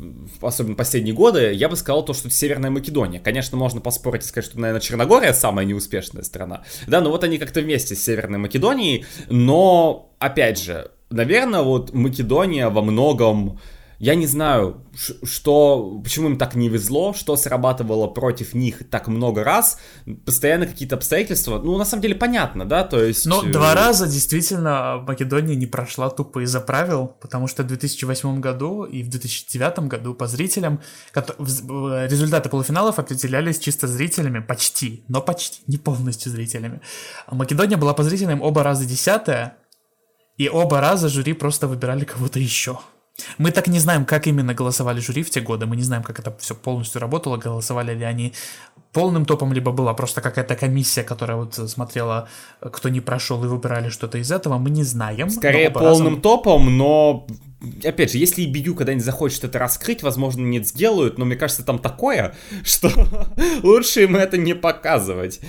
особенно 0.42 0.74
последние 0.74 1.14
годы. 1.14 1.54
Я 1.54 1.70
бы 1.70 1.76
сказал 1.76 2.04
то, 2.04 2.12
что 2.12 2.28
Северная 2.28 2.70
Македония. 2.70 3.20
Конечно, 3.20 3.56
можно 3.56 3.80
поспорить 3.80 4.24
и 4.24 4.26
сказать, 4.26 4.50
что, 4.50 4.60
наверное, 4.60 4.82
Черногория 4.82 5.32
самая 5.32 5.64
неуспешная 5.64 6.22
страна. 6.22 6.64
Да, 6.86 7.00
но 7.00 7.10
вот 7.10 7.24
они 7.24 7.38
как-то 7.38 7.62
вместе 7.62 7.94
с 7.94 8.04
Северной 8.04 8.38
Македонией. 8.38 9.06
Но, 9.30 10.14
опять 10.18 10.62
же, 10.62 10.90
наверное, 11.08 11.62
вот 11.62 11.94
Македония 11.94 12.68
во 12.68 12.82
многом 12.82 13.58
я 14.04 14.16
не 14.16 14.26
знаю, 14.26 14.84
что, 15.22 15.98
почему 16.04 16.28
им 16.28 16.36
так 16.36 16.54
не 16.54 16.68
везло, 16.68 17.14
что 17.14 17.36
срабатывало 17.36 18.06
против 18.06 18.52
них 18.52 18.90
так 18.90 19.08
много 19.08 19.42
раз, 19.42 19.78
постоянно 20.26 20.66
какие-то 20.66 20.96
обстоятельства, 20.96 21.58
ну, 21.58 21.78
на 21.78 21.86
самом 21.86 22.02
деле, 22.02 22.14
понятно, 22.14 22.66
да, 22.66 22.84
то 22.84 23.02
есть... 23.02 23.24
Но 23.24 23.42
э, 23.42 23.50
два 23.50 23.74
раза 23.74 24.06
действительно 24.06 25.02
Македония 25.08 25.56
не 25.56 25.64
прошла 25.64 26.10
тупо 26.10 26.44
из-за 26.44 26.60
правил, 26.60 27.16
потому 27.18 27.46
что 27.46 27.62
в 27.62 27.66
2008 27.66 28.40
году 28.40 28.84
и 28.84 29.02
в 29.02 29.08
2009 29.08 29.78
году 29.88 30.12
по 30.12 30.26
зрителям 30.26 30.82
результаты 31.14 32.50
полуфиналов 32.50 32.98
определялись 32.98 33.58
чисто 33.58 33.88
зрителями, 33.88 34.40
почти, 34.40 35.02
но 35.08 35.22
почти, 35.22 35.62
не 35.66 35.78
полностью 35.78 36.30
зрителями. 36.30 36.82
А 37.26 37.34
Македония 37.34 37.78
была 37.78 37.94
по 37.94 38.02
зрителям 38.02 38.42
оба 38.42 38.62
раза 38.62 38.84
десятая, 38.84 39.56
и 40.36 40.50
оба 40.50 40.82
раза 40.82 41.08
жюри 41.08 41.32
просто 41.32 41.68
выбирали 41.68 42.04
кого-то 42.04 42.38
еще. 42.38 42.78
Мы 43.38 43.52
так 43.52 43.68
не 43.68 43.78
знаем, 43.78 44.04
как 44.04 44.26
именно 44.26 44.54
голосовали 44.54 45.00
жюри 45.00 45.22
в 45.22 45.30
те 45.30 45.40
годы, 45.40 45.66
мы 45.66 45.76
не 45.76 45.82
знаем, 45.82 46.02
как 46.02 46.18
это 46.18 46.36
все 46.38 46.54
полностью 46.54 47.00
работало, 47.00 47.36
голосовали 47.36 47.94
ли 47.94 48.04
они 48.04 48.32
полным 48.92 49.24
топом, 49.24 49.52
либо 49.52 49.72
была 49.72 49.94
просто 49.94 50.20
какая-то 50.20 50.56
комиссия, 50.56 51.02
которая 51.02 51.36
вот 51.36 51.54
смотрела, 51.54 52.28
кто 52.60 52.88
не 52.88 53.00
прошел 53.00 53.44
и 53.44 53.48
выбирали 53.48 53.88
что-то 53.88 54.18
из 54.18 54.32
этого, 54.32 54.58
мы 54.58 54.70
не 54.70 54.84
знаем. 54.84 55.30
Скорее 55.30 55.70
полным 55.70 56.06
разом... 56.06 56.20
топом, 56.22 56.76
но 56.76 57.26
опять 57.84 58.12
же, 58.12 58.18
если 58.18 58.44
EBU 58.44 58.74
когда-нибудь 58.74 59.04
захочет 59.04 59.44
это 59.44 59.58
раскрыть, 59.58 60.02
возможно, 60.02 60.40
нет, 60.40 60.66
сделают, 60.66 61.18
но 61.18 61.24
мне 61.24 61.36
кажется, 61.36 61.64
там 61.64 61.78
такое, 61.78 62.34
что 62.64 62.90
лучше 63.62 64.04
им 64.04 64.16
это 64.16 64.38
не 64.38 64.54
показывать. 64.54 65.40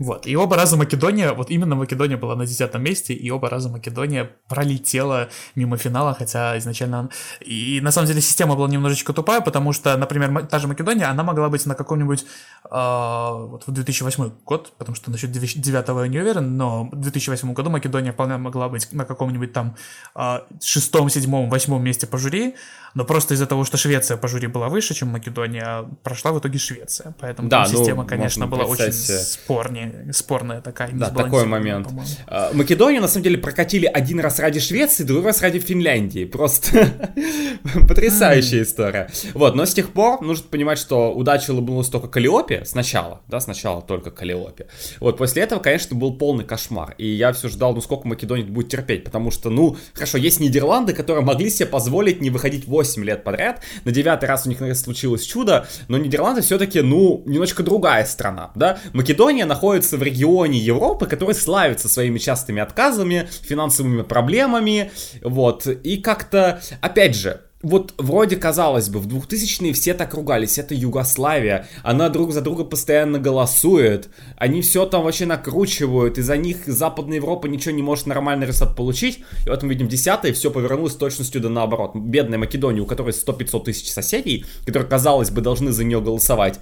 Вот. 0.00 0.26
И 0.26 0.34
оба 0.34 0.56
раза 0.56 0.76
Македония, 0.78 1.32
вот 1.32 1.50
именно 1.50 1.76
Македония 1.76 2.16
была 2.16 2.34
на 2.34 2.46
десятом 2.46 2.82
месте, 2.82 3.12
и 3.12 3.30
оба 3.30 3.50
раза 3.50 3.68
Македония 3.68 4.30
пролетела 4.48 5.28
мимо 5.54 5.76
финала, 5.76 6.14
хотя 6.14 6.56
изначально... 6.56 7.10
И 7.40 7.80
на 7.82 7.92
самом 7.92 8.08
деле 8.08 8.22
система 8.22 8.56
была 8.56 8.66
немножечко 8.68 9.12
тупая, 9.12 9.42
потому 9.42 9.74
что, 9.74 9.94
например, 9.98 10.46
та 10.46 10.58
же 10.58 10.68
Македония, 10.68 11.04
она 11.04 11.22
могла 11.22 11.50
быть 11.50 11.66
на 11.66 11.74
каком-нибудь... 11.74 12.24
Э, 12.64 13.46
вот 13.50 13.66
в 13.66 13.70
2008 13.72 14.30
год, 14.46 14.72
потому 14.78 14.96
что 14.96 15.10
насчет 15.10 15.30
9 15.32 15.66
я 15.66 16.08
не 16.08 16.18
уверен, 16.18 16.56
но 16.56 16.84
в 16.84 16.96
2008 16.96 17.52
году 17.52 17.68
Македония 17.68 18.12
вполне 18.12 18.38
могла 18.38 18.70
быть 18.70 18.92
на 18.92 19.04
каком-нибудь 19.04 19.52
там 19.52 19.76
э, 20.14 20.40
шестом, 20.62 21.10
седьмом, 21.10 21.50
восьмом 21.50 21.84
месте 21.84 22.06
по 22.06 22.16
жюри, 22.16 22.54
но 22.94 23.04
просто 23.04 23.34
из-за 23.34 23.46
того, 23.46 23.64
что 23.64 23.76
Швеция 23.76 24.16
по 24.16 24.28
жюри 24.28 24.46
была 24.48 24.68
выше, 24.68 24.94
чем 24.94 25.08
Македония, 25.08 25.84
прошла 26.02 26.32
в 26.32 26.38
итоге 26.38 26.58
Швеция. 26.58 27.14
Поэтому 27.20 27.48
да, 27.48 27.66
ну, 27.68 27.78
система, 27.78 28.04
конечно, 28.04 28.46
была 28.46 28.64
очень 28.64 28.92
спорнее, 28.92 29.89
спорная 30.12 30.60
такая. 30.60 30.90
Да, 30.92 31.10
такой 31.10 31.46
момент. 31.46 31.88
А, 32.26 32.50
Македонию, 32.52 33.00
на 33.02 33.08
самом 33.08 33.24
деле, 33.24 33.38
прокатили 33.38 33.86
один 33.86 34.20
раз 34.20 34.38
ради 34.38 34.60
Швеции, 34.60 35.04
другой 35.04 35.26
раз 35.26 35.42
ради 35.42 35.58
Финляндии. 35.58 36.24
Просто 36.24 36.88
потрясающая 37.88 38.62
история. 38.62 39.10
Вот, 39.34 39.54
но 39.54 39.64
с 39.64 39.74
тех 39.74 39.90
пор 39.90 40.20
нужно 40.22 40.46
понимать, 40.48 40.78
что 40.78 41.12
удача 41.12 41.50
улыбнулась 41.52 41.88
только 41.88 42.08
Калиопе 42.08 42.64
сначала, 42.64 43.20
да, 43.28 43.40
сначала 43.40 43.82
только 43.82 44.10
Калиопе. 44.10 44.66
Вот, 45.00 45.16
после 45.16 45.42
этого, 45.42 45.60
конечно, 45.60 45.96
был 45.96 46.16
полный 46.16 46.44
кошмар. 46.44 46.94
И 46.98 47.06
я 47.06 47.32
все 47.32 47.48
ждал, 47.48 47.74
ну, 47.74 47.80
сколько 47.80 48.06
Македония 48.06 48.44
будет 48.44 48.68
терпеть, 48.68 49.04
потому 49.04 49.30
что, 49.30 49.50
ну, 49.50 49.76
хорошо, 49.94 50.18
есть 50.18 50.40
Нидерланды, 50.40 50.92
которые 50.92 51.24
могли 51.24 51.50
себе 51.50 51.66
позволить 51.66 52.20
не 52.20 52.30
выходить 52.30 52.66
в 52.66 52.68
8 52.68 53.04
лет 53.04 53.24
подряд. 53.24 53.62
На 53.84 53.92
девятый 53.92 54.28
раз 54.28 54.46
у 54.46 54.48
них, 54.48 54.60
наконец, 54.60 54.82
случилось 54.82 55.24
чудо, 55.24 55.66
но 55.88 55.98
Нидерланды 55.98 56.42
все-таки, 56.42 56.80
ну, 56.80 57.22
немножко 57.26 57.62
другая 57.62 58.04
страна, 58.04 58.50
да. 58.54 58.78
Македония 58.92 59.44
находится 59.44 59.79
в 59.96 60.02
регионе 60.02 60.58
Европы, 60.58 61.06
который 61.06 61.34
славится 61.34 61.88
своими 61.88 62.18
частыми 62.18 62.60
отказами, 62.60 63.28
финансовыми 63.42 64.02
проблемами, 64.02 64.90
вот. 65.22 65.66
И 65.66 65.96
как-то, 65.98 66.60
опять 66.80 67.16
же, 67.16 67.40
вот 67.62 67.92
вроде 67.98 68.36
казалось 68.36 68.88
бы, 68.88 69.00
в 69.00 69.06
2000-е 69.06 69.72
все 69.74 69.92
так 69.92 70.14
ругались, 70.14 70.58
это 70.58 70.74
Югославия, 70.74 71.68
она 71.82 72.08
друг 72.08 72.32
за 72.32 72.40
друга 72.40 72.64
постоянно 72.64 73.18
голосует, 73.18 74.08
они 74.36 74.62
все 74.62 74.86
там 74.86 75.04
вообще 75.04 75.26
накручивают, 75.26 76.16
из-за 76.16 76.38
них 76.38 76.66
Западная 76.66 77.16
Европа 77.16 77.46
ничего 77.46 77.74
не 77.74 77.82
может 77.82 78.06
нормально 78.06 78.44
результат 78.44 78.76
получить, 78.76 79.18
и 79.44 79.50
вот 79.50 79.62
мы 79.62 79.70
видим 79.70 79.88
10 79.88 80.34
все 80.34 80.50
повернулось 80.50 80.94
с 80.94 80.96
точностью 80.96 81.40
да 81.42 81.50
наоборот. 81.50 81.94
Бедная 81.94 82.38
Македония, 82.38 82.80
у 82.80 82.86
которой 82.86 83.10
100-500 83.10 83.64
тысяч 83.64 83.90
соседей, 83.90 84.46
которые, 84.64 84.88
казалось 84.88 85.30
бы, 85.30 85.42
должны 85.42 85.72
за 85.72 85.84
нее 85.84 86.00
голосовать, 86.00 86.60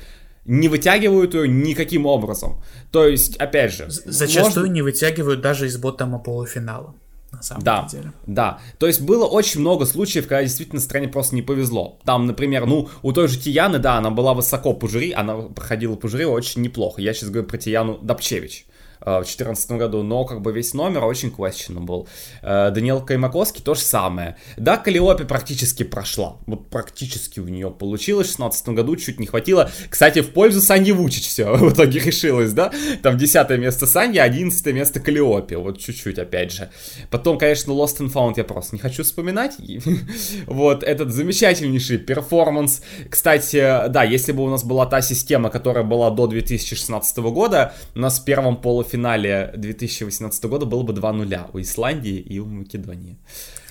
не 0.49 0.69
вытягивают 0.69 1.35
ее 1.35 1.47
никаким 1.47 2.07
образом. 2.07 2.61
То 2.91 3.07
есть, 3.07 3.37
опять 3.37 3.73
же... 3.73 3.87
Зачастую 3.89 4.65
можно... 4.67 4.73
не 4.73 4.83
вытягивают 4.83 5.41
даже 5.41 5.67
из 5.67 5.77
ботама 5.77 6.19
полуфинала 6.19 6.95
на 7.31 7.43
самом 7.43 7.63
да, 7.63 7.87
деле. 7.91 8.13
Да, 8.27 8.59
то 8.79 8.87
есть 8.87 9.03
было 9.03 9.27
очень 9.27 9.61
много 9.61 9.85
случаев, 9.85 10.27
когда 10.27 10.43
действительно 10.43 10.81
стране 10.81 11.09
просто 11.09 11.35
не 11.35 11.43
повезло. 11.43 11.99
Там, 12.05 12.27
например, 12.27 12.65
ну, 12.65 12.89
у 13.03 13.13
той 13.13 13.29
же 13.29 13.39
Тияны, 13.39 13.79
да, 13.79 13.99
она 13.99 14.11
была 14.11 14.33
высоко 14.33 14.73
по 14.73 14.89
жюри, 14.89 15.13
она 15.13 15.37
проходила 15.37 15.95
по 15.97 16.09
жюри 16.09 16.25
очень 16.25 16.63
неплохо. 16.63 17.03
Я 17.03 17.13
сейчас 17.13 17.29
говорю 17.29 17.47
про 17.47 17.59
Тияну 17.59 17.99
Добчевич. 17.99 18.65
Э, 19.01 19.19
в 19.19 19.25
2014 19.25 19.71
году, 19.73 20.03
но 20.03 20.25
как 20.25 20.41
бы 20.41 20.53
весь 20.53 20.75
номер 20.75 21.05
очень 21.05 21.31
questionable. 21.31 22.07
Э, 22.43 22.71
Даниэл 22.71 23.01
Каймаковский 23.01 23.63
то 23.63 23.75
же 23.75 23.81
самое. 23.81 24.37
Да, 24.57 24.77
Калиопе 24.77 25.25
практически 25.25 25.83
прошла. 25.83 26.37
Вот 26.47 26.69
практически 26.69 27.41
у 27.41 27.49
нее 27.49 27.71
получилось. 27.71 28.29
В 28.29 28.37
2016 28.37 28.69
году 28.69 28.97
чуть 28.97 29.21
не 29.21 29.27
хватило. 29.27 29.71
Кстати, 29.89 30.21
в 30.21 30.31
пользу 30.31 30.61
Саньи 30.61 30.93
Вучич 30.93 31.27
все 31.27 31.53
в 31.57 31.73
итоге 31.73 32.01
решилось, 32.01 32.53
да? 32.53 32.73
Там 33.03 33.17
10 33.17 33.51
место 33.59 33.87
Санья, 33.87 34.23
11 34.23 34.67
место 34.75 35.01
Калиопе. 35.01 35.57
Вот 35.57 35.79
чуть-чуть, 35.79 36.19
опять 36.19 36.53
же. 36.53 36.71
Потом, 37.11 37.39
конечно, 37.39 37.73
Lost 37.73 37.99
and 37.99 38.13
Found 38.13 38.35
я 38.37 38.45
просто 38.45 38.77
не 38.77 38.81
хочу 38.81 39.05
вспоминать. 39.05 39.57
вот 40.47 40.83
этот 40.83 41.13
замечательнейший 41.13 41.99
перформанс. 41.99 42.83
Кстати, 43.09 43.89
да, 43.89 44.05
если 44.05 44.33
бы 44.33 44.43
у 44.43 44.51
нас 44.51 44.65
была 44.65 44.87
та 44.87 45.03
система, 45.03 45.51
которая 45.51 45.85
была 45.85 46.11
до 46.11 46.27
2016 46.27 47.19
года, 47.19 47.73
у 47.95 48.01
нас 48.01 48.19
в 48.19 48.25
первом 48.25 48.57
полуфинале 48.57 48.88
финале 48.89 49.53
2018 49.57 50.45
года 50.45 50.67
было 50.67 50.83
бы 50.83 50.93
2 50.93 51.13
нуля 51.13 51.49
у 51.53 51.61
Исландии 51.61 52.19
и 52.19 52.39
у 52.39 52.47
Македонии. 52.47 53.19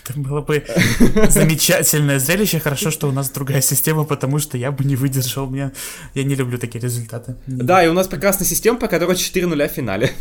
Это 0.04 0.20
было 0.20 0.42
бы 0.42 0.66
замечательное 1.30 2.20
зрелище. 2.20 2.60
Хорошо, 2.60 2.92
что 2.92 3.10
у 3.10 3.12
нас 3.12 3.30
другая 3.30 3.62
система, 3.62 4.06
потому 4.06 4.40
что 4.40 4.58
я 4.58 4.72
бы 4.72 4.86
не 4.86 4.96
выдержал. 4.96 5.50
Меня... 5.50 5.74
Я 6.14 6.24
не 6.24 6.36
люблю 6.36 6.58
такие 6.58 6.80
результаты. 6.80 7.36
Да, 7.48 7.84
и 7.84 7.88
у 7.88 7.94
нас 7.94 8.08
прекрасная 8.08 8.48
система, 8.48 8.80
по 8.80 8.88
которой 8.88 9.16
4 9.16 9.48
нуля 9.48 9.68
в 9.68 9.72
финале. 9.72 10.12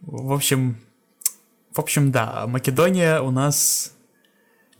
В 0.00 0.32
общем, 0.32 0.76
в 1.74 1.80
общем, 1.80 2.12
да, 2.12 2.46
Македония 2.46 3.20
у 3.20 3.30
нас 3.30 3.93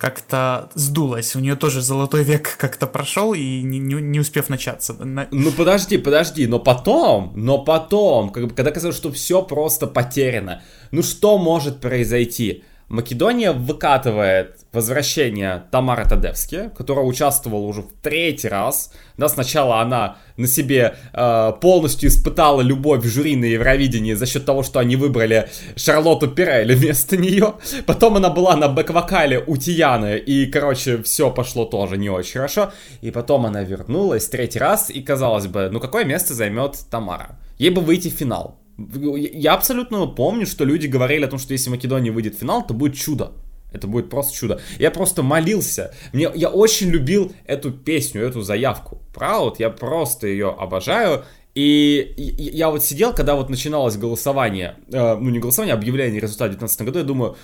как-то 0.05 0.69
сдулась. 0.75 1.35
У 1.35 1.41
нее 1.41 1.57
тоже 1.57 1.81
золотой 1.81 2.25
век 2.25 2.59
как-то 2.59 2.87
прошел 2.87 3.33
и 3.33 3.63
не, 3.63 3.79
не, 3.79 3.95
не 3.95 4.21
успев 4.21 4.51
начаться. 4.51 4.93
Ну 4.93 5.51
подожди, 5.51 5.97
подожди, 5.97 6.47
но 6.47 6.59
потом, 6.59 7.33
но 7.35 7.65
потом, 7.65 8.29
как 8.29 8.49
бы, 8.49 8.55
когда 8.55 8.71
казалось, 8.71 8.97
что 8.97 9.11
все 9.11 9.41
просто 9.43 9.87
потеряно, 9.87 10.63
ну 10.91 11.03
что 11.03 11.39
может 11.39 11.81
произойти? 11.81 12.65
Македония 12.89 13.53
выкатывает 13.53 14.61
возвращение 14.73 15.65
Тамары 15.71 16.05
Тадевски, 16.05 16.71
которая 16.77 17.05
участвовала 17.05 17.65
уже 17.65 17.83
в 17.83 17.93
третий 18.03 18.49
раз. 18.49 18.93
Да, 19.17 19.29
сначала 19.29 19.81
она 19.81 20.19
на 20.37 20.47
себе 20.47 20.97
э, 21.13 21.53
полностью 21.61 22.09
испытала 22.09 22.61
любовь 22.61 23.05
жюри 23.05 23.37
на 23.37 23.47
Евровидении 23.47 24.15
за 24.15 24.27
счет 24.27 24.45
того, 24.45 24.63
что 24.63 24.81
они 24.81 24.97
выбрали 24.97 25.49
Шарлотту 25.77 26.29
Пирелли 26.29 26.75
вместо 26.75 27.17
нее. 27.17 27.55
Потом 27.87 28.17
она 28.17 28.29
была 28.29 28.57
на 28.57 28.69
бэк-вокале 28.69 29.43
у 29.47 29.57
Тияны, 29.57 30.19
и, 30.19 30.47
короче, 30.47 31.03
все 31.03 31.31
пошло 31.31 31.65
тоже 31.65 31.97
не 31.97 32.11
очень 32.11 32.35
хорошо. 32.35 32.73
И 33.01 33.11
потом 33.11 33.47
она 33.47 33.63
вернулась 33.63 34.29
третий 34.29 34.59
раз, 34.59 34.91
и 34.91 35.01
казалось 35.01 35.47
бы, 35.47 35.69
ну 35.71 35.81
какое 35.81 36.05
место 36.05 36.35
займет 36.35 36.77
Тамара? 36.91 37.39
Ей 37.59 37.71
бы 37.71 37.81
выйти 37.81 38.09
в 38.09 38.15
финал. 38.15 38.59
Я 38.77 39.55
абсолютно 39.55 40.07
помню, 40.07 40.47
что 40.47 40.65
люди 40.65 40.87
говорили 40.87 41.25
о 41.25 41.29
том, 41.29 41.39
что 41.39 41.53
если 41.53 41.71
Македония 41.71 42.11
выйдет 42.11 42.35
в 42.35 42.39
финал, 42.39 42.67
то 42.67 42.75
будет 42.75 42.97
чудо. 42.97 43.33
Это 43.73 43.89
будет 43.89 44.09
просто 44.09 44.35
чудо. 44.35 44.61
Я 44.79 44.91
просто 44.91 45.23
молился. 45.23 45.93
Мне, 46.13 46.31
я 46.35 46.49
очень 46.49 46.91
любил 46.91 47.33
эту 47.45 47.73
песню, 47.73 48.23
эту 48.23 48.43
заявку. 48.43 49.03
Proud, 49.13 49.57
я 49.59 49.71
просто 49.71 50.29
ее 50.29 50.51
обожаю. 50.51 51.25
И 51.55 52.15
я 52.17 52.71
вот 52.71 52.85
сидел, 52.85 53.13
когда 53.15 53.37
вот 53.37 53.49
начиналось 53.49 53.97
голосование, 53.97 54.77
э, 54.93 55.17
ну 55.17 55.31
не 55.31 55.39
голосование, 55.39 55.75
а 55.75 55.79
объявление 55.79 56.21
результата 56.21 56.53
в 56.53 56.57
2019 56.57 56.83
году, 56.83 56.99
я 56.99 57.05
думаю, 57.05 57.37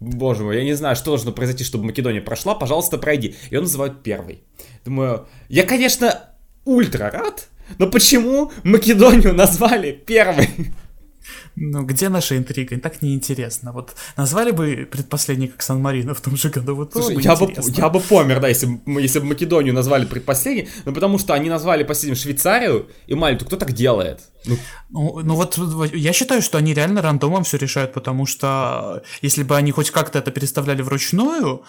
боже 0.00 0.44
мой, 0.44 0.56
я 0.56 0.64
не 0.64 0.74
знаю, 0.74 0.96
что 0.96 1.06
должно 1.06 1.32
произойти, 1.32 1.64
чтобы 1.64 1.84
Македония 1.84 2.20
прошла, 2.20 2.54
пожалуйста, 2.54 2.98
пройди. 2.98 3.36
И 3.50 3.56
он 3.56 3.62
называют 3.62 4.02
первый. 4.02 4.42
Думаю, 4.84 5.26
я, 5.48 5.64
конечно, 5.64 6.30
ультра 6.64 7.10
рад, 7.10 7.48
но 7.78 7.86
почему 7.86 8.52
Македонию 8.62 9.34
назвали 9.34 9.92
первой? 9.92 10.48
Ну, 11.56 11.84
где 11.84 12.08
наша 12.08 12.36
интрига? 12.36 12.78
Так 12.80 13.00
неинтересно. 13.02 13.72
Вот 13.72 13.94
назвали 14.16 14.50
бы 14.50 14.88
предпоследний 14.90 15.48
как 15.48 15.62
Сан-Марино 15.62 16.14
в 16.14 16.20
том 16.20 16.36
же 16.36 16.48
году, 16.48 16.74
вот 16.74 16.92
Слушай, 16.92 17.22
я 17.22 17.36
бы, 17.36 17.52
я 17.56 17.88
бы 17.88 18.00
помер, 18.00 18.40
да, 18.40 18.48
если, 18.48 18.80
если 19.00 19.20
бы 19.20 19.26
Македонию 19.26 19.72
назвали 19.72 20.04
предпоследней, 20.04 20.68
но 20.84 20.92
потому 20.92 21.18
что 21.18 21.32
они 21.34 21.48
назвали 21.48 21.84
последним 21.84 22.16
Швейцарию 22.16 22.88
и 23.06 23.14
Мальту. 23.14 23.44
Кто 23.44 23.56
так 23.56 23.72
делает? 23.72 24.20
Ну, 24.46 24.56
ну, 24.90 25.20
ну 25.22 25.34
вот 25.36 25.58
я 25.94 26.12
считаю, 26.12 26.42
что 26.42 26.58
они 26.58 26.74
реально 26.74 27.02
рандомом 27.02 27.44
все 27.44 27.56
решают, 27.56 27.92
потому 27.92 28.26
что 28.26 29.02
если 29.22 29.44
бы 29.44 29.56
они 29.56 29.70
хоть 29.70 29.90
как-то 29.90 30.18
это 30.18 30.30
переставляли 30.32 30.82
вручную, 30.82 31.62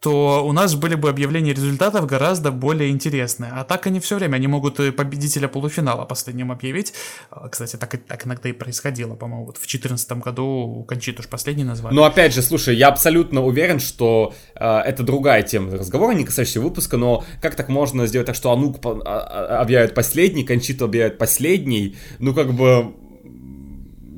то 0.00 0.46
у 0.46 0.52
нас 0.52 0.76
были 0.76 0.94
бы 0.94 1.08
объявления 1.08 1.52
результатов 1.52 2.06
гораздо 2.06 2.52
более 2.52 2.90
интересные. 2.90 3.50
А 3.52 3.64
так 3.64 3.86
они 3.86 3.98
все 3.98 4.16
время, 4.16 4.36
они 4.36 4.46
могут 4.46 4.76
победителя 4.76 5.48
полуфинала 5.48 6.04
последним 6.04 6.52
объявить. 6.52 6.92
А, 7.30 7.48
кстати, 7.48 7.76
так, 7.76 7.96
так 8.06 8.26
иногда 8.26 8.48
и 8.48 8.52
происходило, 8.52 9.16
по-моему, 9.16 9.46
вот 9.46 9.56
в 9.56 9.60
2014 9.60 10.12
году 10.12 10.84
Кончиту 10.88 11.22
уж 11.22 11.28
последний 11.28 11.64
назвали. 11.64 11.94
Ну, 11.94 12.04
опять 12.04 12.32
же, 12.32 12.42
слушай, 12.42 12.76
я 12.76 12.88
абсолютно 12.88 13.44
уверен, 13.44 13.80
что 13.80 14.34
э, 14.54 14.64
это 14.64 15.02
другая 15.02 15.42
тема 15.42 15.76
разговора, 15.76 16.12
не 16.12 16.24
касающаяся 16.24 16.60
выпуска, 16.60 16.96
но 16.96 17.24
как 17.42 17.56
так 17.56 17.68
можно 17.68 18.06
сделать 18.06 18.26
так, 18.26 18.36
что 18.36 18.52
Анук 18.52 18.76
а, 18.84 19.00
а, 19.04 19.60
объявит 19.62 19.94
последний, 19.94 20.44
Кончиту 20.44 20.84
объявит 20.84 21.18
последний, 21.18 21.96
ну, 22.20 22.34
как 22.34 22.52
бы 22.52 22.94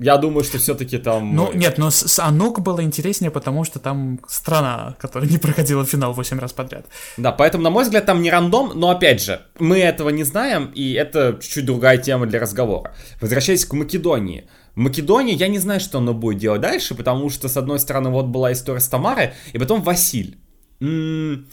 я 0.01 0.17
думаю, 0.17 0.45
что 0.45 0.59
все-таки 0.59 0.99
там... 0.99 1.37
Ну, 1.37 1.53
нет, 1.53 1.79
но 1.79 1.91
с, 1.91 2.09
с 2.09 2.19
Анук 2.19 2.61
было 2.61 2.83
интереснее, 2.83 3.31
потому 3.31 3.65
что 3.65 3.79
там 3.79 4.19
страна, 4.27 4.97
которая 4.99 5.29
не 5.29 5.39
проходила 5.39 5.85
финал 5.85 6.15
8 6.15 6.39
раз 6.39 6.53
подряд. 6.53 6.87
Да, 7.19 7.33
поэтому, 7.33 7.65
на 7.65 7.71
мой 7.71 7.85
взгляд, 7.85 8.07
там 8.07 8.23
не 8.23 8.31
рандом, 8.31 8.73
но, 8.75 8.89
опять 8.91 9.23
же, 9.23 9.43
мы 9.59 9.79
этого 9.79 10.09
не 10.09 10.25
знаем, 10.25 10.73
и 10.75 10.93
это 10.95 11.39
чуть-чуть 11.41 11.67
другая 11.67 11.99
тема 11.99 12.27
для 12.27 12.41
разговора. 12.41 12.95
Возвращаясь 13.21 13.67
к 13.67 13.75
Македонии. 13.75 14.49
Македония, 14.75 15.35
я 15.35 15.49
не 15.49 15.59
знаю, 15.59 15.81
что 15.81 15.99
она 15.99 16.13
будет 16.13 16.39
делать 16.39 16.63
дальше, 16.63 16.95
потому 16.95 17.29
что, 17.29 17.49
с 17.49 17.57
одной 17.59 17.79
стороны, 17.79 18.09
вот 18.09 18.27
была 18.27 18.53
история 18.53 18.81
с 18.81 18.89
Тамарой, 18.89 19.33
и 19.53 19.59
потом 19.59 19.83
Василь. 19.83 20.39
М-м- 20.81 21.47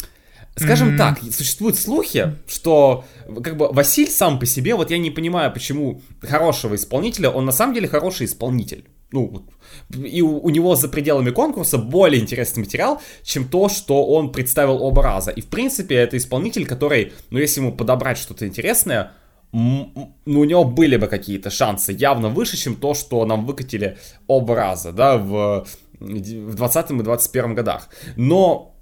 Скажем 0.57 0.93
mm-hmm. 0.93 0.97
так, 0.97 1.19
существуют 1.31 1.77
слухи, 1.77 2.35
что 2.47 3.05
как 3.43 3.57
бы 3.57 3.71
Василь 3.71 4.09
сам 4.09 4.39
по 4.39 4.45
себе, 4.45 4.75
вот 4.75 4.89
я 4.89 4.97
не 4.97 5.11
понимаю, 5.11 5.53
почему 5.53 6.01
хорошего 6.21 6.75
исполнителя, 6.75 7.29
он 7.29 7.45
на 7.45 7.51
самом 7.51 7.75
деле 7.75 7.87
хороший 7.87 8.25
исполнитель. 8.25 8.85
Ну, 9.11 9.45
и 9.93 10.21
у, 10.21 10.39
у 10.39 10.49
него 10.49 10.75
за 10.75 10.89
пределами 10.89 11.29
конкурса 11.29 11.77
более 11.77 12.21
интересный 12.21 12.61
материал, 12.61 13.01
чем 13.23 13.47
то, 13.47 13.69
что 13.69 14.05
он 14.05 14.31
представил 14.31 14.83
оба 14.83 15.01
раза. 15.03 15.31
И 15.31 15.41
в 15.41 15.47
принципе 15.47 15.95
это 15.95 16.17
исполнитель, 16.17 16.65
который, 16.65 17.13
ну 17.29 17.39
если 17.39 17.61
ему 17.61 17.71
подобрать 17.71 18.17
что-то 18.17 18.45
интересное, 18.45 19.13
ну, 19.53 20.13
у 20.25 20.43
него 20.43 20.65
были 20.65 20.97
бы 20.97 21.07
какие-то 21.07 21.49
шансы 21.49 21.93
явно 21.93 22.29
выше, 22.29 22.57
чем 22.57 22.75
то, 22.75 22.93
что 22.93 23.23
нам 23.25 23.45
выкатили 23.45 23.97
оба 24.27 24.55
раза, 24.55 24.91
да, 24.91 25.17
в, 25.17 25.65
в 25.99 26.55
20 26.55 26.91
и 26.91 26.93
21 26.95 27.55
годах. 27.55 27.87
Но 28.17 28.76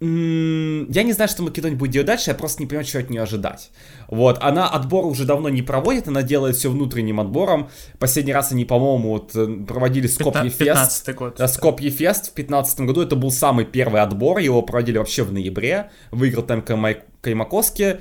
я 0.00 1.02
не 1.02 1.12
знаю, 1.12 1.28
что 1.28 1.42
Македония 1.42 1.74
будет 1.74 1.90
делать 1.90 2.06
дальше, 2.06 2.30
я 2.30 2.34
просто 2.36 2.62
не 2.62 2.68
понимаю, 2.68 2.86
что 2.86 3.00
от 3.00 3.10
нее 3.10 3.22
ожидать. 3.22 3.70
Вот, 4.06 4.38
она 4.40 4.68
отбор 4.68 5.04
уже 5.06 5.24
давно 5.24 5.48
не 5.48 5.62
проводит, 5.62 6.06
она 6.06 6.22
делает 6.22 6.54
все 6.54 6.70
внутренним 6.70 7.18
отбором. 7.18 7.68
Последний 7.98 8.32
раз 8.32 8.52
они, 8.52 8.64
по-моему, 8.64 9.10
вот, 9.10 9.34
э, 9.34 9.64
проводили 9.66 10.06
Скопье 10.06 10.50
Фест. 10.50 11.12
год. 11.14 11.34
Да, 11.38 11.48
Скопье 11.48 11.90
Фест 11.90 12.30
в 12.30 12.32
15 12.34 12.80
году, 12.80 13.02
это 13.02 13.16
был 13.16 13.32
самый 13.32 13.64
первый 13.64 14.00
отбор, 14.00 14.38
его 14.38 14.62
проводили 14.62 14.98
вообще 14.98 15.24
в 15.24 15.32
ноябре. 15.32 15.90
Выиграл 16.12 16.44
там 16.44 16.62
Каймакоски. 16.62 18.00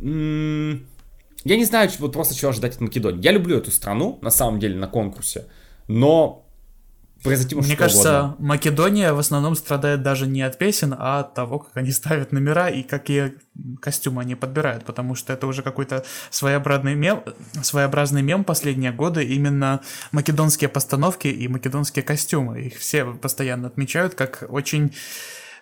Я 0.00 1.56
не 1.56 1.64
знаю 1.64 1.90
вот 1.98 2.12
просто 2.12 2.34
чего 2.34 2.50
ожидать 2.50 2.76
от 2.76 2.80
Македонии. 2.80 3.22
Я 3.22 3.32
люблю 3.32 3.58
эту 3.58 3.70
страну, 3.70 4.18
на 4.22 4.30
самом 4.30 4.58
деле, 4.58 4.76
на 4.76 4.88
конкурсе, 4.88 5.46
но 5.86 6.46
произойти 7.22 7.54
может 7.54 7.68
Мне 7.68 7.76
кажется, 7.76 8.24
угодно. 8.24 8.46
Македония 8.46 9.12
в 9.12 9.18
основном 9.18 9.54
страдает 9.54 10.02
даже 10.02 10.26
не 10.26 10.42
от 10.42 10.58
песен, 10.58 10.94
а 10.98 11.20
от 11.20 11.34
того, 11.34 11.58
как 11.58 11.76
они 11.76 11.90
ставят 11.92 12.32
номера 12.32 12.68
и 12.68 12.82
какие 12.82 13.34
костюмы 13.80 14.22
они 14.22 14.34
подбирают, 14.34 14.84
потому 14.84 15.14
что 15.14 15.32
это 15.32 15.46
уже 15.46 15.62
какой-то 15.62 16.04
своеобразный 16.30 16.94
мем, 16.94 17.22
своеобразный 17.62 18.22
мем 18.22 18.44
последние 18.44 18.92
годы, 18.92 19.24
именно 19.24 19.80
македонские 20.12 20.68
постановки 20.68 21.28
и 21.28 21.48
македонские 21.48 22.02
костюмы. 22.02 22.62
Их 22.62 22.76
все 22.76 23.04
постоянно 23.04 23.66
отмечают 23.68 24.14
как 24.14 24.44
очень 24.48 24.94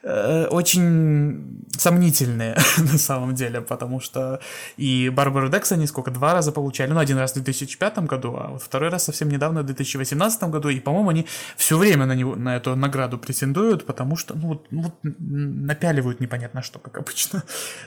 очень 0.03 1.65
сомнительные 1.77 2.57
на 2.79 2.99
самом 2.99 3.35
деле, 3.35 3.61
потому 3.61 4.01
что 4.01 4.41
и 4.77 5.09
Барбару 5.09 5.49
Декс 5.49 5.73
они 5.73 5.87
сколько, 5.87 6.11
два 6.11 6.35
раза 6.35 6.53
получали, 6.53 6.91
ну, 6.91 7.01
один 7.01 7.19
раз 7.19 7.33
в 7.33 7.35
2005 7.35 7.99
году, 8.01 8.37
а 8.37 8.49
вот 8.49 8.63
второй 8.63 8.91
раз 8.91 9.05
совсем 9.05 9.29
недавно 9.29 9.63
в 9.63 9.67
2018 9.67 10.43
году, 10.45 10.69
и, 10.69 10.81
по-моему, 10.81 11.11
они 11.11 11.27
все 11.57 11.77
время 11.77 12.07
на, 12.07 12.15
него, 12.15 12.37
на 12.37 12.57
эту 12.57 12.77
награду 12.77 13.19
претендуют, 13.19 13.87
потому 13.87 14.17
что, 14.17 14.35
ну, 14.37 14.49
вот, 14.49 14.67
ну, 14.71 14.83
вот 14.83 14.95
напяливают 15.03 16.21
непонятно 16.21 16.63
что, 16.63 16.79
как 16.79 16.99
обычно. 16.99 17.41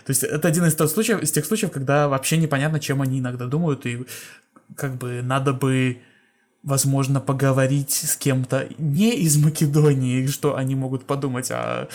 То 0.05 0.09
есть 0.09 0.23
это 0.23 0.47
один 0.47 0.65
из, 0.65 0.75
тех 0.75 0.89
случаев, 0.89 1.21
из 1.21 1.31
тех 1.31 1.45
случаев, 1.45 1.71
когда 1.71 2.07
вообще 2.07 2.37
непонятно, 2.37 2.79
чем 2.79 3.01
они 3.01 3.19
иногда 3.19 3.45
думают, 3.45 3.85
и 3.85 4.05
как 4.75 4.95
бы 4.95 5.21
надо 5.21 5.53
бы 5.53 6.01
возможно, 6.63 7.19
поговорить 7.19 7.91
с 7.91 8.15
кем-то 8.15 8.67
не 8.77 9.15
из 9.15 9.37
Македонии, 9.37 10.27
что 10.27 10.55
они 10.55 10.75
могут 10.75 11.05
подумать 11.05 11.49
о, 11.51 11.87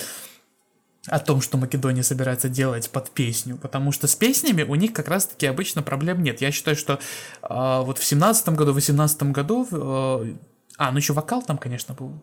о 1.06 1.18
том, 1.18 1.40
что 1.40 1.56
Македония 1.56 2.02
собирается 2.02 2.48
делать 2.48 2.90
под 2.90 3.10
песню, 3.10 3.56
потому 3.56 3.92
что 3.92 4.06
с 4.06 4.16
песнями 4.16 4.62
у 4.62 4.74
них 4.74 4.92
как 4.92 5.08
раз-таки 5.08 5.46
обычно 5.46 5.82
проблем 5.82 6.22
нет. 6.22 6.40
Я 6.40 6.50
считаю, 6.50 6.76
что 6.76 6.94
э, 7.42 7.82
вот 7.84 7.98
в 7.98 8.04
семнадцатом 8.04 8.56
году, 8.56 8.72
в 8.72 8.74
восемнадцатом 8.76 9.32
году, 9.32 9.66
э, 9.70 10.34
а, 10.78 10.90
ну 10.90 10.98
еще 10.98 11.12
вокал 11.12 11.42
там, 11.42 11.58
конечно, 11.58 11.94
был 11.94 12.20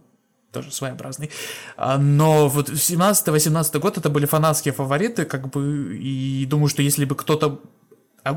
тоже 0.52 0.72
своеобразный. 0.72 1.32
А, 1.78 1.98
но 1.98 2.48
вот 2.48 2.70
17-18 2.70 3.80
год 3.80 3.98
это 3.98 4.10
были 4.10 4.26
фанатские 4.26 4.74
фавориты, 4.74 5.26
как 5.26 5.50
бы, 5.50 5.98
и 5.98 6.46
думаю, 6.46 6.70
что 6.70 6.82
если 6.82 7.06
бы 7.06 7.16
кто-то 7.16 7.62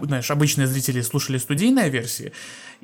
знаешь, 0.03 0.30
обычные 0.30 0.66
зрители 0.66 1.01
слушали 1.01 1.39
студийные 1.39 1.89
версии 1.91 2.32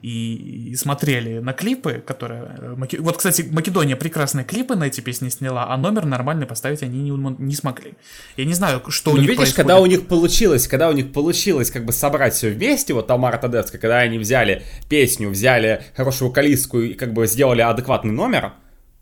и, 0.00 0.70
и 0.70 0.76
смотрели 0.76 1.38
на 1.38 1.52
клипы, 1.52 2.02
которые... 2.06 2.56
Э, 2.58 2.98
вот, 3.00 3.16
кстати, 3.16 3.42
Македония 3.50 3.96
прекрасные 3.96 4.44
клипы 4.44 4.76
на 4.76 4.84
эти 4.84 5.00
песни 5.00 5.28
сняла, 5.28 5.72
а 5.72 5.76
номер 5.76 6.06
нормальный 6.06 6.46
поставить 6.46 6.82
они 6.82 7.10
не, 7.10 7.36
не 7.38 7.54
смогли. 7.54 7.94
Я 8.36 8.44
не 8.44 8.54
знаю, 8.54 8.82
что 8.88 9.10
ну, 9.10 9.16
у 9.16 9.20
них 9.20 9.30
видишь, 9.30 9.38
происходит. 9.38 9.56
когда 9.56 9.80
у 9.80 9.86
них 9.86 10.06
получилось, 10.06 10.68
когда 10.68 10.88
у 10.88 10.92
них 10.92 11.12
получилось 11.12 11.70
как 11.70 11.84
бы 11.84 11.92
собрать 11.92 12.34
все 12.34 12.50
вместе, 12.50 12.94
вот 12.94 13.06
Тамара 13.06 13.38
Тадевская, 13.38 13.80
когда 13.80 13.98
они 13.98 14.18
взяли 14.18 14.62
песню, 14.88 15.28
взяли 15.28 15.84
хорошую 15.96 16.28
вокалистку 16.28 16.80
и 16.80 16.94
как 16.94 17.12
бы 17.12 17.26
сделали 17.26 17.62
адекватный 17.62 18.12
номер, 18.12 18.52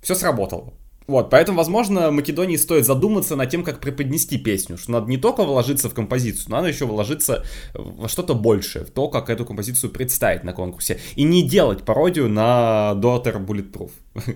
все 0.01 0.15
сработало. 0.15 0.73
Вот, 1.11 1.29
поэтому, 1.29 1.59
возможно, 1.59 2.13
Македонии 2.13 2.57
стоит 2.57 2.87
задуматься 2.87 3.35
над 3.35 3.51
тем, 3.51 3.65
как 3.65 3.81
преподнести 3.81 4.39
песню, 4.39 4.79
что 4.79 4.93
надо 4.93 5.11
не 5.11 5.17
только 5.17 5.43
вложиться 5.43 5.91
в 5.91 5.95
композицию, 5.95 6.53
надо 6.53 6.69
еще 6.69 6.87
вложиться 6.87 7.45
во 7.75 8.09
что-то 8.09 8.35
большее, 8.35 8.85
в 8.85 8.91
то, 8.93 9.09
как 9.09 9.29
эту 9.29 9.45
композицию 9.45 9.91
представить 9.91 10.45
на 10.45 10.53
конкурсе, 10.53 11.01
и 11.17 11.25
не 11.25 11.43
делать 11.43 11.83
пародию 11.83 12.29
на 12.29 12.93
Daughter 12.95 13.45
Bulletproof. 13.45 13.91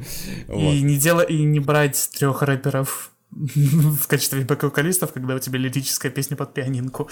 И 0.49 0.83
не 0.83 0.97
делать, 0.97 1.31
и 1.31 1.45
не 1.45 1.61
брать 1.61 2.11
трех 2.19 2.43
рэперов 2.43 3.14
в 3.55 4.07
качестве 4.07 4.43
бэк-вокалистов, 4.43 5.13
когда 5.13 5.35
у 5.35 5.39
тебя 5.39 5.59
лирическая 5.59 6.11
песня 6.11 6.37
под 6.37 6.55
пианинку. 6.55 7.09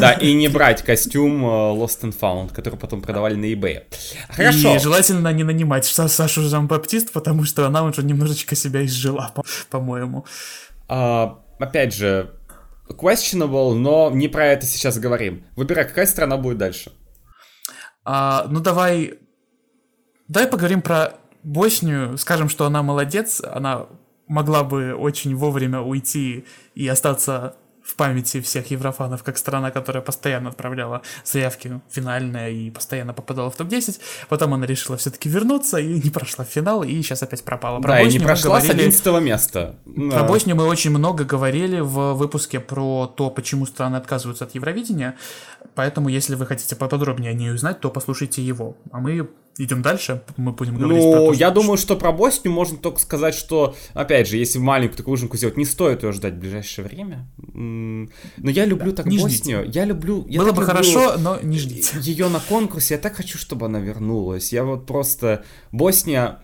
Да, 0.00 0.12
и 0.12 0.32
не 0.34 0.48
брать 0.56 0.82
костюм 0.82 1.44
э, 1.44 1.48
Lost 1.48 2.02
and 2.02 2.18
Found, 2.18 2.52
который 2.52 2.78
потом 2.78 3.02
продавали 3.02 3.34
на 3.36 3.44
eBay. 3.52 3.84
Хорошо. 4.28 4.74
И 4.74 4.78
желательно 4.78 5.32
не 5.32 5.44
нанимать 5.44 5.84
Сашу 5.84 6.42
Жан-Баптист, 6.42 7.12
потому 7.12 7.44
что 7.44 7.66
она 7.66 7.84
уже 7.84 8.02
немножечко 8.02 8.56
себя 8.56 8.84
изжила, 8.84 9.32
по-моему. 9.70 10.26
А, 10.88 11.38
опять 11.58 11.94
же, 11.94 12.34
questionable, 12.88 13.74
но 13.74 14.10
не 14.10 14.28
про 14.28 14.46
это 14.46 14.66
сейчас 14.66 14.98
говорим. 14.98 15.44
Выбирай, 15.56 15.86
какая 15.86 16.06
страна 16.06 16.36
будет 16.36 16.58
дальше. 16.58 16.92
А, 18.04 18.46
ну 18.48 18.60
давай, 18.60 19.14
давай 20.26 20.48
поговорим 20.48 20.82
про 20.82 21.14
Боснию, 21.42 22.18
скажем, 22.18 22.48
что 22.48 22.66
она 22.66 22.82
молодец, 22.82 23.40
она 23.40 23.86
могла 24.30 24.62
бы 24.62 24.94
очень 24.94 25.34
вовремя 25.34 25.80
уйти 25.80 26.44
и 26.76 26.86
остаться 26.86 27.56
в 27.82 27.96
памяти 27.96 28.40
всех 28.40 28.70
еврофанов 28.70 29.24
как 29.24 29.36
страна, 29.36 29.72
которая 29.72 30.02
постоянно 30.02 30.50
отправляла 30.50 31.02
заявки 31.24 31.80
финальные 31.90 32.54
и 32.54 32.70
постоянно 32.70 33.12
попадала 33.12 33.50
в 33.50 33.56
топ-10. 33.56 33.98
Потом 34.28 34.54
она 34.54 34.66
решила 34.66 34.96
все-таки 34.96 35.28
вернуться 35.28 35.78
и 35.78 36.00
не 36.00 36.10
прошла 36.10 36.44
в 36.44 36.48
финал, 36.48 36.84
и 36.84 37.02
сейчас 37.02 37.24
опять 37.24 37.42
пропала. 37.42 37.80
Про 37.80 37.94
да, 37.94 38.00
и 38.02 38.12
не 38.12 38.20
прошла 38.20 38.60
говорили... 38.60 38.90
с 38.90 39.00
11 39.00 39.22
места. 39.22 39.74
Про. 39.84 40.24
Боснию 40.24 40.56
мы 40.56 40.66
очень 40.66 40.90
много 40.90 41.24
говорили 41.24 41.80
в 41.80 42.12
выпуске 42.12 42.60
про 42.60 43.06
то, 43.08 43.30
почему 43.30 43.66
страны 43.66 43.96
отказываются 43.96 44.44
от 44.44 44.54
Евровидения. 44.54 45.16
Поэтому, 45.74 46.08
если 46.08 46.36
вы 46.36 46.46
хотите 46.46 46.76
поподробнее 46.76 47.30
о 47.30 47.34
ней 47.34 47.52
узнать, 47.52 47.80
то 47.80 47.90
послушайте 47.90 48.42
его. 48.42 48.76
А 48.92 49.00
мы 49.00 49.28
идем 49.64 49.82
дальше, 49.82 50.22
мы 50.36 50.52
будем 50.52 50.76
говорить 50.76 51.02
ну, 51.02 51.12
про 51.12 51.18
то, 51.20 51.32
я 51.32 51.46
что... 51.46 51.54
думаю, 51.54 51.76
что 51.76 51.96
про 51.96 52.12
Боснию 52.12 52.52
можно 52.52 52.78
только 52.78 52.98
сказать, 52.98 53.34
что, 53.34 53.74
опять 53.94 54.28
же, 54.28 54.36
если 54.36 54.58
маленькую 54.58 54.96
такую 54.96 55.14
ужинку 55.14 55.36
сделать, 55.36 55.56
не 55.56 55.64
стоит 55.64 56.02
ее 56.02 56.12
ждать 56.12 56.34
в 56.34 56.38
ближайшее 56.38 56.86
время. 56.86 57.28
Но 57.36 58.50
я 58.50 58.64
люблю 58.64 58.90
да, 58.90 58.98
так 58.98 59.06
не 59.06 59.18
Боснию. 59.18 59.62
Ждите. 59.62 59.78
Я 59.78 59.84
люблю... 59.84 60.26
Я 60.28 60.40
Было 60.40 60.52
бы 60.52 60.64
хорошо, 60.64 61.16
но 61.18 61.38
не 61.42 61.58
ждите. 61.58 61.98
Ее 62.00 62.28
на 62.28 62.40
конкурсе, 62.40 62.94
я 62.94 63.00
так 63.00 63.14
хочу, 63.14 63.38
чтобы 63.38 63.66
она 63.66 63.80
вернулась. 63.80 64.52
Я 64.52 64.64
вот 64.64 64.86
просто... 64.86 65.44
Босния... 65.72 66.38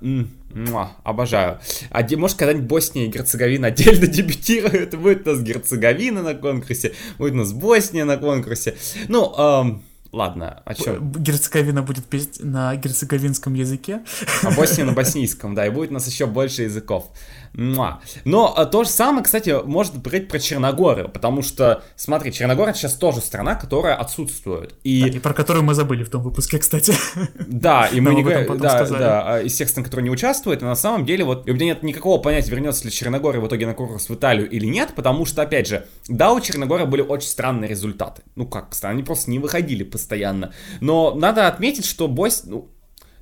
Муа, 0.57 0.93
обожаю. 1.05 1.61
А 1.91 2.07
может 2.17 2.39
когда-нибудь 2.39 2.67
Босния 2.67 3.07
и 3.07 3.09
Герцеговина 3.09 3.67
отдельно 3.69 4.07
дебютируют, 4.07 4.95
будет 4.95 5.27
у 5.27 5.33
нас 5.33 5.43
Герцеговина 5.43 6.23
на 6.23 6.35
конкурсе, 6.35 6.95
будет 7.19 7.35
у 7.35 7.37
нас 7.37 7.53
Босния 7.53 8.05
на 8.05 8.17
конкурсе. 8.17 8.75
Ну, 9.09 9.35
эм, 9.37 9.83
Ладно, 10.17 10.63
о 10.65 10.75
чем? 10.75 11.13
Герцеговина 11.13 11.83
будет 11.83 12.07
петь 12.07 12.43
на 12.43 12.75
герцеговинском 12.75 13.53
языке. 13.53 14.01
А 14.43 14.51
Босния 14.51 14.85
на 14.85 14.93
боснийском, 14.95 15.55
да, 15.55 15.67
и 15.67 15.69
будет 15.69 15.91
у 15.91 15.93
нас 15.93 16.07
еще 16.07 16.25
больше 16.25 16.63
языков. 16.63 17.11
Муа. 17.57 18.01
Но 18.25 18.53
а, 18.57 18.67
то 18.67 18.85
же 18.85 18.91
самое, 18.91 19.25
кстати, 19.25 19.55
может 19.65 19.97
быть 19.99 20.29
про 20.29 20.39
Черногорию, 20.39 21.09
потому 21.09 21.43
что, 21.43 21.83
смотри, 21.97 22.33
Черногория 22.33 22.75
сейчас 22.75 22.95
тоже 22.95 23.21
страна, 23.21 23.55
которая 23.55 23.95
отсутствует. 23.95 24.75
И... 24.85 25.03
Да, 25.03 25.09
и 25.09 25.19
про 25.19 25.33
которую 25.33 25.65
мы 25.65 25.75
забыли 25.75 26.05
в 26.05 26.11
том 26.11 26.23
выпуске, 26.23 26.59
кстати. 26.59 26.95
Да, 27.39 27.87
и 27.93 28.01
мы 28.01 28.15
не 28.15 28.23
говорим, 28.23 28.59
да, 28.59 28.87
да, 28.87 29.35
а, 29.35 29.43
из 29.43 29.55
тех 29.55 29.69
стран, 29.69 29.85
которые 29.85 30.05
не 30.05 30.11
участвуют, 30.11 30.61
на 30.61 30.77
самом 30.77 31.07
деле 31.07 31.25
вот 31.25 31.49
у 31.49 31.53
меня 31.53 31.67
нет 31.67 31.83
никакого 31.83 32.21
понятия, 32.21 32.51
вернется 32.51 32.85
ли 32.85 32.91
Черногория 32.91 33.41
в 33.41 33.47
итоге 33.47 33.67
на 33.67 33.75
конкурс 33.75 34.09
в 34.09 34.15
Италию 34.15 34.49
или 34.51 34.67
нет, 34.67 34.93
потому 34.95 35.25
что, 35.25 35.43
опять 35.43 35.67
же, 35.67 35.87
да, 36.09 36.33
у 36.33 36.41
Черногории 36.41 36.85
были 36.85 37.01
очень 37.01 37.29
странные 37.29 37.71
результаты. 37.71 38.23
Ну 38.35 38.47
как, 38.47 38.75
они 38.83 39.03
просто 39.03 39.31
не 39.31 39.39
выходили 39.39 39.83
постоянно. 39.83 40.53
Но 40.81 41.15
надо 41.15 41.49
отметить, 41.49 41.87
что 41.87 42.07
Босния, 42.09 42.51
ну, 42.51 42.71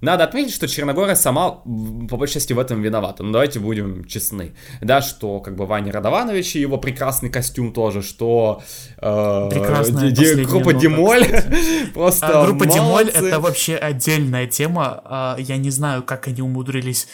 надо 0.05 0.25
отметить, 0.25 0.55
что 0.55 0.69
Черногория 0.69 1.17
сама 1.17 1.63
по 2.09 2.17
большей 2.17 2.35
части 2.35 2.53
в 2.53 2.59
этом 2.59 2.83
виновата. 2.83 3.23
Ну 3.23 3.33
давайте 3.33 3.61
будем 3.61 4.05
честны. 4.05 4.55
Да, 4.81 5.03
что 5.03 5.41
как 5.41 5.57
бы 5.57 5.67
Ваня 5.67 5.93
Радованович 5.93 6.57
и 6.57 6.61
его 6.61 6.79
прекрасный 6.79 7.31
костюм 7.31 7.73
тоже, 7.73 8.03
что 8.03 8.63
э, 8.99 9.49
ди, 9.53 10.45
группа 10.45 10.73
нота, 10.73 10.81
Демоль 10.81 11.27
просто 11.95 12.43
а, 12.43 12.47
Группа 12.47 12.67
Демоль 12.67 13.09
это 13.09 13.41
вообще 13.41 13.77
отдельная 13.77 14.47
тема. 14.47 15.01
А, 15.05 15.37
я 15.39 15.57
не 15.57 15.71
знаю, 15.71 16.03
как 16.03 16.29
они 16.29 16.43
умудрились 16.43 17.09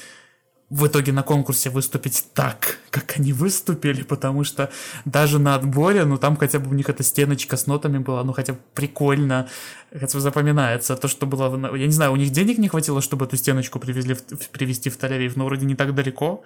в 0.71 0.87
итоге 0.87 1.13
на 1.13 1.25
конкурсе 1.25 1.69
выступить 1.69 2.27
так, 2.33 2.79
как 2.91 3.17
они 3.19 3.33
выступили, 3.33 4.03
потому 4.03 4.45
что 4.45 4.71
даже 5.05 5.41
на 5.41 5.57
отборе, 5.57 6.05
ну 6.05 6.17
там 6.17 6.37
хотя 6.37 6.61
бы 6.61 6.71
у 6.71 6.75
них 6.75 6.89
эта 6.89 7.03
стеночка 7.03 7.57
с 7.57 7.67
нотами 7.67 7.99
была, 7.99 8.23
ну 8.23 8.33
хотя 8.33 8.53
бы 8.53 8.61
прикольно, 8.75 9.49
хотя 9.93 10.17
бы 10.17 10.21
запоминается. 10.21 10.97
То, 10.97 11.09
что 11.09 11.27
было, 11.27 11.77
я 11.77 11.87
не 11.87 11.93
знаю, 11.93 12.13
у 12.13 12.17
них 12.17 12.31
денег 12.31 12.59
не 12.59 12.69
хватило, 12.69 13.03
чтобы 13.03 13.27
эту 13.27 13.37
стеночку 13.37 13.81
привезли, 13.81 14.17
привезти 14.53 14.91
в 14.91 14.97
Тель-Авив, 14.97 15.33
но 15.35 15.45
вроде 15.45 15.67
не 15.67 15.75
так 15.75 15.93
далеко. 15.93 16.45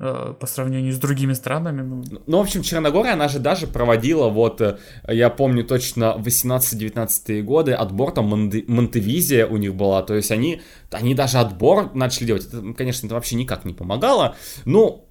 Э, 0.00 0.32
по 0.38 0.46
сравнению 0.46 0.92
с 0.92 0.98
другими 0.98 1.32
странами. 1.32 1.82
Ну. 1.82 2.04
ну, 2.24 2.38
в 2.38 2.42
общем, 2.42 2.62
Черногория, 2.62 3.14
она 3.14 3.26
же 3.26 3.40
даже 3.40 3.66
проводила, 3.66 4.28
вот, 4.28 4.60
э, 4.60 4.78
я 5.08 5.28
помню 5.28 5.64
точно, 5.64 6.14
18-19 6.16 7.42
годы 7.42 7.72
отбор 7.72 8.12
там 8.12 8.26
Монте 8.26 8.64
Монтевизия 8.68 9.44
у 9.48 9.56
них 9.56 9.74
была, 9.74 10.02
то 10.02 10.14
есть 10.14 10.30
они, 10.30 10.60
они 10.92 11.16
даже 11.16 11.38
отбор 11.38 11.96
начали 11.96 12.26
делать, 12.26 12.46
это, 12.46 12.74
конечно, 12.74 13.06
это 13.06 13.16
вообще 13.16 13.34
никак 13.34 13.64
не 13.64 13.74
помогало, 13.74 14.36
ну, 14.64 15.07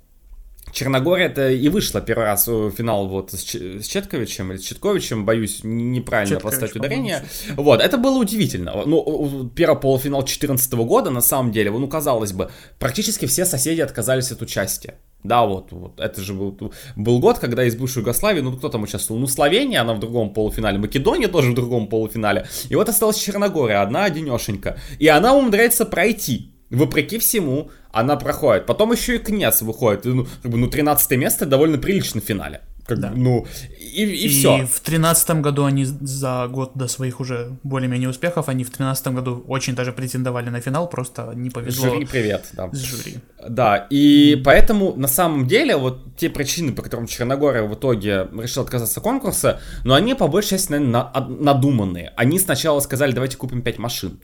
Черногория-то 0.72 1.50
и 1.50 1.70
вышла 1.70 2.02
первый 2.02 2.26
раз 2.26 2.48
в 2.48 2.72
финал 2.72 3.08
вот 3.08 3.32
с, 3.32 3.44
Ч- 3.44 3.82
с 3.82 3.88
Четковичем 3.88 4.52
или 4.52 4.60
с 4.60 4.64
Четковичем, 4.64 5.26
боюсь 5.26 5.62
неправильно 5.64 6.36
Четкович, 6.36 6.54
поставить 6.54 6.76
ударение. 6.76 7.26
Вот, 7.56 7.82
это 7.82 7.98
было 7.98 8.18
удивительно. 8.18 8.84
Ну, 8.86 9.50
первый 9.56 9.80
полуфинал 9.80 10.22
2014 10.22 10.74
года, 10.74 11.10
на 11.10 11.22
самом 11.22 11.52
деле, 11.52 11.72
ну, 11.72 11.88
казалось 11.88 12.34
бы, 12.34 12.52
практически 12.80 13.26
все 13.26 13.46
соседи 13.46 13.82
отказались 13.82 14.32
от 14.32 14.42
участия. 14.42 14.96
Да, 15.24 15.46
вот, 15.46 15.72
вот, 15.72 16.00
это 16.00 16.22
же 16.22 16.34
был, 16.34 16.72
был 16.96 17.20
год, 17.20 17.40
когда 17.40 17.64
из 17.66 17.76
бывшей 17.76 18.00
Югославии, 18.00 18.42
ну, 18.42 18.56
кто 18.56 18.70
там 18.70 18.84
участвовал? 18.84 19.20
Ну, 19.20 19.28
Словения, 19.28 19.82
она 19.82 19.94
в 19.94 20.00
другом 20.00 20.34
полуфинале, 20.34 20.78
Македония 20.78 21.28
тоже 21.28 21.52
в 21.52 21.56
другом 21.56 21.88
полуфинале. 21.88 22.46
И 22.70 22.76
вот 22.76 22.88
осталась 22.88 23.18
Черногория, 23.18 23.82
одна 23.82 24.06
одинешенька. 24.06 24.78
И 25.00 25.08
она 25.08 25.36
умудряется 25.36 25.86
пройти. 25.86 26.54
Вопреки 26.70 27.18
всему, 27.18 27.72
она 28.00 28.16
проходит. 28.16 28.66
Потом 28.66 28.92
еще 28.92 29.16
и 29.16 29.20
Кнец 29.20 29.62
выходит. 29.62 30.06
Ну, 30.06 30.28
как 30.42 30.52
бы, 30.52 30.58
ну 30.58 30.68
13 30.68 31.18
место 31.18 31.46
довольно 31.46 31.78
прилично 31.78 32.22
в 32.22 32.24
финале. 32.24 32.62
Как, 32.88 33.00
да. 33.00 33.12
Ну, 33.14 33.46
и, 33.80 34.04
и, 34.04 34.26
и 34.26 34.30
все. 34.30 34.60
И 34.60 34.66
в 34.66 34.80
тринадцатом 34.80 35.42
году 35.42 35.66
они 35.66 35.84
за 35.84 36.48
год 36.48 36.72
до 36.76 36.88
своих 36.88 37.20
уже 37.20 37.58
более-менее 37.64 38.08
успехов, 38.08 38.48
они 38.48 38.64
в 38.64 38.70
тринадцатом 38.70 39.14
году 39.14 39.44
очень 39.48 39.76
даже 39.76 39.92
претендовали 39.92 40.50
на 40.50 40.62
финал, 40.62 40.88
просто 40.88 41.34
не 41.36 41.50
повезло. 41.50 41.90
Жюри, 41.90 42.06
привет. 42.06 42.50
Да. 42.54 42.70
С 42.72 42.78
жюри. 42.78 43.18
Да, 43.46 43.88
и 43.90 44.42
поэтому 44.46 44.94
на 44.96 45.10
самом 45.10 45.48
деле 45.48 45.76
вот 45.76 46.16
те 46.16 46.30
причины, 46.30 46.72
по 46.72 46.82
которым 46.82 47.08
Черногория 47.08 47.64
в 47.64 47.74
итоге 47.74 48.30
решила 48.40 48.64
отказаться 48.64 49.02
от 49.02 49.04
конкурса, 49.04 49.60
но 49.84 49.94
они 49.94 50.14
по 50.14 50.30
большей 50.30 50.52
части, 50.52 50.72
наверное, 50.72 51.12
надуманные. 51.28 52.14
Они 52.16 52.40
сначала 52.40 52.80
сказали, 52.80 53.12
давайте 53.12 53.36
купим 53.36 53.64
5 53.64 53.80
машин. 53.80 54.20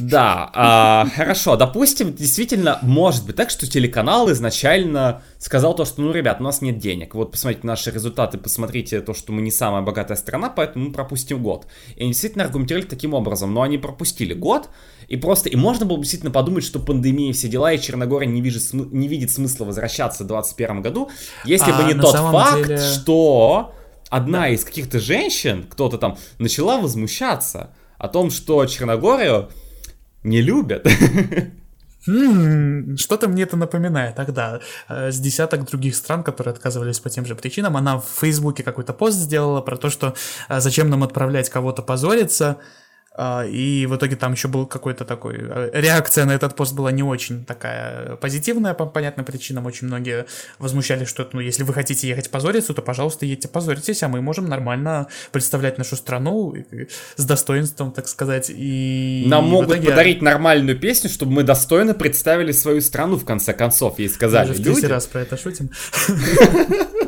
Да, 0.00 0.50
а, 0.54 1.06
хорошо, 1.14 1.56
допустим, 1.56 2.14
действительно, 2.14 2.78
может 2.82 3.26
быть 3.26 3.36
так, 3.36 3.50
что 3.50 3.66
телеканал 3.66 4.30
изначально 4.32 5.22
сказал 5.38 5.74
то, 5.74 5.84
что, 5.84 6.00
ну, 6.02 6.12
ребят, 6.12 6.40
у 6.40 6.44
нас 6.44 6.62
нет 6.62 6.78
денег, 6.78 7.14
вот 7.14 7.32
посмотрите 7.32 7.66
наши 7.66 7.90
результаты, 7.90 8.38
посмотрите 8.38 9.00
то, 9.00 9.14
что 9.14 9.32
мы 9.32 9.42
не 9.42 9.50
самая 9.50 9.82
богатая 9.82 10.16
страна, 10.16 10.48
поэтому 10.50 10.86
мы 10.86 10.92
пропустим 10.92 11.42
год. 11.42 11.66
И 11.96 12.02
они 12.02 12.12
действительно 12.12 12.44
аргументировали 12.44 12.86
таким 12.86 13.14
образом, 13.14 13.52
но 13.52 13.62
они 13.62 13.78
пропустили 13.78 14.34
год, 14.34 14.68
и 15.08 15.16
просто, 15.16 15.48
и 15.48 15.56
можно 15.56 15.84
было 15.84 15.98
действительно 15.98 16.32
подумать, 16.32 16.64
что 16.64 16.78
пандемия 16.78 17.30
и 17.30 17.32
все 17.32 17.48
дела, 17.48 17.72
и 17.72 17.80
Черногория 17.80 18.28
не, 18.28 18.40
видит, 18.40 18.62
не 18.72 19.08
видит 19.08 19.30
смысла 19.30 19.64
возвращаться 19.64 20.24
в 20.24 20.26
2021 20.26 20.82
году, 20.82 21.10
если 21.44 21.70
а, 21.70 21.76
бы 21.76 21.84
не 21.84 22.00
тот 22.00 22.14
факт, 22.14 22.66
деле... 22.66 22.78
что 22.78 23.74
одна 24.08 24.42
да. 24.42 24.48
из 24.48 24.64
каких-то 24.64 25.00
женщин, 25.00 25.66
кто-то 25.68 25.98
там, 25.98 26.18
начала 26.38 26.78
возмущаться 26.78 27.74
о 27.98 28.08
том, 28.08 28.30
что 28.30 28.64
Черногорию 28.66 29.48
не 30.22 30.42
любят. 30.42 30.86
Что-то 32.04 33.28
мне 33.28 33.44
это 33.44 33.56
напоминает 33.56 34.16
тогда. 34.16 34.60
Э, 34.88 35.12
с 35.12 35.20
десяток 35.20 35.64
других 35.70 35.94
стран, 35.94 36.24
которые 36.24 36.52
отказывались 36.52 36.98
по 36.98 37.08
тем 37.10 37.24
же 37.26 37.36
причинам. 37.36 37.76
Она 37.76 37.98
в 37.98 38.06
Фейсбуке 38.20 38.64
какой-то 38.64 38.92
пост 38.92 39.16
сделала 39.16 39.60
про 39.60 39.76
то, 39.76 39.88
что 39.88 40.14
э, 40.48 40.60
зачем 40.60 40.90
нам 40.90 41.04
отправлять 41.04 41.48
кого-то 41.48 41.82
позориться. 41.82 42.58
А, 43.14 43.44
и 43.44 43.84
в 43.86 43.96
итоге 43.96 44.16
там 44.16 44.32
еще 44.32 44.48
был 44.48 44.66
какой-то 44.66 45.04
такой... 45.04 45.36
Э, 45.38 45.70
реакция 45.74 46.24
на 46.24 46.32
этот 46.32 46.56
пост 46.56 46.74
была 46.74 46.90
не 46.92 47.02
очень 47.02 47.44
такая 47.44 48.16
позитивная, 48.16 48.72
по 48.72 48.86
понятным 48.86 49.26
причинам. 49.26 49.66
Очень 49.66 49.88
многие 49.88 50.26
возмущались, 50.58 51.08
что 51.08 51.28
ну, 51.32 51.40
если 51.40 51.62
вы 51.62 51.74
хотите 51.74 52.08
ехать 52.08 52.30
позориться, 52.30 52.72
то, 52.72 52.80
пожалуйста, 52.80 53.26
едьте 53.26 53.48
позоритесь, 53.48 54.02
а 54.02 54.08
мы 54.08 54.22
можем 54.22 54.48
нормально 54.48 55.08
представлять 55.30 55.76
нашу 55.76 55.96
страну 55.96 56.54
с 57.16 57.24
достоинством, 57.24 57.92
так 57.92 58.08
сказать. 58.08 58.50
И 58.54 59.24
Нам 59.26 59.44
могут 59.44 59.76
итоге... 59.76 59.90
подарить 59.90 60.22
нормальную 60.22 60.78
песню, 60.78 61.10
чтобы 61.10 61.32
мы 61.32 61.42
достойно 61.42 61.92
представили 61.92 62.52
свою 62.52 62.80
страну, 62.80 63.16
в 63.16 63.26
конце 63.26 63.52
концов, 63.52 63.98
ей 63.98 64.08
сказали. 64.08 64.54
Мы 64.58 64.70
уже 64.70 64.86
в 64.86 64.90
раз 64.90 65.06
про 65.06 65.20
это 65.20 65.36
шутим. 65.36 65.70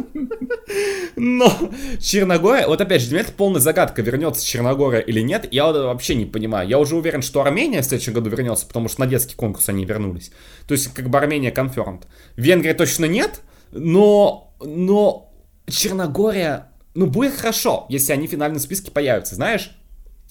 Но 1.16 1.70
Черногория, 2.01 2.66
вот 2.66 2.81
опять 2.81 3.03
же, 3.03 3.09
для 3.09 3.18
меня 3.18 3.29
это 3.29 3.37
полная 3.37 3.61
загадка, 3.61 4.03
вернется 4.03 4.45
Черногория 4.45 5.01
или 5.01 5.20
нет, 5.20 5.49
я 5.53 5.70
вообще 5.72 6.14
не 6.14 6.27
понимаю. 6.27 6.68
Я 6.68 6.79
уже 6.79 6.97
уверен, 6.97 7.22
что 7.22 7.41
Армения 7.41 7.83
в 7.83 7.85
следующем 7.85 8.14
году 8.14 8.31
вернется, 8.31 8.66
потому 8.66 8.89
что 8.89 9.01
на 9.01 9.07
детский 9.07 9.35
конкурс 9.35 9.68
они 9.68 9.85
вернулись. 9.85 10.33
То 10.66 10.72
есть, 10.72 10.93
как 10.93 11.09
бы 11.09 11.18
Армения 11.18 11.53
confirmed. 11.53 12.03
Венгрия 12.37 12.75
точно 12.75 13.05
нет, 13.05 13.41
но, 13.72 14.55
но 14.61 15.33
Черногория, 15.68 16.68
ну, 16.95 17.07
будет 17.07 17.35
хорошо, 17.35 17.87
если 17.89 18.12
они 18.12 18.27
в 18.27 18.31
финальном 18.31 18.61
списке 18.61 18.91
появятся, 18.91 19.35
знаешь? 19.35 19.70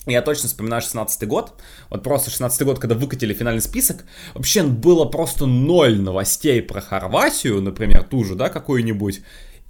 Я 0.06 0.22
точно 0.22 0.50
вспоминаю 0.50 0.82
16 0.82 1.28
год. 1.28 1.54
Вот 1.90 2.04
просто 2.04 2.30
16 2.30 2.62
год, 2.64 2.80
когда 2.80 2.94
выкатили 2.96 3.34
финальный 3.34 3.62
список, 3.62 4.04
вообще 4.34 4.64
было 4.64 5.06
просто 5.06 5.46
ноль 5.46 6.00
новостей 6.00 6.62
про 6.62 6.82
Хорватию, 6.82 7.62
например, 7.62 8.04
ту 8.04 8.26
же, 8.26 8.36
да, 8.36 8.50
какую-нибудь. 8.50 9.22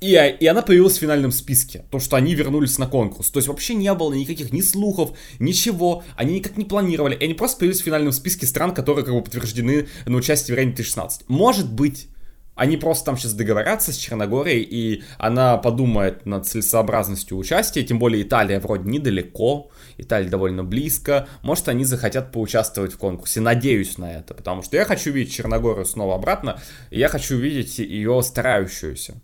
И, 0.04 0.38
и 0.38 0.48
она 0.48 0.62
появилась 0.62 0.98
в 0.98 1.00
финальном 1.00 1.32
списке, 1.32 1.86
то, 1.90 1.98
что 1.98 2.18
они 2.18 2.36
вернулись 2.36 2.78
на 2.78 2.88
конкурс. 2.88 3.30
То 3.32 3.40
есть 3.40 3.48
вообще 3.48 3.74
не 3.74 3.94
было 3.94 4.12
никаких 4.12 4.52
ни 4.52 4.60
слухов, 4.60 5.18
ничего, 5.40 6.04
они 6.18 6.36
никак 6.36 6.58
не 6.58 6.66
планировали, 6.66 7.16
и 7.16 7.24
они 7.24 7.34
просто 7.34 7.60
появились 7.60 7.80
в 7.80 7.86
финальном 7.86 8.12
списке 8.12 8.46
стран, 8.46 8.74
которые 8.74 9.06
как 9.06 9.14
бы 9.14 9.24
подтверждены 9.24 9.88
на 10.06 10.18
участие 10.18 10.56
в 10.56 10.58
Рейне 10.58 10.74
2016. 10.74 11.30
Может 11.30 11.72
быть, 11.72 12.10
они 12.54 12.76
просто 12.76 13.06
там 13.06 13.18
сейчас 13.18 13.32
договорятся 13.32 13.94
с 13.94 13.96
Черногорией, 13.96 14.62
и 14.64 15.04
она 15.20 15.56
подумает 15.56 16.26
над 16.26 16.46
целесообразностью 16.48 17.38
участия, 17.38 17.82
тем 17.84 17.98
более 17.98 18.24
Италия 18.24 18.60
вроде 18.60 18.90
недалеко, 18.90 19.72
Италия 19.98 20.28
довольно 20.28 20.66
близко, 20.66 21.30
может 21.44 21.70
они 21.70 21.86
захотят 21.86 22.34
поучаствовать 22.34 22.92
в 22.92 22.98
конкурсе, 22.98 23.40
надеюсь 23.40 23.98
на 23.98 24.12
это, 24.12 24.34
потому 24.34 24.64
что 24.64 24.76
я 24.76 24.84
хочу 24.84 25.12
видеть 25.12 25.34
Черногорию 25.34 25.86
снова 25.86 26.16
обратно, 26.16 26.60
и 26.92 27.00
я 27.00 27.08
хочу 27.08 27.38
видеть 27.38 27.80
ее 27.80 28.22
старающуюся. 28.22 29.22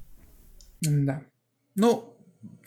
Да. 0.81 1.21
Ну, 1.75 2.15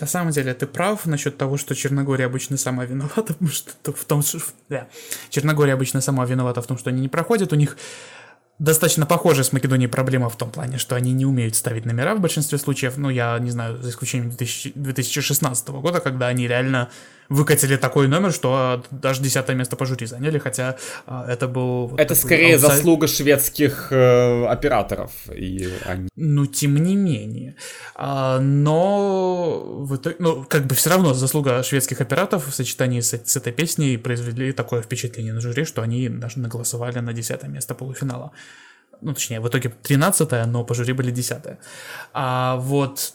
на 0.01 0.07
самом 0.07 0.33
деле, 0.33 0.53
ты 0.55 0.67
прав 0.67 1.07
насчет 1.07 1.39
того, 1.39 1.57
что 1.57 1.75
Черногория 1.75 2.27
обычно 2.27 2.57
сама 2.57 2.85
виновата, 2.85 3.23
потому 3.35 3.51
что 3.51 3.93
в 3.93 4.05
том, 4.05 4.23
что... 4.23 4.39
Черногория 5.31 5.75
обычно 5.75 6.01
сама 6.01 6.25
виновата 6.25 6.61
в 6.63 6.67
том, 6.67 6.79
что 6.79 6.91
они 6.91 7.01
не 7.01 7.09
проходят. 7.09 7.53
У 7.53 7.57
них 7.57 7.77
достаточно 8.59 9.07
похожая 9.07 9.45
с 9.45 9.53
Македонией 9.53 9.89
проблема 9.89 10.29
в 10.29 10.37
том 10.37 10.51
плане, 10.51 10.79
что 10.79 10.95
они 10.95 11.13
не 11.13 11.27
умеют 11.27 11.57
ставить 11.57 11.85
номера 11.85 12.15
в 12.15 12.21
большинстве 12.21 12.59
случаев. 12.59 12.97
Ну, 12.97 13.11
я 13.11 13.39
не 13.39 13.51
знаю, 13.51 13.83
за 13.83 13.91
исключением 13.91 14.31
2000, 14.31 14.73
2016 14.75 15.69
года, 15.69 16.01
когда 16.01 16.29
они 16.29 16.47
реально 16.47 16.91
выкатили 17.29 17.77
такой 17.77 18.09
номер, 18.09 18.33
что 18.33 18.85
даже 18.91 19.23
десятое 19.23 19.57
место 19.57 19.77
по 19.77 19.87
жюри 19.87 20.07
заняли, 20.07 20.39
хотя 20.39 20.77
а, 21.07 21.27
это 21.29 21.49
был... 21.49 21.89
Вот 21.89 22.01
это 22.01 22.15
скорее 22.15 22.55
аутсайд... 22.55 22.75
заслуга 22.75 23.07
шведских 23.07 23.89
э, 23.91 24.47
операторов. 24.47 25.13
И 25.35 25.69
они... 25.85 26.09
Ну, 26.17 26.47
тем 26.47 26.77
не 26.77 26.97
менее. 26.97 27.57
А, 27.95 28.39
но 28.39 29.63
в 29.85 29.97
итоге, 29.97 30.17
ну, 30.19 30.45
как 30.45 30.67
бы 30.67 30.75
все 30.75 30.91
равно 30.91 31.15
заслуга 31.15 31.63
шведских 31.63 32.01
операторов 32.01 32.49
в 32.49 32.55
сочетании 32.55 33.01
с, 33.01 33.13
с 33.13 33.37
этой 33.37 33.53
песней 33.53 33.97
произвели 33.97 34.53
такое 34.53 34.83
впечатление 34.83 35.33
на 35.33 35.41
жюри, 35.41 35.65
что 35.65 35.83
они 35.83 36.09
даже 36.09 36.39
наголосовали 36.39 36.99
на 37.01 37.13
десятое 37.13 37.51
место 37.51 37.75
полуфинала. 37.75 38.33
Ну, 39.01 39.15
точнее, 39.15 39.41
в 39.41 39.49
итоге 39.49 39.69
13 39.71 40.47
но 40.47 40.65
по 40.65 40.75
жюри 40.75 40.93
были 40.93 41.11
10 41.11 41.59
А 42.13 42.57
вот 42.57 43.15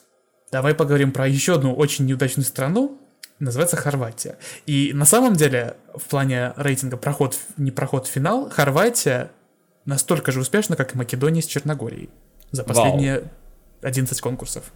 давай 0.52 0.74
поговорим 0.74 1.12
про 1.12 1.28
еще 1.28 1.56
одну 1.56 1.74
очень 1.74 2.06
неудачную 2.06 2.46
страну, 2.46 3.00
называется 3.40 3.76
Хорватия. 3.76 4.38
И 4.66 4.92
на 4.94 5.06
самом 5.06 5.36
деле, 5.36 5.78
в 5.94 6.04
плане 6.04 6.54
рейтинга 6.56 6.98
проход, 6.98 7.38
не 7.58 7.72
проход 7.72 8.08
в 8.08 8.12
финал, 8.12 8.50
Хорватия 8.50 9.32
настолько 9.86 10.32
же 10.32 10.40
успешна, 10.40 10.76
как 10.76 10.96
и 10.96 10.98
Македония 10.98 11.42
с 11.42 11.46
Черногорией 11.46 12.10
за 12.52 12.64
последние 12.64 13.20
вау. 13.20 13.30
11 13.82 14.22
конкурсов. 14.22 14.72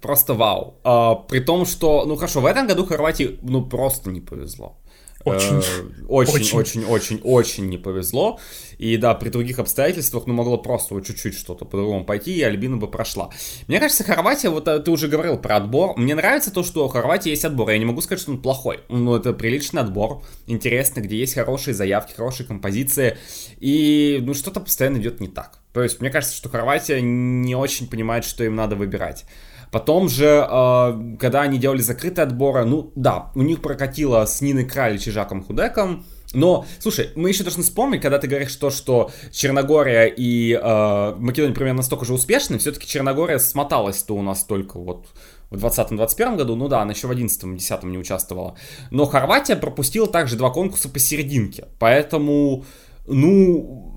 Просто 0.00 0.34
вау. 0.34 0.74
А, 0.84 1.14
при 1.14 1.40
том, 1.40 1.66
что, 1.66 2.04
ну 2.04 2.16
хорошо, 2.16 2.40
в 2.40 2.46
этом 2.46 2.66
году 2.66 2.86
Хорватии, 2.86 3.38
ну, 3.42 3.64
просто 3.64 4.10
не 4.10 4.20
повезло. 4.20 4.76
Очень, 5.24 5.62
очень, 6.08 6.56
очень, 6.56 6.84
очень, 6.84 7.20
очень 7.22 7.68
не 7.68 7.76
повезло. 7.76 8.38
И 8.78 8.96
да, 8.96 9.14
при 9.14 9.28
других 9.28 9.58
обстоятельствах, 9.58 10.26
ну, 10.26 10.34
могло 10.34 10.56
просто 10.56 10.94
вот 10.94 11.04
чуть-чуть 11.04 11.34
что-то 11.34 11.64
по-другому 11.64 12.04
пойти, 12.04 12.32
и 12.32 12.42
Альбина 12.42 12.76
бы 12.76 12.88
прошла. 12.88 13.30
Мне 13.66 13.80
кажется, 13.80 14.04
Хорватия, 14.04 14.50
вот 14.50 14.64
ты 14.64 14.90
уже 14.90 15.08
говорил 15.08 15.36
про 15.36 15.56
отбор. 15.56 15.98
Мне 15.98 16.14
нравится 16.14 16.52
то, 16.52 16.62
что 16.62 16.84
у 16.84 16.88
Хорватии 16.88 17.30
есть 17.30 17.44
отбор. 17.44 17.70
Я 17.70 17.78
не 17.78 17.84
могу 17.84 18.00
сказать, 18.00 18.22
что 18.22 18.30
он 18.30 18.40
плохой. 18.40 18.80
Ну, 18.88 19.16
это 19.16 19.32
приличный 19.32 19.82
отбор, 19.82 20.22
интересный, 20.46 21.02
где 21.02 21.16
есть 21.16 21.34
хорошие 21.34 21.74
заявки, 21.74 22.14
хорошие 22.14 22.46
композиции. 22.46 23.16
И, 23.58 24.20
ну, 24.22 24.34
что-то 24.34 24.60
постоянно 24.60 24.98
идет 24.98 25.20
не 25.20 25.28
так. 25.28 25.58
То 25.72 25.82
есть, 25.82 26.00
мне 26.00 26.10
кажется, 26.10 26.36
что 26.36 26.48
Хорватия 26.48 27.00
не 27.00 27.56
очень 27.56 27.88
понимает, 27.88 28.24
что 28.24 28.44
им 28.44 28.54
надо 28.54 28.76
выбирать. 28.76 29.24
Потом 29.70 30.08
же, 30.08 30.26
э, 30.26 31.16
когда 31.18 31.42
они 31.42 31.58
делали 31.58 31.80
закрытые 31.80 32.24
отборы, 32.24 32.64
ну 32.64 32.92
да, 32.94 33.30
у 33.34 33.42
них 33.42 33.60
прокатило 33.60 34.24
с 34.24 34.40
Ниной 34.40 34.64
Кралич 34.64 35.06
и 35.08 35.10
Жаком 35.10 35.42
Худеком. 35.42 36.04
Но, 36.34 36.66
слушай, 36.78 37.10
мы 37.16 37.30
еще 37.30 37.42
должны 37.42 37.62
вспомнить, 37.62 38.02
когда 38.02 38.18
ты 38.18 38.26
говоришь 38.26 38.54
то, 38.56 38.68
что 38.68 39.10
Черногория 39.32 40.06
и 40.06 40.52
э, 40.52 41.14
Македония 41.18 41.54
примерно 41.54 41.78
настолько 41.78 42.04
же 42.04 42.12
успешны, 42.12 42.58
все-таки 42.58 42.86
Черногория 42.86 43.38
смоталась-то 43.38 44.14
у 44.14 44.20
нас 44.20 44.44
только 44.44 44.78
вот 44.78 45.06
в 45.50 45.64
2020-2021 45.64 46.36
году, 46.36 46.56
ну 46.56 46.68
да, 46.68 46.82
она 46.82 46.92
еще 46.92 47.06
в 47.06 47.12
11-10 47.12 47.86
не 47.86 47.98
участвовала. 47.98 48.56
Но 48.90 49.06
Хорватия 49.06 49.56
пропустила 49.56 50.06
также 50.06 50.36
два 50.36 50.50
конкурса 50.50 50.90
посерединке, 50.90 51.68
поэтому, 51.78 52.64
ну, 53.06 53.87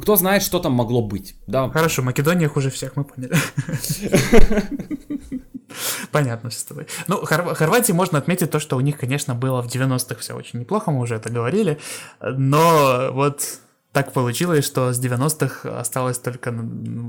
кто 0.00 0.16
знает, 0.16 0.42
что 0.42 0.58
там 0.58 0.72
могло 0.72 1.02
быть. 1.02 1.34
Да. 1.46 1.68
Хорошо, 1.70 2.02
Македония 2.02 2.48
хуже 2.48 2.70
всех, 2.70 2.96
мы 2.96 3.04
поняли. 3.04 3.34
Понятно 6.10 6.50
все 6.50 6.60
с 6.60 6.64
тобой. 6.64 6.86
Ну, 7.06 7.24
Хор- 7.24 7.54
Хорватии 7.54 7.92
можно 7.92 8.18
отметить 8.18 8.50
то, 8.50 8.60
что 8.60 8.76
у 8.76 8.80
них, 8.80 8.98
конечно, 8.98 9.34
было 9.34 9.62
в 9.62 9.66
90-х 9.66 10.20
все 10.20 10.34
очень 10.34 10.60
неплохо, 10.60 10.90
мы 10.90 11.00
уже 11.00 11.14
это 11.14 11.30
говорили, 11.30 11.78
но 12.20 13.08
вот 13.12 13.42
так 13.92 14.12
получилось, 14.12 14.64
что 14.64 14.92
с 14.92 15.00
90-х 15.00 15.78
осталось 15.78 16.18
только, 16.18 16.54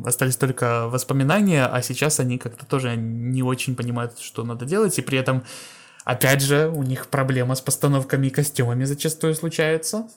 остались 0.06 0.38
только 0.38 0.88
воспоминания, 0.88 1.66
а 1.66 1.82
сейчас 1.82 2.20
они 2.20 2.38
как-то 2.38 2.66
тоже 2.66 2.96
не 2.96 3.42
очень 3.44 3.76
понимают, 3.76 4.20
что 4.20 4.44
надо 4.44 4.66
делать, 4.66 4.98
и 5.00 5.02
при 5.02 5.18
этом, 5.18 5.44
опять 6.04 6.42
же, 6.42 6.70
у 6.70 6.84
них 6.84 7.08
проблема 7.08 7.56
с 7.56 7.62
постановками 7.62 8.28
и 8.28 8.30
костюмами 8.30 8.84
зачастую 8.84 9.36
случается 9.36 10.08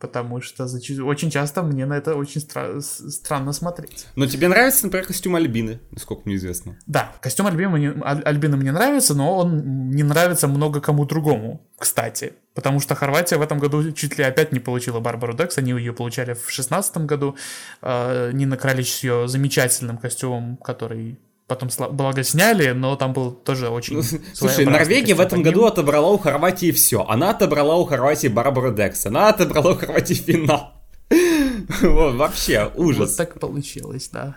потому 0.00 0.40
что 0.40 0.64
очень 1.04 1.30
часто 1.30 1.62
мне 1.62 1.86
на 1.86 1.94
это 1.96 2.14
очень 2.16 2.40
стра- 2.40 2.80
странно 2.80 3.52
смотреть. 3.52 4.06
Но 4.16 4.26
тебе 4.26 4.48
нравится, 4.48 4.84
например, 4.84 5.06
костюм 5.06 5.36
Альбины, 5.36 5.80
насколько 5.92 6.22
мне 6.24 6.36
известно? 6.36 6.78
Да, 6.86 7.12
костюм 7.20 7.46
Альбины 7.46 7.68
мне, 7.68 7.94
Аль- 8.02 8.22
Альбины 8.22 8.56
мне 8.56 8.72
нравится, 8.72 9.14
но 9.14 9.36
он 9.36 9.90
не 9.90 10.02
нравится 10.02 10.48
много 10.48 10.80
кому 10.80 11.04
другому, 11.04 11.66
кстати. 11.78 12.32
Потому 12.54 12.80
что 12.80 12.94
Хорватия 12.94 13.36
в 13.36 13.42
этом 13.42 13.58
году 13.58 13.92
чуть 13.92 14.18
ли 14.18 14.24
опять 14.24 14.52
не 14.52 14.58
получила 14.58 15.00
Барбару 15.00 15.34
Декс, 15.34 15.58
они 15.58 15.70
ее 15.72 15.92
получали 15.92 16.34
в 16.34 16.50
шестнадцатом 16.50 17.06
году. 17.06 17.36
Э, 17.82 18.30
Нина 18.32 18.56
Кралич 18.56 18.92
с 18.92 19.04
ее 19.04 19.28
замечательным 19.28 19.98
костюмом, 19.98 20.56
который 20.56 21.18
потом 21.50 21.68
благо 21.90 22.22
сняли, 22.22 22.70
но 22.70 22.94
там 22.94 23.12
был 23.12 23.32
тоже 23.32 23.68
очень... 23.68 23.96
Ну, 23.96 24.02
слушай, 24.34 24.64
Норвегия 24.64 25.14
в 25.14 25.20
этом 25.20 25.42
году 25.42 25.66
отобрала 25.66 26.10
у 26.10 26.16
Хорватии 26.16 26.70
все. 26.70 27.04
Она 27.08 27.30
отобрала 27.30 27.76
у 27.76 27.84
Хорватии 27.84 28.28
Барбару 28.28 28.72
Декс, 28.72 29.04
она 29.06 29.30
отобрала 29.30 29.72
у 29.72 29.74
Хорватии 29.74 30.14
финал. 30.14 30.74
Вообще, 31.82 32.70
ужас. 32.76 33.10
Вот 33.10 33.16
так 33.16 33.40
получилось, 33.40 34.10
да. 34.12 34.36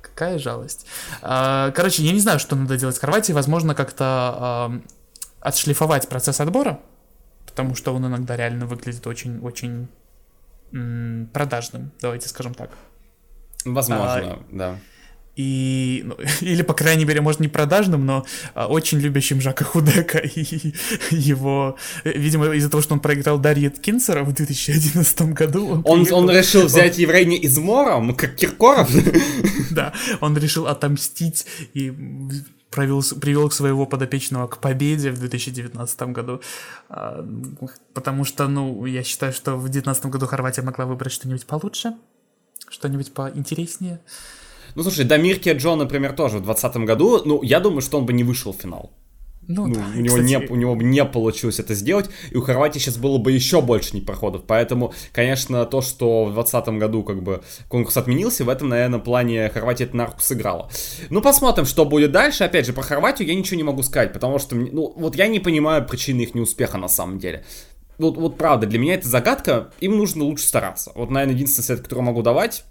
Какая 0.00 0.38
жалость. 0.38 0.86
А, 1.22 1.72
короче, 1.72 2.04
я 2.04 2.12
не 2.12 2.20
знаю, 2.20 2.38
что 2.38 2.54
надо 2.54 2.76
делать 2.76 2.94
с 2.94 3.00
Хорватией. 3.00 3.34
Возможно, 3.34 3.74
как-то 3.74 4.80
отшлифовать 5.40 6.08
процесс 6.08 6.38
отбора, 6.38 6.78
потому 7.46 7.74
что 7.74 7.92
он 7.92 8.06
иногда 8.06 8.36
реально 8.36 8.66
выглядит 8.66 9.04
очень-очень 9.06 9.88
продажным, 11.32 11.90
давайте 12.00 12.28
скажем 12.28 12.54
так. 12.54 12.70
Возможно, 13.64 14.34
а, 14.34 14.42
да 14.52 14.78
и, 15.36 16.02
ну, 16.04 16.16
или, 16.40 16.62
по 16.62 16.74
крайней 16.74 17.04
мере, 17.04 17.20
может, 17.20 17.40
не 17.40 17.48
продажным, 17.48 18.06
но 18.06 18.24
а, 18.54 18.68
очень 18.68 18.98
любящим 18.98 19.40
Жака 19.40 19.64
Худека 19.64 20.18
и 20.18 20.74
его, 21.10 21.76
видимо, 22.04 22.46
из-за 22.54 22.70
того, 22.70 22.82
что 22.82 22.94
он 22.94 23.00
проиграл 23.00 23.38
Дарье 23.38 23.70
Кинцера 23.70 24.22
в 24.24 24.32
2011 24.32 25.22
году. 25.32 25.68
Он, 25.68 25.82
он, 25.84 26.00
приехал, 26.00 26.18
он 26.18 26.30
решил 26.30 26.66
взять 26.66 26.96
он... 26.96 27.02
еврея 27.02 27.38
измором, 27.40 28.14
как 28.14 28.36
Киркоров. 28.36 28.90
Да, 29.70 29.92
он 30.20 30.36
решил 30.36 30.68
отомстить 30.68 31.46
и 31.72 31.92
провел, 32.70 33.02
привел 33.20 33.50
своего 33.50 33.86
подопечного 33.86 34.46
к 34.46 34.58
победе 34.58 35.10
в 35.10 35.18
2019 35.18 36.02
году. 36.02 36.40
А, 36.88 37.26
потому 37.92 38.24
что, 38.24 38.46
ну, 38.46 38.84
я 38.86 39.02
считаю, 39.02 39.32
что 39.32 39.56
в 39.56 39.62
2019 39.62 40.06
году 40.06 40.26
Хорватия 40.26 40.62
могла 40.62 40.86
выбрать 40.86 41.12
что-нибудь 41.12 41.46
получше, 41.46 41.94
что-нибудь 42.68 43.12
поинтереснее. 43.12 44.00
Ну, 44.74 44.82
слушай, 44.82 45.04
Дамир 45.04 45.38
Джон, 45.38 45.78
например, 45.78 46.12
тоже 46.12 46.38
в 46.38 46.44
2020 46.44 46.76
году, 46.84 47.22
ну, 47.24 47.42
я 47.42 47.60
думаю, 47.60 47.80
что 47.80 47.98
он 47.98 48.06
бы 48.06 48.12
не 48.12 48.24
вышел 48.24 48.52
в 48.52 48.56
финал. 48.56 48.92
Ну, 49.46 49.66
ну 49.66 49.74
да, 49.74 49.84
у, 49.94 50.00
него 50.00 50.16
кстати... 50.16 50.26
не, 50.26 50.36
у 50.38 50.54
него 50.54 50.74
не 50.76 51.04
получилось 51.04 51.58
это 51.58 51.74
сделать, 51.74 52.08
и 52.30 52.36
у 52.36 52.40
Хорватии 52.40 52.78
сейчас 52.78 52.96
было 52.96 53.18
бы 53.18 53.32
еще 53.32 53.60
больше 53.60 53.96
непроходов. 53.96 54.44
Поэтому, 54.46 54.94
конечно, 55.12 55.64
то, 55.66 55.82
что 55.82 56.24
в 56.24 56.32
2020 56.32 56.68
году 56.80 57.02
как 57.02 57.22
бы 57.22 57.42
конкурс 57.68 57.96
отменился, 57.96 58.44
в 58.44 58.48
этом, 58.48 58.70
наверное, 58.70 58.98
плане 58.98 59.50
Хорватия 59.50 59.84
это 59.84 59.96
на 59.96 60.06
руку 60.06 60.20
сыграла. 60.20 60.70
Ну, 61.10 61.20
посмотрим, 61.20 61.66
что 61.66 61.84
будет 61.84 62.12
дальше. 62.12 62.44
Опять 62.44 62.66
же, 62.66 62.72
про 62.72 62.82
Хорватию 62.82 63.28
я 63.28 63.34
ничего 63.34 63.56
не 63.56 63.64
могу 63.64 63.82
сказать, 63.82 64.12
потому 64.12 64.38
что, 64.38 64.56
ну, 64.56 64.92
вот 64.96 65.16
я 65.16 65.26
не 65.26 65.40
понимаю 65.40 65.86
причины 65.86 66.22
их 66.22 66.34
неуспеха 66.34 66.78
на 66.78 66.88
самом 66.88 67.18
деле. 67.18 67.44
Вот, 67.98 68.16
вот 68.16 68.36
правда, 68.38 68.66
для 68.66 68.78
меня 68.78 68.94
это 68.94 69.08
загадка, 69.08 69.72
им 69.80 69.96
нужно 69.96 70.24
лучше 70.24 70.46
стараться. 70.46 70.90
Вот, 70.94 71.10
наверное, 71.10 71.34
единственный 71.34 71.64
совет, 71.64 71.82
который 71.82 72.00
могу 72.02 72.22
давать, 72.22 72.64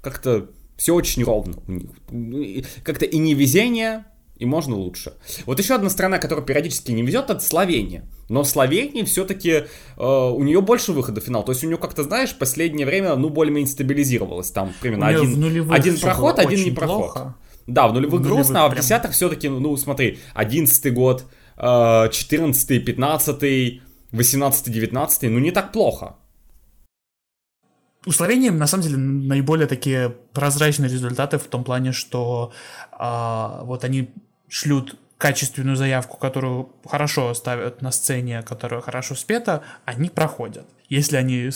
как-то 0.00 0.50
все 0.78 0.94
очень 0.94 1.24
ровно 1.24 1.56
у 1.66 1.72
них. 2.14 2.66
Как-то 2.84 3.04
и 3.04 3.18
не 3.18 3.34
везение, 3.34 4.04
и 4.36 4.46
можно 4.46 4.76
лучше. 4.76 5.14
Вот 5.44 5.58
еще 5.58 5.74
одна 5.74 5.90
страна, 5.90 6.18
которая 6.18 6.44
периодически 6.44 6.92
не 6.92 7.02
везет, 7.02 7.28
это 7.28 7.40
Словения. 7.40 8.04
Но 8.28 8.44
Словении 8.44 9.02
все-таки 9.02 9.50
э, 9.50 9.64
у 9.96 10.42
нее 10.44 10.60
больше 10.60 10.92
выхода 10.92 11.20
в 11.20 11.24
финал. 11.24 11.44
То 11.44 11.50
есть 11.50 11.64
у 11.64 11.66
нее 11.66 11.78
как-то, 11.78 12.04
знаешь, 12.04 12.30
в 12.30 12.38
последнее 12.38 12.86
время, 12.86 13.16
ну, 13.16 13.28
более-менее 13.28 13.68
стабилизировалось. 13.68 14.52
Там 14.52 14.72
примерно 14.80 15.08
один, 15.08 15.72
один 15.72 15.98
проход, 15.98 16.38
один 16.38 16.64
не 16.64 16.70
проход. 16.70 17.12
Плохо. 17.12 17.34
Да, 17.66 17.88
в 17.88 17.94
нулевых 17.94 18.20
в 18.20 18.22
грустно, 18.22 18.64
а 18.64 18.68
в 18.68 18.76
десятых 18.76 19.10
все-таки, 19.10 19.48
ну, 19.48 19.76
смотри, 19.76 20.20
одиннадцатый 20.32 20.92
год, 20.92 21.24
э, 21.56 22.08
четырнадцатый, 22.12 22.78
пятнадцатый, 22.78 23.82
восемнадцатый, 24.12 24.72
девятнадцатый, 24.72 25.28
ну, 25.28 25.40
не 25.40 25.50
так 25.50 25.72
плохо 25.72 26.17
у 28.06 28.12
Словении, 28.12 28.50
на 28.50 28.66
самом 28.66 28.84
деле, 28.84 28.96
наиболее 28.96 29.66
такие 29.66 30.10
прозрачные 30.32 30.90
результаты 30.90 31.38
в 31.38 31.44
том 31.44 31.64
плане, 31.64 31.92
что 31.92 32.52
а, 32.92 33.62
вот 33.64 33.84
они 33.84 34.10
шлют 34.48 34.96
качественную 35.18 35.76
заявку, 35.76 36.16
которую 36.16 36.72
хорошо 36.86 37.34
ставят 37.34 37.82
на 37.82 37.90
сцене, 37.90 38.42
которая 38.42 38.80
хорошо 38.80 39.16
спета, 39.16 39.62
они 39.84 40.08
проходят. 40.10 40.66
Если 40.88 41.16
они 41.16 41.50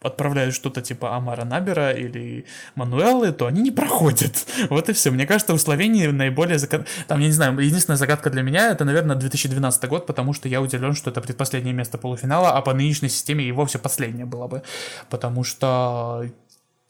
отправляют 0.00 0.54
что-то 0.54 0.80
типа 0.80 1.16
Амара 1.16 1.44
Набера 1.44 1.90
или 1.90 2.44
Мануэлы, 2.76 3.32
то 3.32 3.46
они 3.46 3.62
не 3.62 3.70
проходят. 3.70 4.46
Вот 4.70 4.88
и 4.88 4.92
все. 4.92 5.10
Мне 5.10 5.26
кажется, 5.26 5.54
у 5.54 5.58
Словении 5.58 6.06
наиболее... 6.06 6.58
Загад... 6.58 6.86
Там, 7.06 7.20
я 7.20 7.26
не 7.26 7.32
знаю, 7.32 7.58
единственная 7.58 7.96
загадка 7.96 8.30
для 8.30 8.42
меня 8.42 8.70
это, 8.70 8.84
наверное, 8.84 9.16
2012 9.16 9.88
год, 9.88 10.06
потому 10.06 10.32
что 10.32 10.48
я 10.48 10.60
удивлен, 10.60 10.94
что 10.94 11.10
это 11.10 11.20
предпоследнее 11.20 11.74
место 11.74 11.98
полуфинала, 11.98 12.52
а 12.52 12.62
по 12.62 12.74
нынешней 12.74 13.08
системе 13.08 13.44
и 13.44 13.52
вовсе 13.52 13.78
последнее 13.78 14.26
было 14.26 14.46
бы. 14.46 14.62
Потому 15.10 15.42
что 15.42 16.26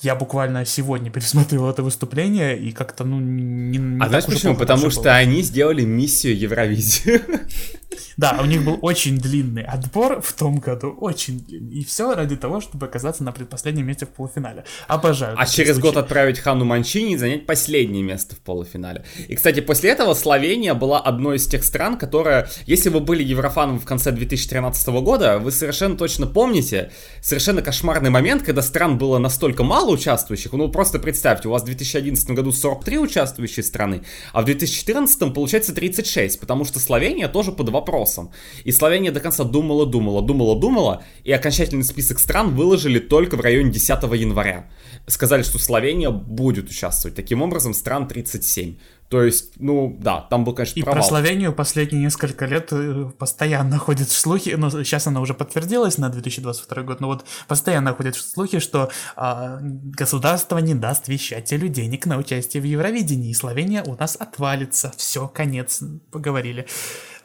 я 0.03 0.15
буквально 0.15 0.65
сегодня 0.65 1.11
пересмотрел 1.13 1.69
это 1.69 1.83
выступление 1.83 2.59
и 2.59 2.73
как-то, 2.73 3.05
ну, 3.05 3.21
не... 3.21 3.79
не 3.79 4.03
а 4.03 4.09
знаешь 4.09 4.27
почему? 4.27 4.55
Потому 4.55 4.91
что 4.91 5.05
было. 5.05 5.15
они 5.15 5.43
сделали 5.43 5.83
миссию 5.83 6.39
Евровизии. 6.39 7.21
Да, 8.17 8.39
у 8.43 8.47
них 8.47 8.65
был 8.65 8.79
очень 8.83 9.19
длинный 9.19 9.63
отбор 9.63 10.21
в 10.21 10.33
том 10.33 10.59
году, 10.59 10.91
очень 10.91 11.41
длинный. 11.41 11.77
И 11.77 11.85
все 11.85 12.15
ради 12.15 12.37
того, 12.37 12.61
чтобы 12.61 12.87
оказаться 12.87 13.23
на 13.25 13.33
предпоследнем 13.33 13.87
месте 13.87 14.07
в 14.07 14.11
полуфинале. 14.11 14.65
Обожаю. 14.89 15.37
А 15.39 15.47
через 15.47 15.77
случай. 15.77 15.83
год 15.83 15.97
отправить 15.97 16.39
Хану 16.39 16.65
Манчини 16.65 17.15
и 17.15 17.17
занять 17.17 17.47
последнее 17.47 18.03
место 18.03 18.35
в 18.35 18.41
полуфинале. 18.41 19.05
И, 19.29 19.37
кстати, 19.37 19.61
после 19.61 19.91
этого 19.91 20.15
Словения 20.15 20.75
была 20.75 21.01
одной 21.01 21.37
из 21.37 21.47
тех 21.47 21.65
стран, 21.65 21.97
которая, 21.97 22.49
если 22.67 22.89
вы 22.89 23.01
были 23.01 23.23
Еврофаном 23.23 23.79
в 23.79 23.85
конце 23.85 24.11
2013 24.11 24.89
года, 24.89 25.39
вы 25.39 25.53
совершенно 25.53 25.97
точно 25.97 26.27
помните 26.27 26.91
совершенно 27.23 27.63
кошмарный 27.63 28.11
момент, 28.11 28.43
когда 28.43 28.63
стран 28.63 28.99
было 28.99 29.19
настолько 29.19 29.63
мало 29.63 29.91
участвующих. 29.91 30.53
Ну, 30.53 30.69
просто 30.69 30.99
представьте, 30.99 31.49
у 31.49 31.53
вас 31.53 31.63
в 31.63 31.67
2011 31.67 32.31
году 32.31 32.53
43 32.53 32.99
участвующие 32.99 33.63
страны, 33.63 34.03
а 34.33 34.43
в 34.43 34.45
2014 34.45 35.33
получается 35.33 35.73
36, 35.73 36.41
потому 36.41 36.65
что 36.65 36.81
Словения 36.81 37.29
тоже 37.29 37.53
под 37.53 37.69
вопросом. 37.79 38.31
И 38.65 38.73
Словения 38.73 39.11
до 39.11 39.21
конца 39.21 39.45
думала, 39.45 39.87
думала, 39.87 40.23
думала, 40.23 40.61
думала, 40.61 41.03
и 41.25 41.33
окончательный 41.33 41.85
список 41.85 42.19
стран 42.19 42.55
выложили 42.55 42.99
только 42.99 43.37
в 43.37 43.41
районе 43.41 43.71
10 43.71 43.89
января. 43.89 44.69
Сказали, 45.07 45.43
что 45.43 45.59
Словения 45.59 46.11
будет 46.11 46.69
участвовать. 46.71 47.17
Таким 47.17 47.43
образом, 47.43 47.75
стран 47.75 48.07
37. 48.09 48.77
То 49.09 49.23
есть, 49.23 49.53
ну, 49.57 49.97
да, 50.01 50.21
там 50.21 50.45
был, 50.45 50.53
конечно, 50.53 50.79
И 50.79 50.83
провал. 50.83 51.01
про 51.01 51.09
Словению 51.09 51.55
последние 51.55 52.03
несколько 52.03 52.45
лет 52.45 52.69
э, 52.73 53.11
постоянно 53.19 53.79
ходят 53.87 54.11
слухи, 54.11 54.51
но 54.51 54.71
сейчас 54.71 55.07
она 55.07 55.21
уже 55.21 55.33
подтвердилась 55.33 55.97
на 55.97 56.11
2022 56.11 56.83
год, 56.83 57.01
но 57.01 57.07
вот 57.07 57.25
постоянно 57.47 57.95
ходят 57.95 58.17
слухи, 58.17 58.59
что 58.59 58.91
а, 59.17 59.61
государство 59.63 60.59
не 60.59 60.75
даст 60.75 61.09
вещателю 61.09 61.69
денег 61.69 62.05
на 62.05 62.19
участие 62.19 62.63
в 62.63 62.67
Евровидении, 62.67 63.31
и 63.31 63.35
Словения 63.35 63.83
у 63.83 63.97
нас 63.97 64.17
отвалится. 64.17 64.93
Все, 64.99 65.27
конец, 65.27 65.83
поговорили. 66.11 66.67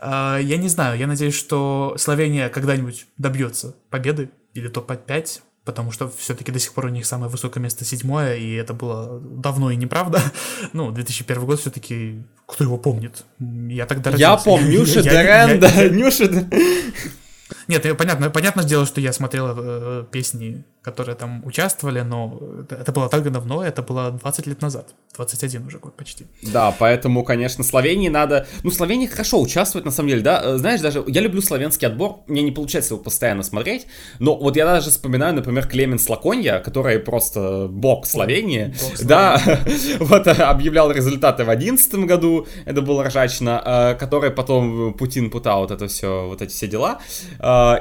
А, 0.05 0.37
я 0.37 0.57
не 0.57 0.67
знаю, 0.69 0.97
я 0.99 1.07
надеюсь, 1.07 1.35
что 1.35 1.95
Словения 1.97 2.49
когда-нибудь 2.49 3.07
добьется 3.17 3.75
победы 3.89 4.29
или 4.53 4.67
топ-5, 4.67 5.41
потому 5.65 5.91
что 5.91 6.09
все-таки 6.17 6.51
до 6.51 6.59
сих 6.59 6.73
пор 6.73 6.85
у 6.87 6.89
них 6.89 7.05
самое 7.05 7.31
высокое 7.31 7.61
место 7.63 7.85
седьмое, 7.85 8.35
и 8.35 8.53
это 8.53 8.73
было 8.73 9.19
давно 9.21 9.71
и 9.71 9.75
неправда. 9.77 10.21
Ну, 10.73 10.91
2001 10.91 11.45
год 11.45 11.59
все-таки, 11.59 12.23
кто 12.45 12.63
его 12.63 12.77
помнит? 12.77 13.23
Я 13.39 13.85
тогда 13.85 14.09
Я 14.11 14.31
родился. 14.31 14.45
помню, 14.45 14.79
Нюша 14.79 14.99
Я- 15.01 15.11
я- 15.21 15.47
Дерен, 15.47 15.61
я- 15.63 15.69
да, 15.71 15.87
Нюша. 15.89 16.47
Нет, 17.67 17.97
понятно, 17.97 18.29
понятное 18.29 18.65
дело, 18.65 18.85
что 18.85 18.99
я 18.99 19.13
смотрел 19.13 19.53
э, 19.57 20.05
песни, 20.11 20.65
которые 20.84 21.15
там 21.15 21.41
участвовали, 21.45 22.01
но 22.01 22.39
это, 22.69 22.91
было 22.91 23.07
так 23.07 23.31
давно, 23.31 23.63
это 23.63 23.81
было 23.81 24.11
20 24.11 24.47
лет 24.47 24.61
назад. 24.61 24.93
21 25.15 25.67
уже 25.67 25.77
год 25.77 25.95
почти. 25.95 26.25
Да, 26.41 26.75
поэтому, 26.77 27.23
конечно, 27.23 27.63
Словении 27.63 28.09
надо... 28.09 28.47
Ну, 28.63 28.71
Словения 28.71 29.07
хорошо 29.07 29.41
участвует, 29.41 29.86
на 29.86 29.91
самом 29.91 30.09
деле, 30.09 30.21
да. 30.21 30.41
Э, 30.43 30.57
Знаешь, 30.57 30.81
даже 30.81 31.03
я 31.07 31.21
люблю 31.21 31.41
славянский 31.41 31.88
отбор, 31.88 32.19
мне 32.27 32.41
не 32.41 32.51
получается 32.51 32.95
его 32.95 33.03
постоянно 33.03 33.43
смотреть, 33.43 33.86
но 34.19 34.36
вот 34.36 34.57
я 34.57 34.65
даже 34.65 34.89
вспоминаю, 34.89 35.34
например, 35.36 35.67
Клеменс 35.67 36.09
Лаконья, 36.09 36.59
который 36.59 36.99
просто 36.99 37.67
бог 37.69 38.05
Словении. 38.05 38.75
бог 38.81 39.05
да, 39.05 39.41
вот 39.99 40.27
э, 40.27 40.31
объявлял 40.31 40.91
результаты 40.91 41.43
в 41.43 41.47
2011 41.47 41.95
году, 41.95 42.47
это 42.65 42.81
было 42.81 43.05
ржачно, 43.05 43.61
э, 43.65 43.95
который 43.95 44.31
потом 44.31 44.93
Путин 44.95 45.29
путал 45.29 45.61
вот 45.61 45.71
это 45.71 45.88
все, 45.88 46.27
вот 46.27 46.41
эти 46.41 46.51
все 46.51 46.67
дела. 46.67 46.99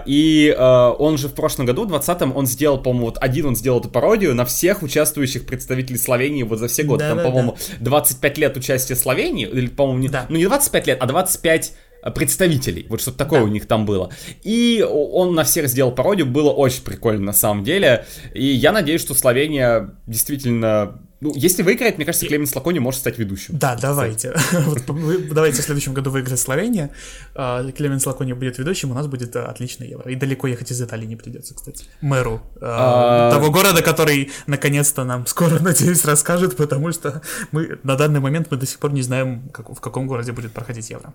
И 0.06 0.54
он 0.98 1.18
же 1.18 1.28
в 1.28 1.34
прошлом 1.34 1.66
году, 1.66 1.84
в 1.84 1.92
2020-м, 1.92 2.36
он 2.36 2.46
сделал, 2.46 2.78
по-моему, 2.92 3.06
вот 3.06 3.18
один 3.20 3.46
он 3.46 3.56
сделал 3.56 3.80
эту 3.80 3.88
пародию 3.88 4.34
на 4.34 4.44
всех 4.44 4.82
участвующих 4.82 5.46
представителей 5.46 5.98
Словении 5.98 6.42
вот 6.42 6.58
за 6.58 6.68
все 6.68 6.82
годы. 6.82 7.00
Там, 7.04 7.16
Да-да-да. 7.16 7.28
по-моему, 7.28 7.56
25 7.80 8.38
лет 8.38 8.56
участия 8.56 8.94
Словении, 8.96 9.46
или, 9.48 9.68
по-моему, 9.68 10.00
не, 10.00 10.08
Да. 10.08 10.26
ну 10.28 10.36
не 10.36 10.44
25 10.46 10.86
лет, 10.86 10.98
а 11.00 11.06
25 11.06 11.72
представителей, 12.14 12.86
вот 12.88 13.00
что-то 13.00 13.18
такое 13.18 13.40
Да. 13.40 13.44
у 13.46 13.48
них 13.48 13.66
там 13.66 13.86
было. 13.86 14.10
И 14.42 14.84
он 14.88 15.34
на 15.34 15.44
всех 15.44 15.68
сделал 15.68 15.92
пародию, 15.92 16.26
было 16.26 16.50
очень 16.50 16.82
прикольно 16.82 17.26
на 17.26 17.32
самом 17.32 17.64
деле. 17.64 18.04
И 18.34 18.44
я 18.44 18.72
надеюсь, 18.72 19.00
что 19.00 19.14
Словения 19.14 19.96
действительно... 20.06 21.00
Ну, 21.22 21.32
если 21.36 21.62
выиграет, 21.62 21.98
мне 21.98 22.04
кажется, 22.04 22.26
Клеменс 22.26 22.52
Лакони 22.56 22.80
может 22.80 22.98
стать 23.00 23.16
ведущим. 23.16 23.56
Да, 23.56 23.76
давайте. 23.80 24.34
Давайте 25.30 25.62
в 25.62 25.64
следующем 25.64 25.94
году 25.94 26.10
выиграет 26.10 26.40
Словения. 26.40 26.90
а, 27.36 27.62
Клеменс 27.70 28.04
Лакони 28.06 28.32
будет 28.32 28.58
ведущим, 28.58 28.90
у 28.90 28.94
нас 28.94 29.06
будет 29.06 29.36
а, 29.36 29.44
отличный 29.46 29.88
евро. 29.88 30.10
И 30.10 30.16
далеко 30.16 30.48
ехать 30.48 30.72
из 30.72 30.82
Италии 30.82 31.06
не 31.06 31.14
придется, 31.14 31.54
кстати. 31.54 31.84
Мэру 32.00 32.42
а, 32.60 33.28
А, 33.28 33.30
того 33.30 33.52
города, 33.52 33.82
который 33.82 34.32
наконец-то 34.48 35.04
нам 35.04 35.24
скоро, 35.26 35.58
надеюсь, 35.60 36.04
расскажет, 36.04 36.56
потому 36.56 36.90
что 36.92 37.22
мы 37.52 37.78
на 37.84 37.94
данный 37.96 38.18
момент 38.18 38.48
мы 38.50 38.56
до 38.56 38.66
сих 38.66 38.80
пор 38.80 38.92
не 38.92 39.02
знаем, 39.02 39.48
в 39.56 39.80
каком 39.80 40.08
городе 40.08 40.32
будет 40.32 40.50
проходить 40.52 40.90
евро. 40.90 41.14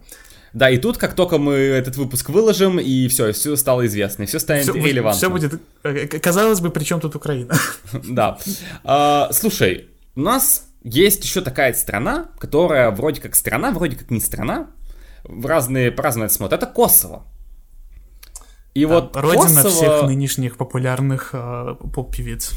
Да, 0.54 0.70
и 0.70 0.78
тут, 0.78 0.98
как 0.98 1.16
только 1.16 1.38
мы 1.38 1.54
этот 1.56 1.98
выпуск 1.98 2.30
выложим, 2.30 2.80
и 2.80 3.10
все, 3.10 3.34
все 3.34 3.58
стало 3.58 3.86
известно, 3.86 4.24
и 4.24 4.26
все 4.26 4.40
станет 4.40 4.64
Все, 4.64 4.74
релевантным. 4.74 5.32
будет... 5.34 5.62
э, 5.84 6.08
Казалось 6.08 6.62
бы, 6.62 6.70
при 6.70 6.86
чем 6.86 7.02
тут 7.02 7.16
Украина? 7.16 7.54
Да. 8.10 8.38
А, 8.86 9.30
Слушай, 9.34 9.90
у 10.18 10.20
нас 10.20 10.68
есть 10.82 11.24
еще 11.24 11.42
такая 11.42 11.74
страна, 11.74 12.32
которая 12.40 12.90
вроде 12.90 13.22
как 13.22 13.36
страна, 13.36 13.70
вроде 13.70 13.96
как 13.96 14.10
не 14.10 14.20
страна, 14.20 14.72
в 15.24 15.46
разные 15.46 15.92
праздновать 15.92 16.34
смотрят. 16.34 16.64
Это 16.64 16.74
Kosovo. 16.76 17.22
И 18.78 18.86
вот 18.86 19.16
Родина 19.16 19.62
Kosovo- 19.62 19.70
всех 19.70 20.04
нынешних 20.04 20.56
популярных 20.56 21.32
э, 21.34 21.76
поп-певиц. 21.94 22.54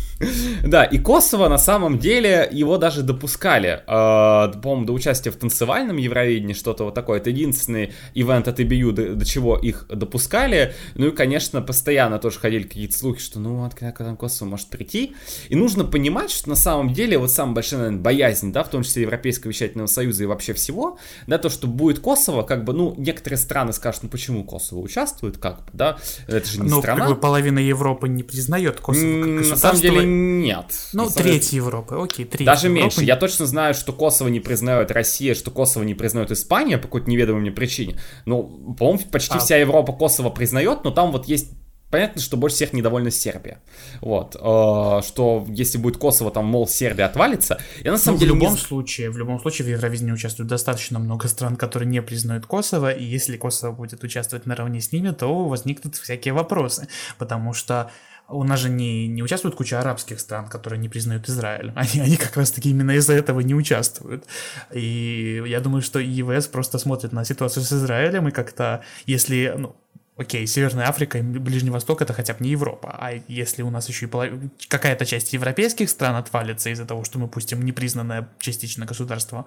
Да, 0.63 0.85
и 0.85 0.99
Kosovo 0.99 1.49
на 1.49 1.57
самом 1.57 1.99
деле 1.99 2.47
его 2.53 2.77
даже 2.77 3.03
допускали, 3.03 3.81
э, 3.87 4.61
по-моему, 4.61 4.85
до 4.85 4.93
участия 4.93 5.31
в 5.31 5.37
танцевальном 5.37 5.97
Евровидении, 5.97 6.53
что-то 6.53 6.85
вот 6.85 6.95
такое. 6.95 7.21
Это 7.21 7.31
единственный 7.31 7.93
ивент 8.13 8.49
от 8.49 8.61
EBU, 8.61 8.93
до, 8.93 9.15
до 9.15 9.25
чего 9.25 9.57
их 9.57 9.87
допускали. 9.89 10.75
Ну 10.95 11.07
и, 11.07 11.11
конечно, 11.11 11.63
постоянно 11.63 12.19
тоже 12.19 12.39
ходили 12.39 12.65
какие-то 12.65 12.99
слухи, 12.99 13.23
что 13.23 13.41
ну 13.41 13.57
вот 13.57 13.75
когда, 13.75 13.93
когда 13.93 14.13
Kosovo 14.13 14.45
может 14.45 14.69
прийти. 14.69 15.15
И 15.49 15.57
нужно 15.57 15.85
понимать, 15.85 16.31
что 16.31 16.51
на 16.51 16.57
самом 16.57 16.93
деле 16.93 17.17
вот 17.17 17.31
самая 17.31 17.55
большая, 17.55 17.81
наверное, 17.81 18.03
боязнь, 18.03 18.53
да, 18.53 18.63
в 18.63 18.69
том 18.69 18.83
числе 18.83 19.03
Европейского 19.03 19.53
вещательного 19.53 19.87
союза 19.87 20.25
и 20.25 20.27
вообще 20.27 20.53
всего, 20.53 20.99
да, 21.27 21.39
то, 21.39 21.49
что 21.49 21.67
будет 21.67 22.05
Kosovo, 22.05 22.45
как 22.45 22.65
бы, 22.65 22.75
ну, 22.75 22.95
некоторые 22.99 23.39
страны 23.39 23.73
скажут, 23.73 24.03
ну 24.03 24.09
почему 24.11 24.45
Kosovo 24.45 24.83
участвует, 24.83 25.39
как 25.39 25.65
бы, 25.65 25.71
да, 25.73 25.97
это 26.27 26.47
же 26.49 26.61
не 26.61 26.69
Ну, 26.69 26.81
страна. 26.81 27.01
как 27.07 27.09
бы 27.15 27.21
половина 27.21 27.59
Европы 27.59 28.09
не 28.09 28.23
признает 28.23 28.81
Косово 28.81 29.03
как 29.05 29.11
М, 29.29 29.35
На 29.37 29.39
государство. 29.39 29.69
самом 29.69 29.81
деле 29.83 30.05
нет. 30.05 30.67
Ну, 30.93 31.05
На 31.05 31.11
самом 31.11 31.25
деле- 31.27 31.39
треть 31.39 31.53
Европы, 31.53 31.95
окей, 31.97 32.25
треть 32.25 32.47
Даже 32.47 32.67
Европы. 32.67 32.83
меньше. 32.83 33.05
Я 33.05 33.17
точно 33.17 33.47
знаю, 33.47 33.75
что 33.75 33.93
Косово 33.93 34.29
не 34.29 34.41
признает 34.41 34.91
Россия, 34.91 35.35
что 35.35 35.51
Косово 35.51 35.83
не 35.85 35.95
признает 35.95 36.31
Испания 36.31 36.77
по 36.79 36.85
какой-то 36.85 37.11
неведомой 37.11 37.43
мне 37.43 37.51
причине. 37.51 37.99
Ну, 38.27 38.75
по-моему, 38.79 39.01
почти 39.11 39.35
А. 39.37 39.39
вся 39.39 39.57
Европа 39.57 39.93
Косово 39.93 40.31
признает, 40.31 40.85
но 40.85 40.91
там 40.91 41.13
вот 41.13 41.27
есть 41.27 41.51
Понятно, 41.91 42.23
что 42.23 42.37
больше 42.37 42.57
всех 42.57 42.73
недовольна 42.73 43.11
Сербия. 43.11 43.61
Вот. 44.01 44.37
э, 44.37 45.03
что 45.07 45.45
если 45.49 45.77
будет 45.79 45.97
Косово, 45.97 46.31
там, 46.31 46.47
мол, 46.47 46.69
Сербия 46.69 47.05
отвалится. 47.05 47.59
Я 47.81 47.91
на 47.91 47.97
Ну, 47.97 48.03
самом 48.03 48.17
в 48.19 48.21
деле 48.21 48.33
не 48.33 48.39
любом 48.39 48.57
з- 48.57 48.61
случае, 48.61 49.11
в 49.11 49.19
любом 49.19 49.41
случае 49.41 49.67
в 49.67 49.71
Евровидении 49.71 50.13
участвует 50.13 50.49
достаточно 50.49 50.99
много 50.99 51.27
стран, 51.29 51.57
которые 51.57 51.89
не 51.89 52.01
признают 52.01 52.47
Косово, 52.47 52.91
и 52.93 53.05
если 53.05 53.37
Косово 53.37 53.73
будет 53.73 54.05
участвовать 54.05 54.47
наравне 54.47 54.81
с 54.81 54.93
ними, 54.93 55.11
то 55.11 55.47
возникнут 55.49 55.97
всякие 55.97 56.33
вопросы, 56.33 56.89
потому 57.19 57.53
что 57.55 57.91
у 58.29 58.45
нас 58.45 58.61
же 58.61 58.69
не, 58.71 59.09
не 59.09 59.25
участвует 59.25 59.57
куча 59.57 59.81
арабских 59.81 60.21
стран, 60.21 60.47
которые 60.49 60.79
не 60.79 60.89
признают 60.89 61.29
Израиль. 61.29 61.73
Они, 61.75 62.01
они 62.01 62.17
как 62.17 62.37
раз-таки 62.37 62.71
именно 62.71 62.93
из-за 62.93 63.15
этого 63.15 63.41
не 63.41 63.57
участвуют. 63.57 64.25
И 64.73 65.43
я 65.47 65.59
думаю, 65.59 65.83
что 65.83 65.99
ЕВС 65.99 66.47
просто 66.47 66.79
смотрит 66.79 67.11
на 67.13 67.25
ситуацию 67.25 67.65
с 67.65 67.73
Израилем 67.73 68.29
и 68.29 68.31
как-то, 68.31 68.85
если, 69.07 69.53
ну, 69.59 69.75
Окей, 70.21 70.47
Северная 70.47 70.87
Африка 70.87 71.17
и 71.17 71.23
Ближний 71.23 71.71
Восток 71.71 72.03
это 72.03 72.13
хотя 72.13 72.35
бы 72.35 72.45
не 72.45 72.51
Европа. 72.51 72.95
А 72.99 73.13
если 73.27 73.63
у 73.63 73.71
нас 73.71 73.89
еще 73.89 74.05
и 74.05 74.09
полов- 74.09 74.51
какая-то 74.69 75.07
часть 75.07 75.33
европейских 75.33 75.89
стран 75.89 76.15
отвалится 76.17 76.69
из-за 76.69 76.85
того, 76.85 77.05
что 77.05 77.19
мы 77.19 77.27
пустим 77.27 77.63
непризнанное 77.63 78.29
частично 78.39 78.85
государство, 78.85 79.47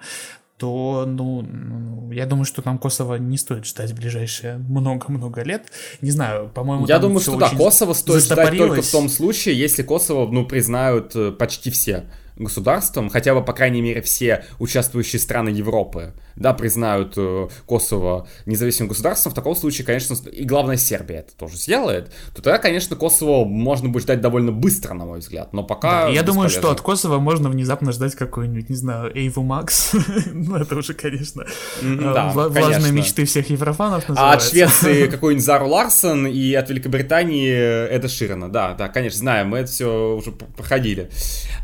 то, 0.56 1.04
ну, 1.06 1.42
ну, 1.42 2.10
я 2.10 2.26
думаю, 2.26 2.44
что 2.44 2.60
нам 2.64 2.78
Косово 2.78 3.14
не 3.16 3.38
стоит 3.38 3.66
ждать 3.66 3.92
в 3.92 3.94
ближайшие 3.94 4.56
много-много 4.56 5.42
лет. 5.44 5.70
Не 6.00 6.10
знаю, 6.10 6.50
по-моему, 6.52 6.86
Я 6.88 6.98
думаю, 6.98 7.20
что 7.20 7.36
да, 7.36 7.50
Косово 7.50 7.92
стоит 7.92 8.24
ждать 8.24 8.58
только 8.58 8.82
в 8.82 8.90
том 8.90 9.08
случае, 9.08 9.56
если 9.56 9.84
Косово, 9.84 10.28
ну, 10.28 10.44
признают 10.44 11.14
э, 11.14 11.30
почти 11.30 11.70
все 11.70 12.06
государством, 12.36 13.10
хотя 13.10 13.34
бы, 13.34 13.44
по 13.44 13.52
крайней 13.52 13.80
мере, 13.80 14.02
все 14.02 14.44
участвующие 14.58 15.20
страны 15.20 15.50
Европы, 15.50 16.14
да, 16.36 16.52
признают 16.52 17.14
э, 17.16 17.48
Косово 17.66 18.26
независимым 18.44 18.88
государством, 18.88 19.32
в 19.32 19.34
таком 19.36 19.54
случае, 19.54 19.86
конечно, 19.86 20.16
и 20.30 20.44
главное, 20.44 20.76
Сербия 20.76 21.18
это 21.18 21.36
тоже 21.36 21.56
сделает, 21.56 22.10
то 22.34 22.42
тогда, 22.42 22.58
конечно, 22.58 22.96
Косово 22.96 23.44
можно 23.44 23.88
будет 23.88 24.02
ждать 24.02 24.20
довольно 24.20 24.50
быстро, 24.50 24.94
на 24.94 25.04
мой 25.04 25.20
взгляд, 25.20 25.52
но 25.52 25.62
пока... 25.62 26.06
Да, 26.06 26.08
я 26.08 26.22
думаю, 26.22 26.48
что 26.48 26.58
бесполезно. 26.58 26.80
от 26.80 26.80
Косово 26.80 27.18
можно 27.18 27.48
внезапно 27.48 27.92
ждать 27.92 28.16
какую-нибудь, 28.16 28.68
не 28.68 28.76
знаю, 28.76 29.16
Эйву 29.16 29.42
Макс. 29.42 29.92
ну, 30.32 30.56
это 30.56 30.76
уже, 30.76 30.94
конечно, 30.94 31.46
э, 31.82 32.32
влажные 32.32 32.92
мечты 32.92 33.26
всех 33.26 33.50
еврофанов 33.50 34.04
А 34.08 34.32
от. 34.32 34.42
Швеции 34.42 35.06
какой-нибудь 35.10 35.44
Зару 35.44 35.68
Ларсон 35.68 36.26
и 36.26 36.52
от 36.54 36.68
Великобритании 36.68 37.52
это 37.52 38.08
Ширана. 38.08 38.50
Да, 38.50 38.74
да, 38.74 38.88
конечно, 38.88 39.18
знаем, 39.18 39.48
мы 39.48 39.58
это 39.58 39.70
все 39.70 40.16
уже 40.16 40.32
проходили. 40.32 41.10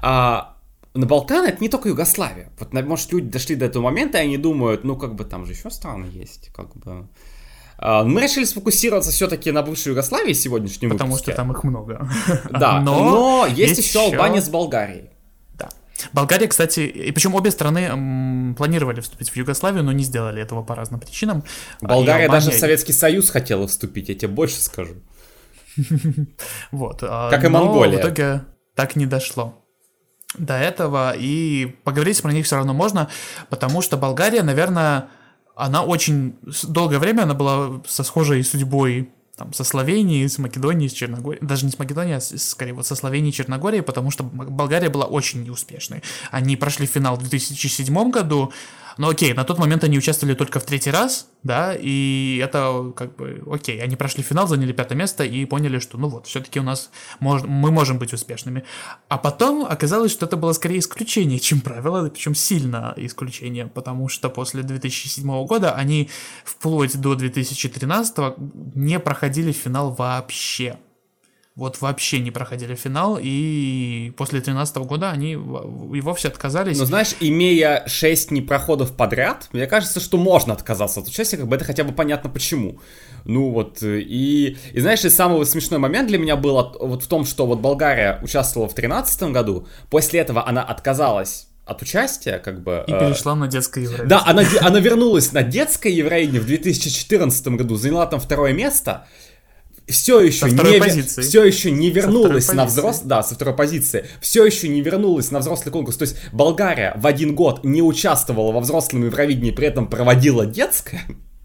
А 0.00 0.56
на 0.94 1.06
Балканы 1.06 1.48
это 1.48 1.60
не 1.62 1.68
только 1.68 1.88
Югославия. 1.88 2.50
Вот, 2.58 2.72
может, 2.72 3.12
люди 3.12 3.28
дошли 3.28 3.54
до 3.56 3.66
этого 3.66 3.82
момента, 3.84 4.18
и 4.18 4.22
они 4.22 4.36
думают, 4.38 4.84
ну, 4.84 4.96
как 4.96 5.14
бы 5.14 5.24
там 5.24 5.46
же 5.46 5.52
еще 5.52 5.70
страны 5.70 6.06
есть, 6.12 6.50
как 6.54 6.76
бы... 6.76 7.08
А, 7.78 8.04
Мы 8.04 8.20
решили 8.20 8.44
сфокусироваться 8.44 9.10
все-таки 9.10 9.50
на 9.52 9.62
бывшей 9.62 9.90
Югославии 9.90 10.32
сегодняшнем 10.34 10.90
Потому 10.90 11.12
выпуске. 11.12 11.32
что 11.32 11.36
там 11.36 11.52
их 11.52 11.64
много. 11.64 12.08
Да, 12.50 12.80
но, 12.80 13.46
есть, 13.48 13.78
есть 13.78 13.88
еще 13.88 14.00
Албания 14.06 14.42
с 14.42 14.48
Болгарией. 14.50 15.10
Да. 15.54 15.68
Болгария, 16.12 16.46
кстати, 16.48 16.80
и 16.80 17.10
причем 17.12 17.34
обе 17.34 17.50
страны 17.50 17.78
м, 17.80 18.54
планировали 18.58 19.00
вступить 19.00 19.30
в 19.30 19.36
Югославию, 19.36 19.82
но 19.84 19.92
не 19.92 20.04
сделали 20.04 20.42
этого 20.42 20.62
по 20.62 20.74
разным 20.74 21.00
причинам. 21.00 21.42
А, 21.80 21.86
Болгария 21.86 22.28
даже 22.28 22.46
в 22.46 22.48
Албания- 22.48 22.60
Советский 22.60 22.92
Союз 22.92 23.30
хотела 23.30 23.66
вступить, 23.66 24.08
я 24.10 24.14
тебе 24.14 24.28
больше 24.28 24.60
скажу. 24.60 24.94
Вот. 26.72 26.98
а, 27.02 27.30
Как 27.30 27.44
и 27.44 27.48
но 27.48 27.64
Монголия. 27.64 27.98
в 27.98 28.00
итоге 28.00 28.42
так 28.74 28.96
не 28.96 29.06
дошло 29.06 29.59
до 30.38 30.56
этого, 30.56 31.14
и 31.16 31.76
поговорить 31.84 32.22
про 32.22 32.32
них 32.32 32.46
все 32.46 32.56
равно 32.56 32.72
можно, 32.72 33.08
потому 33.48 33.82
что 33.82 33.96
Болгария, 33.96 34.42
наверное, 34.42 35.08
она 35.56 35.82
очень 35.82 36.36
долгое 36.62 36.98
время 36.98 37.22
она 37.22 37.34
была 37.34 37.82
со 37.86 38.02
схожей 38.02 38.44
судьбой 38.44 39.10
там, 39.36 39.52
со 39.54 39.64
Словенией, 39.64 40.28
с 40.28 40.38
Македонией, 40.38 40.90
с 40.90 40.92
Черногорией, 40.92 41.44
даже 41.44 41.64
не 41.64 41.72
с 41.72 41.78
Македонией, 41.78 42.16
а 42.16 42.20
скорее 42.20 42.74
вот 42.74 42.86
со 42.86 42.94
Словенией 42.94 43.30
и 43.30 43.34
Черногорией, 43.34 43.82
потому 43.82 44.10
что 44.10 44.22
Болгария 44.22 44.90
была 44.90 45.06
очень 45.06 45.42
неуспешной. 45.42 46.02
Они 46.30 46.56
прошли 46.56 46.86
финал 46.86 47.16
в 47.16 47.20
2007 47.20 48.10
году, 48.10 48.52
Ну 48.98 49.08
окей, 49.08 49.32
на 49.34 49.44
тот 49.44 49.58
момент 49.58 49.84
они 49.84 49.98
участвовали 49.98 50.34
только 50.34 50.60
в 50.60 50.64
третий 50.64 50.90
раз, 50.90 51.28
да, 51.42 51.74
и 51.74 52.40
это 52.42 52.92
как 52.96 53.16
бы 53.16 53.42
окей, 53.50 53.80
они 53.80 53.96
прошли 53.96 54.22
финал, 54.22 54.46
заняли 54.46 54.72
пятое 54.72 54.98
место 54.98 55.24
и 55.24 55.44
поняли, 55.44 55.78
что 55.78 55.98
ну 55.98 56.08
вот, 56.08 56.26
все-таки 56.26 56.60
у 56.60 56.62
нас 56.62 56.90
мож, 57.18 57.42
мы 57.42 57.70
можем 57.70 57.98
быть 57.98 58.12
успешными. 58.12 58.64
А 59.08 59.18
потом 59.18 59.64
оказалось, 59.64 60.12
что 60.12 60.26
это 60.26 60.36
было 60.36 60.52
скорее 60.52 60.78
исключение, 60.78 61.38
чем 61.38 61.60
правило, 61.60 62.08
причем 62.08 62.34
сильно 62.34 62.94
исключение, 62.96 63.66
потому 63.66 64.08
что 64.08 64.28
после 64.28 64.62
2007 64.62 65.46
года 65.46 65.72
они 65.72 66.10
вплоть 66.44 67.00
до 67.00 67.14
2013 67.14 68.34
не 68.74 68.98
проходили 68.98 69.52
финал 69.52 69.92
вообще 69.92 70.78
вот 71.56 71.80
вообще 71.80 72.20
не 72.20 72.30
проходили 72.30 72.74
финал, 72.74 73.18
и 73.20 74.12
после 74.16 74.38
2013 74.38 74.76
года 74.78 75.10
они 75.10 75.32
и 75.32 76.00
вовсе 76.00 76.28
отказались. 76.28 76.78
Но 76.78 76.84
знаешь, 76.84 77.14
имея 77.20 77.84
6 77.86 78.30
непроходов 78.30 78.96
подряд, 78.96 79.48
мне 79.52 79.66
кажется, 79.66 80.00
что 80.00 80.16
можно 80.16 80.54
отказаться 80.54 81.00
от 81.00 81.08
участия, 81.08 81.36
как 81.36 81.48
бы 81.48 81.56
это 81.56 81.64
хотя 81.64 81.84
бы 81.84 81.92
понятно 81.92 82.30
почему. 82.30 82.78
Ну 83.24 83.50
вот, 83.50 83.82
и, 83.82 84.56
и 84.72 84.80
знаешь, 84.80 85.04
и 85.04 85.10
самый 85.10 85.44
смешной 85.44 85.78
момент 85.78 86.08
для 86.08 86.18
меня 86.18 86.36
был 86.36 86.54
вот 86.80 87.02
в 87.02 87.06
том, 87.08 87.24
что 87.24 87.46
вот 87.46 87.58
Болгария 87.60 88.20
участвовала 88.22 88.68
в 88.68 88.74
2013 88.74 89.22
году, 89.24 89.66
после 89.90 90.20
этого 90.20 90.46
она 90.46 90.62
отказалась 90.62 91.48
от 91.66 91.82
участия, 91.82 92.38
как 92.38 92.62
бы... 92.62 92.84
И 92.86 92.92
э, 92.92 92.98
перешла 92.98 93.36
на 93.36 93.46
детское 93.46 93.82
Евровидение. 93.82 94.08
Да, 94.08 94.24
она, 94.26 94.42
она 94.60 94.80
вернулась 94.80 95.32
на 95.32 95.42
детское 95.42 95.92
Евровидение 95.92 96.40
в 96.40 96.46
2014 96.46 97.46
году, 97.48 97.76
заняла 97.76 98.06
там 98.06 98.18
второе 98.18 98.52
место, 98.52 99.06
все 99.90 100.20
еще 100.20 100.50
не 100.50 100.78
позиции. 100.78 101.22
все 101.22 101.44
еще 101.44 101.70
не 101.70 101.90
вернулась 101.90 102.52
на 102.52 102.64
взрослый, 102.64 103.08
да, 103.08 103.22
со 103.22 103.34
второй 103.34 103.54
позиции, 103.54 104.06
все 104.20 104.44
еще 104.44 104.68
не 104.68 104.80
вернулась 104.80 105.30
на 105.30 105.40
взрослый 105.40 105.72
конкурс. 105.72 105.96
То 105.96 106.02
есть 106.02 106.16
Болгария 106.32 106.94
в 106.96 107.06
один 107.06 107.34
год 107.34 107.64
не 107.64 107.82
участвовала 107.82 108.52
во 108.52 108.60
взрослом 108.60 109.04
Евровидении, 109.04 109.50
при 109.50 109.66
этом 109.66 109.88
проводила 109.88 110.46
детское. 110.46 111.02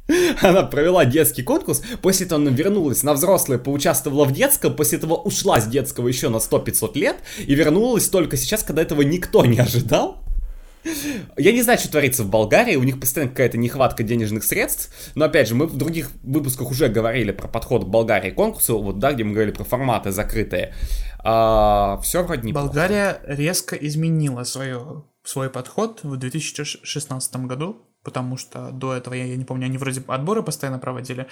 Она 0.41 0.63
провела 0.63 1.05
детский 1.05 1.43
конкурс, 1.43 1.81
после 2.01 2.25
этого 2.27 2.39
она 2.39 2.51
вернулась 2.51 3.01
на 3.03 3.13
взрослое, 3.13 3.57
поучаствовала 3.57 4.25
в 4.25 4.31
детском, 4.31 4.75
после 4.75 4.99
этого 4.99 5.15
ушла 5.15 5.59
с 5.59 5.67
детского 5.67 6.07
еще 6.07 6.29
на 6.29 6.37
100-500 6.37 6.97
лет 6.97 7.17
и 7.39 7.55
вернулась 7.55 8.07
только 8.09 8.37
сейчас, 8.37 8.63
когда 8.63 8.81
этого 8.81 9.01
никто 9.01 9.45
не 9.45 9.57
ожидал. 9.57 10.24
Я 11.38 11.51
не 11.51 11.61
знаю, 11.61 11.79
что 11.79 11.89
творится 11.91 12.23
в 12.23 12.29
Болгарии, 12.29 12.75
у 12.75 12.83
них 12.83 12.99
постоянно 12.99 13.31
какая-то 13.31 13.57
нехватка 13.57 14.03
денежных 14.03 14.43
средств, 14.43 15.11
но 15.15 15.25
опять 15.25 15.47
же, 15.47 15.55
мы 15.55 15.67
в 15.67 15.75
других 15.75 16.11
выпусках 16.23 16.69
уже 16.71 16.88
говорили 16.88 17.31
про 17.31 17.47
подход 17.47 17.86
к 17.86 17.88
Болгарии 17.88 18.31
к 18.31 18.36
конкурсу, 18.36 18.79
вот, 18.79 18.99
да, 18.99 19.13
где 19.13 19.23
мы 19.23 19.33
говорили 19.33 19.53
про 19.53 19.63
форматы 19.63 20.11
закрытые. 20.11 20.73
А, 21.19 21.99
все 22.03 22.23
вроде 22.23 22.43
не 22.43 22.53
Болгария 22.53 23.19
резко 23.25 23.75
изменила 23.75 24.43
свое, 24.43 25.03
свой 25.23 25.49
подход 25.49 26.01
в 26.03 26.17
2016 26.17 27.36
году, 27.38 27.77
потому 28.03 28.38
что 28.38 28.69
до 28.71 28.93
этого, 28.93 29.15
я, 29.15 29.25
я 29.25 29.36
не 29.36 29.45
помню, 29.45 29.65
они 29.65 29.77
вроде 29.77 30.03
отборы 30.07 30.43
постоянно 30.43 30.79
проводили, 30.79 31.27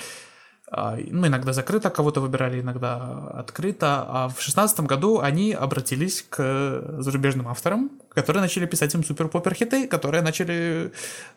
ну, 0.76 1.28
иногда 1.28 1.54
закрыто 1.54 1.90
кого-то 1.90 2.20
выбирали, 2.20 2.62
иногда 2.62 3.30
открыто. 3.34 4.06
А 4.08 4.30
в 4.30 4.42
шестнадцатом 4.42 4.88
году 4.88 5.20
они 5.20 5.54
обратились 5.54 6.26
к 6.28 6.84
зарубежным 7.00 7.48
авторам, 7.48 7.92
которые 8.10 8.42
начали 8.42 8.66
писать 8.66 8.94
им 8.96 9.04
супер-попер 9.04 9.54
хиты, 9.54 9.88
которые 9.88 10.24
начали, 10.24 10.92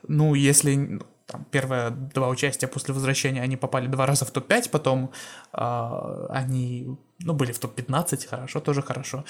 ну, 0.09 0.35
если 0.35 1.01
там, 1.27 1.45
первые 1.51 1.91
два 1.91 2.29
участия 2.29 2.67
после 2.67 2.95
возвращения 2.95 3.43
они 3.43 3.57
попали 3.57 3.89
два 3.89 4.07
раза 4.07 4.25
в 4.25 4.31
топ-5, 4.31 4.71
потом 4.71 5.11
э, 5.53 6.27
они, 6.31 6.97
ну, 7.21 7.33
были 7.33 7.53
в 7.53 7.59
топ-15, 7.59 8.29
хорошо, 8.29 8.61
тоже 8.61 8.83
хорошо. 8.83 9.25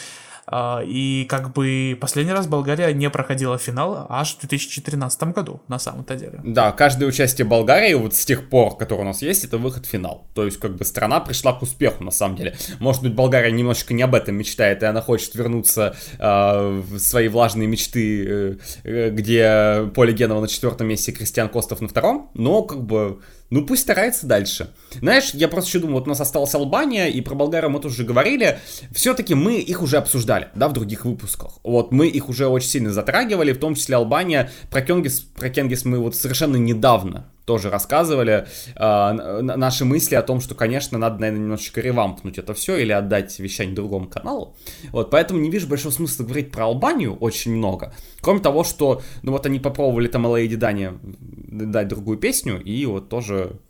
Э, 0.51 0.85
и 0.85 1.25
как 1.29 1.53
бы 1.53 1.97
последний 2.01 2.33
раз 2.33 2.47
Болгария 2.47 2.93
не 2.93 3.09
проходила 3.11 3.59
финал 3.59 4.07
аж 4.09 4.35
в 4.35 4.41
2013 4.41 5.23
году, 5.35 5.61
на 5.69 5.79
самом-то 5.79 6.17
деле. 6.17 6.41
Да, 6.45 6.73
каждое 6.73 7.07
участие 7.07 7.47
Болгарии 7.47 7.95
вот 7.95 8.15
с 8.15 8.25
тех 8.25 8.49
пор, 8.49 8.77
который 8.77 9.03
у 9.03 9.05
нас 9.05 9.23
есть, 9.23 9.45
это 9.45 9.59
выход 9.59 9.87
в 9.87 9.89
финал. 9.89 10.27
То 10.35 10.45
есть 10.45 10.59
как 10.59 10.75
бы 10.75 10.85
страна 10.85 11.21
пришла 11.21 11.53
к 11.53 11.63
успеху, 11.63 12.03
на 12.03 12.11
самом 12.11 12.37
деле. 12.37 12.57
Может 12.81 13.03
быть, 13.03 13.15
Болгария 13.15 13.53
немножечко 13.53 13.95
не 13.95 14.03
об 14.03 14.15
этом 14.15 14.35
мечтает, 14.35 14.83
и 14.83 14.87
она 14.87 15.01
хочет 15.01 15.35
вернуться 15.35 15.95
э, 16.19 16.83
в 16.89 16.99
свои 16.99 17.29
влажные 17.29 17.69
мечты, 17.69 18.59
э, 18.83 19.11
где 19.11 19.89
Поле 19.95 20.13
Генова 20.13 20.41
на 20.41 20.49
четвертом 20.49 20.89
месте, 20.89 21.13
Кристиан 21.13 21.49
Костов 21.49 21.81
на 21.81 21.89
втором, 21.89 22.31
но 22.35 22.63
как 22.63 22.83
бы, 22.83 23.21
ну 23.51 23.65
пусть 23.65 23.83
старается 23.83 24.27
дальше. 24.27 24.71
Знаешь, 25.01 25.31
я 25.35 25.49
просто 25.49 25.69
еще 25.69 25.79
думаю, 25.79 25.99
вот 25.99 26.07
у 26.07 26.11
нас 26.11 26.21
осталась 26.21 26.55
Албания, 26.55 27.09
и 27.09 27.21
про 27.21 27.35
Болгарию 27.35 27.71
мы 27.71 27.81
тоже 27.81 28.05
говорили, 28.05 28.59
все-таки 28.93 29.35
мы 29.35 29.59
их 29.59 29.83
уже 29.83 29.99
обсуждали, 29.99 30.49
да, 30.55 30.69
в 30.69 30.73
других 30.73 31.05
выпусках. 31.05 31.59
Вот 31.63 31.93
мы 31.93 32.09
их 32.09 32.29
уже 32.29 32.49
очень 32.49 32.69
сильно 32.69 32.93
затрагивали, 32.93 33.53
в 33.53 33.59
том 33.59 33.75
числе 33.75 33.97
Албания, 33.97 34.51
про 34.71 34.83
Кенгис, 34.83 35.21
про 35.21 35.51
Кенгис 35.51 35.85
мы 35.85 35.99
вот 35.99 36.17
совершенно 36.17 36.57
недавно 36.57 37.27
тоже 37.47 37.71
рассказывали 37.71 38.47
э, 38.75 39.41
наши 39.41 39.85
мысли 39.85 40.17
о 40.17 40.23
том, 40.23 40.41
что, 40.41 40.57
конечно, 40.57 40.99
надо, 40.99 41.21
наверное, 41.21 41.43
немножечко 41.43 41.81
ревампнуть 41.81 42.39
это 42.39 42.53
все 42.55 42.77
или 42.77 42.91
отдать 42.91 43.39
вещание 43.39 43.75
другому 43.75 44.09
каналу. 44.09 44.57
Вот, 44.91 45.11
поэтому 45.11 45.41
не 45.41 45.49
вижу 45.49 45.69
большого 45.69 45.93
смысла 45.93 46.25
говорить 46.25 46.51
про 46.51 46.65
Албанию 46.65 47.15
очень 47.15 47.57
много. 47.57 47.95
Кроме 48.21 48.41
того, 48.41 48.65
что, 48.65 49.01
ну 49.23 49.31
вот 49.31 49.47
они 49.47 49.61
попробовали 49.61 50.09
там 50.09 50.27
Лейди 50.27 50.57
Дани 50.57 50.99
дать 51.03 51.87
другую 51.87 52.19
песню, 52.19 52.61
и 52.61 52.85
вот 52.85 53.09
тоже 53.09 53.61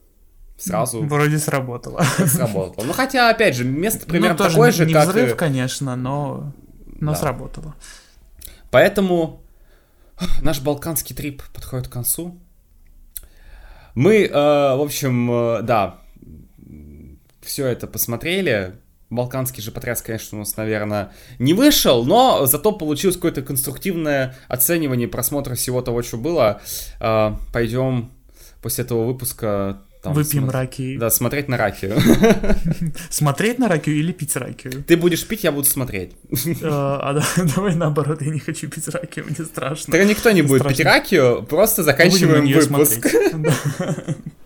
сразу... 0.57 1.03
Вроде 1.03 1.39
сработало. 1.39 2.03
Сработало. 2.27 2.87
Ну, 2.87 2.95
хотя, 2.95 3.29
опять 3.29 3.57
же, 3.57 3.65
место 3.65 4.05
ну, 4.07 4.11
примерно 4.11 4.33
ну, 4.33 4.39
тоже 4.39 4.51
такое 4.55 4.73
же, 4.73 4.87
не 4.87 4.95
как... 4.95 5.09
взрыв, 5.09 5.37
конечно, 5.37 5.97
но, 5.97 6.55
но 6.99 7.13
да. 7.13 7.19
сработало. 7.19 7.75
Поэтому 8.71 9.43
наш 10.41 10.63
балканский 10.63 11.15
трип 11.15 11.43
подходит 11.53 11.89
к 11.89 11.93
концу. 11.93 12.41
Мы, 13.97 14.27
э, 14.27 14.31
в 14.31 14.83
общем, 14.83 15.31
э, 15.31 15.63
да, 15.63 16.01
все 17.41 17.67
это 17.67 17.87
посмотрели. 17.87 18.75
Балканский 19.09 19.63
же 19.63 19.71
потряс, 19.71 20.03
конечно, 20.03 20.37
у 20.37 20.41
нас, 20.41 20.55
наверное, 20.59 21.13
не 21.39 21.55
вышел, 21.55 22.05
но 22.05 22.45
зато 22.45 22.73
получилось 22.73 23.17
какое-то 23.17 23.41
конструктивное 23.41 24.37
оценивание 24.49 25.09
просмотра 25.09 25.55
всего 25.55 25.81
того, 25.81 26.03
что 26.03 26.19
было. 26.19 26.61
Э, 27.01 27.37
пойдем 27.55 28.13
после 28.61 28.85
этого 28.85 29.07
выпуска 29.07 29.81
там, 30.07 30.15
Выпьем 30.15 30.43
см... 30.43 30.53
раки. 30.53 30.97
Да, 30.97 31.11
смотреть 31.11 31.49
на 31.49 31.57
ракию. 31.57 31.99
Смотреть 33.11 33.59
на 33.59 33.69
ракию 33.69 33.97
или 33.97 34.13
пить 34.13 34.37
ракию? 34.37 34.85
Ты 34.87 34.97
будешь 34.97 35.27
пить, 35.27 35.43
я 35.43 35.51
буду 35.51 35.67
смотреть. 35.67 36.13
А 36.63 37.21
давай 37.57 37.75
наоборот, 37.75 38.23
я 38.23 38.31
не 38.31 38.39
хочу 38.39 38.69
пить 38.69 38.87
ракию, 38.89 39.27
мне 39.27 39.45
страшно. 39.45 39.91
Тогда 39.91 40.07
никто 40.09 40.31
не 40.31 40.43
будет 40.43 40.67
пить 40.69 40.81
ракию, 40.81 41.45
просто 41.49 41.83
заканчиваем 41.83 42.47
выпуск. 42.47 43.07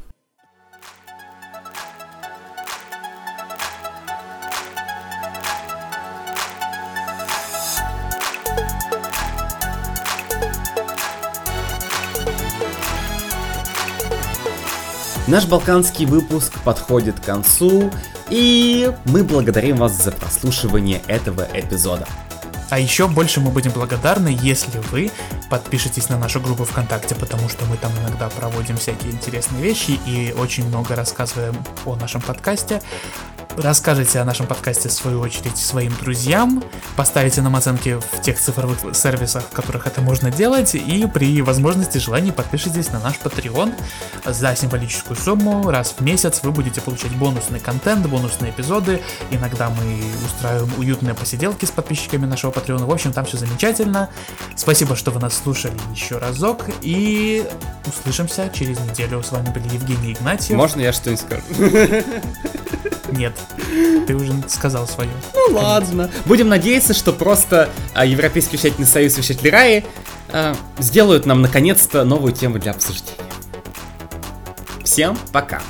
Наш 15.30 15.46
балканский 15.46 16.06
выпуск 16.06 16.58
подходит 16.64 17.20
к 17.20 17.24
концу, 17.24 17.92
и 18.30 18.92
мы 19.04 19.22
благодарим 19.22 19.76
вас 19.76 19.92
за 19.92 20.10
прослушивание 20.10 21.02
этого 21.06 21.46
эпизода. 21.54 22.08
А 22.68 22.80
еще 22.80 23.06
больше 23.06 23.40
мы 23.40 23.52
будем 23.52 23.70
благодарны, 23.70 24.36
если 24.42 24.80
вы 24.90 25.12
подпишитесь 25.48 26.08
на 26.08 26.18
нашу 26.18 26.40
группу 26.40 26.64
ВКонтакте, 26.64 27.14
потому 27.14 27.48
что 27.48 27.64
мы 27.66 27.76
там 27.76 27.92
иногда 28.00 28.28
проводим 28.28 28.76
всякие 28.76 29.12
интересные 29.12 29.62
вещи 29.62 30.00
и 30.04 30.34
очень 30.36 30.66
много 30.66 30.96
рассказываем 30.96 31.54
о 31.86 31.94
нашем 31.94 32.20
подкасте. 32.20 32.82
Расскажите 33.62 34.20
о 34.20 34.24
нашем 34.24 34.46
подкасте 34.46 34.88
в 34.88 34.92
свою 34.92 35.20
очередь 35.20 35.58
своим 35.58 35.92
друзьям, 36.00 36.64
поставите 36.96 37.42
нам 37.42 37.56
оценки 37.56 37.98
в 37.98 38.22
тех 38.22 38.40
цифровых 38.40 38.78
сервисах, 38.94 39.44
в 39.44 39.50
которых 39.50 39.86
это 39.86 40.00
можно 40.00 40.30
делать, 40.30 40.74
и 40.74 41.06
при 41.06 41.42
возможности 41.42 41.98
желании 41.98 42.30
подпишитесь 42.30 42.90
на 42.90 43.00
наш 43.00 43.16
Patreon 43.16 43.74
за 44.24 44.56
символическую 44.56 45.14
сумму. 45.14 45.68
Раз 45.70 45.94
в 45.98 46.00
месяц 46.00 46.40
вы 46.42 46.52
будете 46.52 46.80
получать 46.80 47.12
бонусный 47.12 47.61
контент, 47.61 48.06
бонусные 48.06 48.50
эпизоды. 48.50 49.02
Иногда 49.30 49.68
мы 49.68 50.04
устраиваем 50.24 50.72
уютные 50.78 51.12
посиделки 51.14 51.66
с 51.66 51.70
подписчиками 51.70 52.24
нашего 52.24 52.52
Patreon. 52.52 52.86
В 52.86 52.90
общем, 52.90 53.12
там 53.12 53.26
все 53.26 53.36
замечательно. 53.36 54.08
Спасибо, 54.56 54.96
что 54.96 55.11
вы 55.11 55.20
нас 55.20 55.36
слушали 55.36 55.74
еще 55.94 56.16
разок, 56.16 56.64
и 56.80 57.46
услышимся 57.86 58.48
через 58.54 58.80
неделю. 58.80 59.22
С 59.22 59.32
вами 59.32 59.50
были 59.50 59.74
Евгений 59.74 60.14
Игнатьев. 60.14 60.56
Можно 60.56 60.80
я 60.80 60.94
что-нибудь 60.94 61.20
скажу? 61.20 61.44
Нет. 63.12 63.34
Ты 64.07 64.14
уже 64.14 64.32
сказал 64.48 64.86
свое. 64.86 65.11
Ну 65.34 65.55
ладно. 65.57 66.11
Будем 66.26 66.48
надеяться, 66.48 66.94
что 66.94 67.12
просто 67.12 67.68
а, 67.94 68.05
Европейский 68.05 68.57
вещательный 68.57 68.86
союз 68.86 69.16
и 69.16 69.20
вещатели 69.20 69.48
Раи 69.48 69.84
а, 70.30 70.57
сделают 70.78 71.26
нам 71.26 71.42
наконец-то 71.42 72.05
новую 72.05 72.32
тему 72.32 72.59
для 72.59 72.72
обсуждения. 72.72 73.16
Всем 74.84 75.16
пока. 75.32 75.62